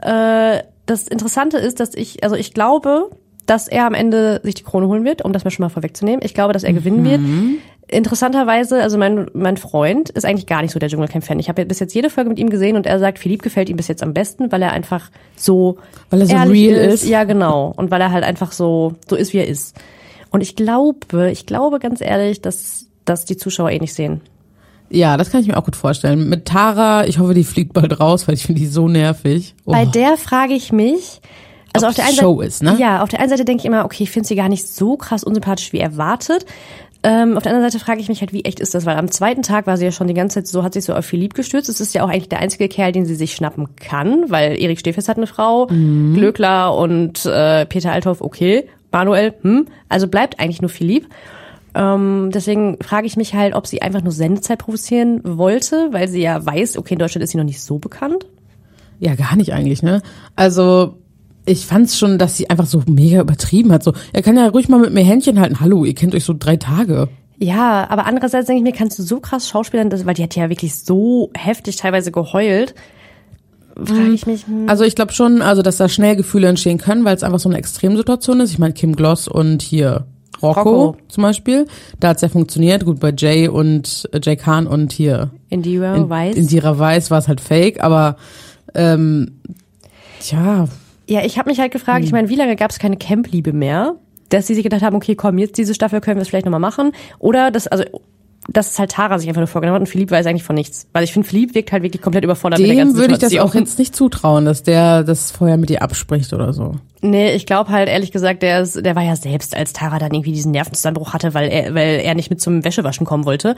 Äh, 0.00 0.62
das 0.86 1.06
Interessante 1.06 1.58
ist, 1.58 1.78
dass 1.78 1.94
ich, 1.94 2.24
also 2.24 2.34
ich 2.34 2.52
glaube, 2.52 3.10
dass 3.46 3.68
er 3.68 3.86
am 3.86 3.94
Ende 3.94 4.40
sich 4.42 4.56
die 4.56 4.64
Krone 4.64 4.88
holen 4.88 5.04
wird, 5.04 5.22
um 5.24 5.32
das 5.32 5.44
mal 5.44 5.50
schon 5.50 5.64
mal 5.64 5.70
vorwegzunehmen. 5.70 6.20
Ich 6.24 6.34
glaube, 6.34 6.52
dass 6.52 6.64
er 6.64 6.72
gewinnen 6.72 7.04
wird. 7.04 7.20
Interessanterweise, 7.90 8.82
also 8.82 8.98
mein, 8.98 9.28
mein 9.32 9.56
Freund 9.56 10.10
ist 10.10 10.24
eigentlich 10.24 10.46
gar 10.46 10.62
nicht 10.62 10.70
so 10.70 10.78
der 10.78 10.88
Dschungelcamp-Fan. 10.88 11.40
Ich 11.40 11.48
habe 11.48 11.66
bis 11.66 11.80
jetzt 11.80 11.92
jede 11.94 12.08
Folge 12.08 12.30
mit 12.30 12.38
ihm 12.38 12.48
gesehen 12.48 12.76
und 12.76 12.86
er 12.86 12.98
sagt, 13.00 13.18
Philipp 13.18 13.42
gefällt 13.42 13.68
ihm 13.68 13.76
bis 13.76 13.88
jetzt 13.88 14.02
am 14.02 14.14
besten, 14.14 14.52
weil 14.52 14.62
er 14.62 14.72
einfach 14.72 15.10
so 15.36 15.78
Weil 16.08 16.20
er 16.20 16.26
so 16.26 16.36
real 16.36 16.76
ist. 16.76 17.02
ist. 17.02 17.08
Ja, 17.08 17.24
genau. 17.24 17.72
Und 17.76 17.90
weil 17.90 18.00
er 18.00 18.12
halt 18.12 18.22
einfach 18.22 18.52
so, 18.52 18.94
so 19.08 19.16
ist, 19.16 19.32
wie 19.32 19.38
er 19.38 19.48
ist. 19.48 19.76
Und 20.30 20.40
ich 20.40 20.54
glaube, 20.54 21.30
ich 21.32 21.46
glaube 21.46 21.80
ganz 21.80 22.00
ehrlich, 22.00 22.40
dass, 22.40 22.86
dass 23.04 23.24
die 23.24 23.36
Zuschauer 23.36 23.70
eh 23.70 23.80
nicht 23.80 23.94
sehen. 23.94 24.20
Ja, 24.88 25.16
das 25.16 25.30
kann 25.30 25.40
ich 25.40 25.48
mir 25.48 25.56
auch 25.56 25.64
gut 25.64 25.76
vorstellen. 25.76 26.28
Mit 26.28 26.46
Tara, 26.46 27.06
ich 27.06 27.18
hoffe, 27.18 27.34
die 27.34 27.44
fliegt 27.44 27.72
bald 27.72 27.98
raus, 27.98 28.28
weil 28.28 28.34
ich 28.34 28.44
finde 28.44 28.60
die 28.60 28.66
so 28.66 28.88
nervig. 28.88 29.54
Oh. 29.64 29.72
Bei 29.72 29.84
der 29.84 30.16
frage 30.16 30.54
ich 30.54 30.72
mich, 30.72 31.20
also 31.72 31.86
Ob 31.86 31.90
auf 31.90 31.96
der 31.96 32.06
einen 32.06 32.16
Show 32.16 32.36
Seite, 32.36 32.48
ist, 32.48 32.62
ne? 32.62 32.76
Ja, 32.78 33.02
auf 33.02 33.08
der 33.08 33.20
einen 33.20 33.30
Seite 33.30 33.44
denke 33.44 33.60
ich 33.60 33.66
immer, 33.66 33.84
okay, 33.84 34.02
ich 34.02 34.10
finde 34.10 34.26
sie 34.26 34.34
gar 34.34 34.48
nicht 34.48 34.66
so 34.66 34.96
krass 34.96 35.22
unsympathisch 35.22 35.72
wie 35.72 35.78
erwartet. 35.78 36.44
Ähm, 37.02 37.36
auf 37.36 37.42
der 37.42 37.52
anderen 37.52 37.70
Seite 37.70 37.82
frage 37.82 38.00
ich 38.00 38.08
mich 38.08 38.20
halt, 38.20 38.32
wie 38.34 38.44
echt 38.44 38.60
ist 38.60 38.74
das? 38.74 38.84
Weil 38.84 38.98
am 38.98 39.10
zweiten 39.10 39.42
Tag 39.42 39.66
war 39.66 39.78
sie 39.78 39.86
ja 39.86 39.90
schon 39.92 40.06
die 40.06 40.14
ganze 40.14 40.34
Zeit 40.34 40.46
so, 40.48 40.62
hat 40.62 40.74
sich 40.74 40.84
so 40.84 40.94
auf 40.94 41.04
Philipp 41.04 41.32
gestürzt. 41.34 41.70
Es 41.70 41.80
ist 41.80 41.94
ja 41.94 42.04
auch 42.04 42.08
eigentlich 42.10 42.28
der 42.28 42.40
einzige 42.40 42.68
Kerl, 42.68 42.92
den 42.92 43.06
sie 43.06 43.14
sich 43.14 43.34
schnappen 43.34 43.74
kann, 43.76 44.30
weil 44.30 44.60
Erik 44.60 44.78
Steffes 44.78 45.08
hat 45.08 45.16
eine 45.16 45.26
Frau, 45.26 45.66
Mhm. 45.70 46.14
Glöckler 46.14 46.76
und 46.76 47.24
äh, 47.24 47.64
Peter 47.66 47.92
Althoff, 47.92 48.20
okay, 48.20 48.66
Manuel, 48.92 49.34
hm, 49.42 49.66
also 49.88 50.08
bleibt 50.08 50.40
eigentlich 50.40 50.60
nur 50.60 50.68
Philipp. 50.68 51.06
Ähm, 51.74 52.30
deswegen 52.34 52.76
frage 52.82 53.06
ich 53.06 53.16
mich 53.16 53.34
halt, 53.34 53.54
ob 53.54 53.66
sie 53.66 53.80
einfach 53.80 54.02
nur 54.02 54.12
Sendezeit 54.12 54.58
provozieren 54.58 55.20
wollte, 55.24 55.88
weil 55.92 56.08
sie 56.08 56.20
ja 56.20 56.44
weiß, 56.44 56.76
okay, 56.76 56.94
in 56.94 56.98
Deutschland 56.98 57.22
ist 57.22 57.30
sie 57.30 57.38
noch 57.38 57.44
nicht 57.44 57.62
so 57.62 57.78
bekannt. 57.78 58.26
Ja, 58.98 59.14
gar 59.14 59.36
nicht 59.36 59.54
eigentlich, 59.54 59.82
ne? 59.82 60.02
Also, 60.36 60.96
ich 61.50 61.66
fand's 61.66 61.98
schon, 61.98 62.18
dass 62.18 62.36
sie 62.36 62.48
einfach 62.48 62.66
so 62.66 62.82
mega 62.86 63.20
übertrieben 63.20 63.72
hat. 63.72 63.82
So, 63.82 63.92
er 64.12 64.22
kann 64.22 64.36
ja 64.36 64.48
ruhig 64.48 64.68
mal 64.68 64.78
mit 64.78 64.92
mir 64.92 65.02
Händchen 65.02 65.40
halten. 65.40 65.60
Hallo, 65.60 65.84
ihr 65.84 65.94
kennt 65.94 66.14
euch 66.14 66.24
so 66.24 66.34
drei 66.38 66.56
Tage. 66.56 67.08
Ja, 67.38 67.88
aber 67.90 68.06
andererseits 68.06 68.46
denke 68.46 68.58
ich 68.58 68.72
mir, 68.72 68.76
kannst 68.76 68.98
du 68.98 69.02
so 69.02 69.18
krass 69.18 69.48
Schauspielern, 69.48 69.90
weil 70.04 70.14
die 70.14 70.22
hat 70.22 70.36
ja 70.36 70.48
wirklich 70.48 70.76
so 70.76 71.30
heftig 71.34 71.76
teilweise 71.76 72.12
geheult. 72.12 72.74
Frage 73.82 74.12
ich 74.12 74.26
mich. 74.26 74.46
hm. 74.46 74.68
Also 74.68 74.84
ich 74.84 74.94
glaube 74.94 75.12
schon, 75.12 75.42
also 75.42 75.62
dass 75.62 75.78
da 75.78 75.88
schnell 75.88 76.16
Gefühle 76.16 76.48
entstehen 76.48 76.78
können, 76.78 77.04
weil 77.04 77.16
es 77.16 77.22
einfach 77.22 77.38
so 77.38 77.48
eine 77.48 77.58
Extremsituation 77.58 78.40
ist. 78.40 78.50
Ich 78.50 78.58
meine, 78.58 78.74
Kim 78.74 78.94
Gloss 78.94 79.26
und 79.26 79.62
hier 79.62 80.04
Rocco, 80.42 80.60
Rocco. 80.60 80.96
zum 81.08 81.22
Beispiel. 81.22 81.66
Da 81.98 82.08
hat's 82.08 82.22
ja 82.22 82.28
funktioniert. 82.28 82.84
Gut, 82.84 83.00
bei 83.00 83.12
Jay 83.16 83.48
und 83.48 84.08
äh, 84.12 84.20
Jay 84.22 84.36
Khan 84.36 84.66
und 84.66 84.92
hier 84.92 85.30
Indira 85.48 85.96
in, 85.96 86.08
weiß. 86.08 86.36
Indira 86.36 86.78
Weiß 86.78 87.10
war 87.10 87.18
es 87.18 87.28
halt 87.28 87.40
fake, 87.40 87.82
aber 87.82 88.16
ähm, 88.74 89.40
tja, 90.20 90.68
Ja, 91.10 91.24
ich 91.24 91.38
habe 91.38 91.50
mich 91.50 91.58
halt 91.58 91.72
gefragt, 91.72 91.98
Hm. 91.98 92.04
ich 92.04 92.12
meine, 92.12 92.28
wie 92.28 92.36
lange 92.36 92.54
gab 92.54 92.70
es 92.70 92.78
keine 92.78 92.96
Camp-Liebe 92.96 93.52
mehr? 93.52 93.96
Dass 94.28 94.46
sie 94.46 94.54
sich 94.54 94.62
gedacht 94.62 94.82
haben, 94.82 94.94
okay, 94.94 95.16
komm, 95.16 95.38
jetzt 95.38 95.58
diese 95.58 95.74
Staffel 95.74 96.00
können 96.00 96.18
wir 96.18 96.22
es 96.22 96.28
vielleicht 96.28 96.46
nochmal 96.46 96.60
machen. 96.60 96.92
Oder 97.18 97.50
das, 97.50 97.66
also, 97.66 97.82
dass 98.48 98.70
es 98.72 98.78
halt 98.78 98.92
Tara 98.92 99.18
sich 99.18 99.28
einfach 99.28 99.40
nur 99.40 99.46
vorgenommen 99.46 99.76
hat 99.76 99.80
und 99.82 99.86
Philipp 99.88 100.10
weiß 100.10 100.26
eigentlich 100.26 100.42
von 100.42 100.56
nichts. 100.56 100.86
Weil 100.92 101.04
ich 101.04 101.12
finde, 101.12 101.28
Philipp 101.28 101.54
wirkt 101.54 101.72
halt 101.72 101.82
wirklich 101.82 102.02
komplett 102.02 102.24
überfordert 102.24 102.58
mit 102.58 102.68
der 102.68 102.74
dem 102.74 102.78
ganzen 102.86 102.96
würde 102.98 103.12
ich 103.14 103.18
das 103.20 103.36
auch 103.38 103.54
jetzt 103.54 103.78
nicht 103.78 103.94
zutrauen, 103.94 104.44
dass 104.46 104.62
der 104.62 105.04
das 105.04 105.30
vorher 105.30 105.56
mit 105.58 105.70
ihr 105.70 105.82
abspricht 105.82 106.32
oder 106.32 106.52
so. 106.52 106.72
Nee, 107.02 107.32
ich 107.32 107.46
glaube 107.46 107.70
halt 107.70 107.88
ehrlich 107.88 108.12
gesagt, 108.12 108.42
der 108.42 108.60
ist, 108.60 108.84
der 108.84 108.94
war 108.96 109.02
ja 109.02 109.16
selbst, 109.16 109.56
als 109.56 109.72
Tara 109.72 109.98
dann 109.98 110.12
irgendwie 110.12 110.32
diesen 110.32 110.52
Nervenzusammenbruch 110.52 111.14
hatte, 111.14 111.32
weil 111.32 111.48
er, 111.50 111.74
weil 111.74 112.00
er 112.00 112.14
nicht 112.14 112.28
mit 112.28 112.40
zum 112.42 112.62
Wäschewaschen 112.64 113.06
kommen 113.06 113.24
wollte. 113.24 113.56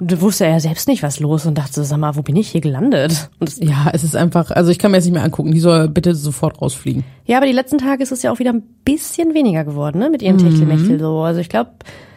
Da 0.00 0.20
wusste 0.20 0.44
er 0.44 0.52
ja 0.52 0.60
selbst 0.60 0.86
nicht, 0.86 1.02
was 1.02 1.18
los 1.18 1.46
und 1.46 1.56
dachte, 1.58 1.82
sag 1.82 1.98
mal, 1.98 2.14
wo 2.14 2.22
bin 2.22 2.36
ich 2.36 2.48
hier 2.48 2.60
gelandet? 2.60 3.28
Ja, 3.58 3.90
es 3.92 4.04
ist 4.04 4.14
einfach, 4.16 4.50
also 4.52 4.70
ich 4.70 4.78
kann 4.78 4.90
mir 4.92 4.98
das 4.98 5.04
nicht 5.04 5.14
mehr 5.14 5.24
angucken. 5.24 5.50
Die 5.52 5.60
soll 5.60 5.88
bitte 5.88 6.14
sofort 6.14 6.60
rausfliegen. 6.60 7.04
ja, 7.26 7.38
aber 7.38 7.46
die 7.46 7.52
letzten 7.52 7.78
Tage 7.78 8.02
ist 8.02 8.12
es 8.12 8.22
ja 8.22 8.30
auch 8.32 8.38
wieder 8.38 8.52
ein 8.52 8.62
bisschen 8.84 9.34
weniger 9.34 9.64
geworden, 9.64 9.98
ne, 9.98 10.10
mit 10.10 10.22
ihrem 10.22 10.36
Mhm. 10.36 10.40
Techtelmechtel 10.50 11.00
so. 11.00 11.20
Also 11.20 11.40
ich 11.40 11.48
glaube, 11.48 11.70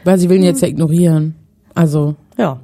Weil 0.03 0.19
sie 0.19 0.29
will 0.29 0.37
ihn 0.37 0.43
jetzt 0.43 0.61
ja 0.61 0.67
ignorieren. 0.67 1.35
Also. 1.75 2.15
ja. 2.37 2.59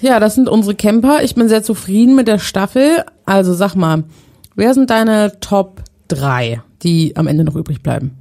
Ja, 0.00 0.18
das 0.18 0.34
sind 0.34 0.48
unsere 0.48 0.74
Camper. 0.74 1.22
Ich 1.22 1.34
bin 1.34 1.48
sehr 1.48 1.62
zufrieden 1.62 2.16
mit 2.16 2.26
der 2.26 2.38
Staffel. 2.38 3.04
Also 3.24 3.54
sag 3.54 3.74
mal, 3.74 4.04
wer 4.56 4.74
sind 4.74 4.90
deine 4.90 5.38
Top 5.40 5.82
3, 6.08 6.60
die 6.82 7.16
am 7.16 7.28
Ende 7.28 7.44
noch 7.44 7.54
übrig 7.54 7.82
bleiben? 7.82 8.16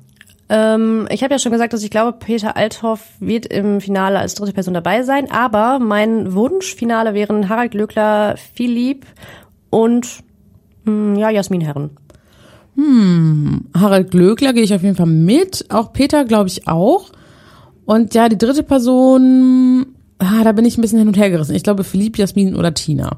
Ähm, 0.49 1.07
ich 1.09 1.23
habe 1.23 1.33
ja 1.33 1.39
schon 1.39 1.51
gesagt, 1.51 1.73
dass 1.73 1.81
ich 1.81 1.89
glaube, 1.89 2.17
Peter 2.19 2.55
Althoff 2.55 3.01
wird 3.19 3.45
im 3.47 3.81
Finale 3.81 4.19
als 4.19 4.35
dritte 4.35 4.53
Person 4.53 4.73
dabei 4.73 5.01
sein, 5.03 5.31
aber 5.31 5.79
mein 5.79 6.33
Wunschfinale 6.33 7.13
wären 7.13 7.47
Harald 7.49 7.71
Glöckler, 7.71 8.35
Philipp 8.53 9.05
und 9.69 10.19
mh, 10.83 11.17
ja, 11.17 11.29
Jasmin 11.29 11.61
Herren. 11.61 11.91
Hm, 12.75 13.65
Harald 13.73 14.11
Glöckler 14.11 14.53
gehe 14.53 14.63
ich 14.63 14.73
auf 14.73 14.83
jeden 14.83 14.95
Fall 14.95 15.07
mit. 15.07 15.65
Auch 15.69 15.93
Peter 15.93 16.25
glaube 16.25 16.49
ich 16.49 16.67
auch. 16.67 17.11
Und 17.91 18.13
ja, 18.13 18.29
die 18.29 18.37
dritte 18.37 18.63
Person, 18.63 19.85
ah, 20.17 20.45
da 20.45 20.53
bin 20.53 20.63
ich 20.63 20.77
ein 20.77 20.81
bisschen 20.81 20.99
hin 20.99 21.09
und 21.09 21.17
her 21.17 21.29
gerissen. 21.29 21.53
Ich 21.53 21.63
glaube 21.63 21.83
Philipp, 21.83 22.17
Jasmin 22.17 22.55
oder 22.55 22.73
Tina. 22.73 23.17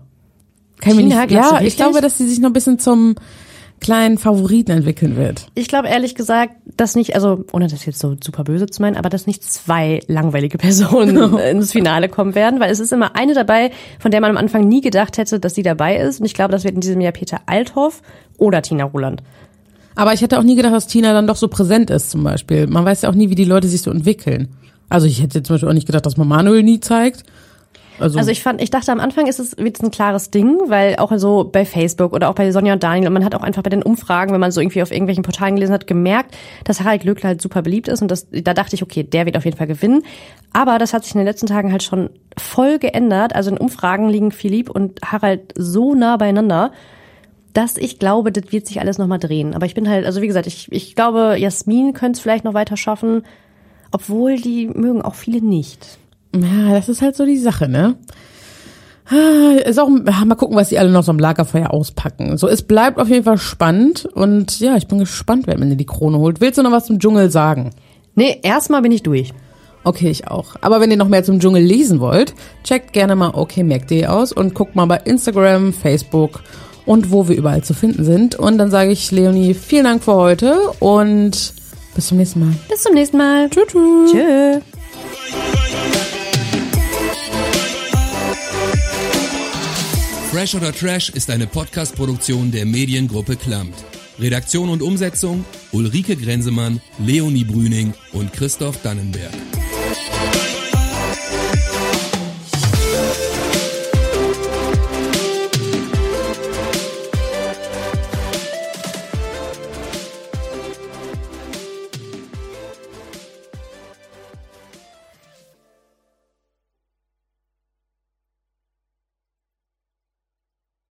Kann 0.82 0.94
ich 0.94 0.98
mir 0.98 1.10
Tina, 1.10 1.22
nicht, 1.22 1.32
ja, 1.32 1.62
ich 1.62 1.76
glaube, 1.76 2.02
dass 2.02 2.18
sie 2.18 2.28
sich 2.28 2.40
noch 2.40 2.50
ein 2.50 2.54
bisschen 2.54 2.80
zum 2.80 3.14
kleinen 3.80 4.18
Favoriten 4.18 4.72
entwickeln 4.72 5.16
wird. 5.16 5.46
Ich 5.54 5.68
glaube 5.68 5.90
ehrlich 5.90 6.16
gesagt, 6.16 6.56
dass 6.76 6.96
nicht, 6.96 7.14
also 7.14 7.46
ohne 7.54 7.68
das 7.68 7.86
jetzt 7.86 8.00
so 8.00 8.16
super 8.20 8.46
böse 8.46 8.66
zu 8.66 8.82
meinen, 8.82 8.96
aber 8.96 9.10
dass 9.10 9.28
nicht 9.28 9.44
zwei 9.44 10.00
langweilige 10.08 10.58
Personen 10.58 11.38
ins 11.52 11.72
Finale 11.72 12.10
kommen 12.10 12.34
werden, 12.34 12.60
weil 12.60 12.72
es 12.72 12.80
ist 12.80 12.92
immer 12.92 13.16
eine 13.16 13.36
dabei, 13.36 13.70
von 14.00 14.10
der 14.10 14.22
man 14.22 14.32
am 14.32 14.38
Anfang 14.38 14.68
nie 14.68 14.82
gedacht 14.82 15.20
hätte, 15.20 15.40
dass 15.40 15.54
sie 15.54 15.62
dabei 15.62 15.98
ist. 15.98 16.20
Und 16.20 16.26
ich 16.26 16.34
glaube, 16.34 16.52
das 16.52 16.64
wird 16.64 16.74
in 16.74 16.82
diesem 16.82 17.00
Jahr 17.00 17.12
Peter 17.12 17.42
Althoff 17.46 18.02
oder 18.40 18.64
Tina 18.64 18.86
Ruland. 18.86 19.22
Aber 19.96 20.14
ich 20.14 20.22
hätte 20.22 20.40
auch 20.40 20.44
nie 20.44 20.56
gedacht, 20.56 20.74
dass 20.74 20.88
Tina 20.88 21.14
dann 21.14 21.28
doch 21.28 21.36
so 21.36 21.48
präsent 21.48 21.90
ist, 21.90 22.12
zum 22.12 22.24
Beispiel. 22.24 22.68
Man 22.68 22.86
weiß 22.86 23.04
ja 23.04 23.10
auch 23.10 23.16
nie, 23.16 23.30
wie 23.30 23.36
die 23.36 23.46
Leute 23.46 23.68
sich 23.68 23.82
so 23.82 23.92
entwickeln. 23.92 24.50
Also 24.90 25.08
ich 25.08 25.22
hätte 25.22 25.44
zum 25.44 25.56
Beispiel 25.56 25.70
auch 25.70 25.74
nicht 25.74 25.88
gedacht, 25.88 26.06
dass 26.06 26.18
man 26.18 26.28
Manuel 26.28 26.64
nie 26.64 26.80
zeigt. 26.80 27.24
Also, 28.00 28.18
Also 28.18 28.32
ich 28.32 28.42
fand, 28.42 28.62
ich 28.62 28.72
dachte 28.72 28.92
am 28.92 29.00
Anfang 29.00 29.28
ist 29.28 29.40
es 29.40 29.58
wird 29.58 29.82
ein 29.82 29.92
klares 29.92 30.32
Ding, 30.32 30.58
weil 30.68 30.96
auch 30.98 31.12
so 31.18 31.44
bei 31.44 31.64
Facebook 31.64 32.14
oder 32.14 32.30
auch 32.30 32.36
bei 32.36 32.52
Sonja 32.52 32.74
und 32.74 32.82
Daniel 32.82 33.08
und 33.08 33.14
man 33.14 33.24
hat 33.24 33.36
auch 33.36 33.44
einfach 33.44 33.62
bei 33.62 33.70
den 33.70 33.84
Umfragen, 33.84 34.34
wenn 34.34 34.40
man 34.40 34.52
so 34.52 34.62
irgendwie 34.62 34.82
auf 34.82 34.92
irgendwelchen 34.92 35.24
Portalen 35.24 35.56
gelesen 35.56 35.74
hat, 35.74 35.86
gemerkt, 35.86 36.36
dass 36.64 36.82
Harald 36.82 37.04
Glöckler 37.04 37.30
halt 37.30 37.42
super 37.42 37.62
beliebt 37.62 37.88
ist 37.88 38.02
und 38.02 38.10
das, 38.10 38.28
da 38.32 38.54
dachte 38.54 38.76
ich, 38.76 38.84
okay, 38.84 39.04
der 39.04 39.26
wird 39.26 39.38
auf 39.38 39.46
jeden 39.46 39.58
Fall 39.58 39.68
gewinnen. 39.68 40.04
Aber 40.54 40.80
das 40.80 40.94
hat 40.94 41.04
sich 41.04 41.14
in 41.14 41.20
den 41.20 41.28
letzten 41.28 41.48
Tagen 41.48 41.72
halt 41.72 41.84
schon 41.84 42.10
voll 42.38 42.80
geändert. 42.80 43.36
Also 43.36 43.52
in 43.52 43.58
Umfragen 43.58 44.10
liegen 44.10 44.32
Philipp 44.32 44.70
und 44.70 45.00
Harald 45.06 45.54
so 45.56 45.94
nah 45.94 46.18
beieinander, 46.18 46.72
dass 47.54 47.78
ich 47.78 48.00
glaube, 48.00 48.32
das 48.32 48.52
wird 48.52 48.68
sich 48.68 48.80
alles 48.80 48.98
nochmal 48.98 49.20
drehen. 49.20 49.54
Aber 49.54 49.66
ich 49.66 49.76
bin 49.76 49.88
halt, 49.88 50.06
also 50.06 50.22
wie 50.22 50.28
gesagt, 50.28 50.48
ich, 50.48 50.72
ich 50.72 50.96
glaube, 50.96 51.36
Jasmin 51.38 51.94
könnte 51.94 52.18
es 52.18 52.20
vielleicht 52.20 52.44
noch 52.46 52.54
weiter 52.54 52.78
schaffen, 52.78 53.24
obwohl 53.92 54.38
die 54.38 54.68
mögen 54.68 55.02
auch 55.02 55.16
viele 55.16 55.42
nicht. 55.42 55.98
ja, 56.36 56.72
das 56.74 56.90
ist 56.90 57.02
halt 57.02 57.16
so 57.16 57.26
die 57.26 57.38
Sache, 57.38 57.68
ne? 57.70 57.96
Ah, 59.10 59.58
Ist 59.66 59.80
auch, 59.80 59.90
ah, 60.06 60.26
mal 60.26 60.36
gucken, 60.36 60.56
was 60.56 60.70
die 60.70 60.80
alle 60.80 60.90
noch 60.90 61.04
so 61.04 61.12
am 61.12 61.20
Lagerfeuer 61.20 61.72
auspacken. 61.72 62.38
So, 62.38 62.48
es 62.48 62.62
bleibt 62.62 63.00
auf 63.00 63.10
jeden 63.10 63.26
Fall 63.26 63.38
spannend 63.38 64.06
und 64.06 64.60
ja, 64.60 64.78
ich 64.78 64.88
bin 64.88 64.98
gespannt, 65.00 65.46
wer 65.46 65.56
am 65.56 65.62
Ende 65.62 65.76
die 65.76 65.86
Krone 65.86 66.18
holt. 66.20 66.40
Willst 66.40 66.58
du 66.58 66.64
noch 66.64 66.72
was 66.72 66.86
zum 66.86 67.00
Dschungel 67.00 67.30
sagen? 67.30 67.72
Nee, 68.16 68.40
erstmal 68.44 68.82
bin 68.82 68.94
ich 68.94 69.04
durch. 69.04 69.34
Okay, 69.84 70.10
ich 70.10 70.30
auch. 70.30 70.56
Aber 70.62 70.80
wenn 70.80 70.90
ihr 70.90 70.98
noch 70.98 71.10
mehr 71.10 71.26
zum 71.26 71.42
Dschungel 71.42 71.62
lesen 71.62 72.00
wollt, 72.00 72.34
checkt 72.64 72.94
gerne 72.94 73.18
mal 73.18 73.32
okmac.de 73.36 74.06
aus 74.06 74.32
und 74.32 74.56
guckt 74.56 74.76
mal 74.78 74.86
bei 74.86 74.98
Instagram, 75.04 75.74
Facebook 75.74 76.42
und 76.86 77.12
wo 77.12 77.28
wir 77.28 77.36
überall 77.36 77.64
zu 77.64 77.74
finden 77.74 78.04
sind. 78.04 78.36
Und 78.36 78.58
dann 78.58 78.72
sage 78.72 78.92
ich 78.92 79.12
Leonie, 79.12 79.54
vielen 79.54 79.86
Dank 79.86 80.04
für 80.04 80.16
heute 80.16 80.60
und 80.80 81.54
bis 81.96 82.08
zum 82.08 82.18
nächsten 82.18 82.40
Mal. 82.40 82.54
Bis 82.70 82.84
zum 82.84 82.94
nächsten 82.94 83.18
Mal. 83.18 83.50
Tschüss. 83.50 83.72
Tschüss. 84.12 84.64
Fresh 90.32 90.56
oder 90.56 90.74
Trash 90.74 91.10
ist 91.10 91.30
eine 91.30 91.46
Podcast-Produktion 91.46 92.52
der 92.52 92.66
Mediengruppe 92.66 93.36
Klammt. 93.36 93.76
Redaktion 94.20 94.70
und 94.70 94.82
Umsetzung 94.82 95.46
Ulrike 95.72 96.16
Grenzemann, 96.16 96.82
Leonie 97.00 97.44
Brüning 97.44 97.94
und 98.14 98.32
Christoph 98.34 98.82
Dannenberg. 98.82 99.32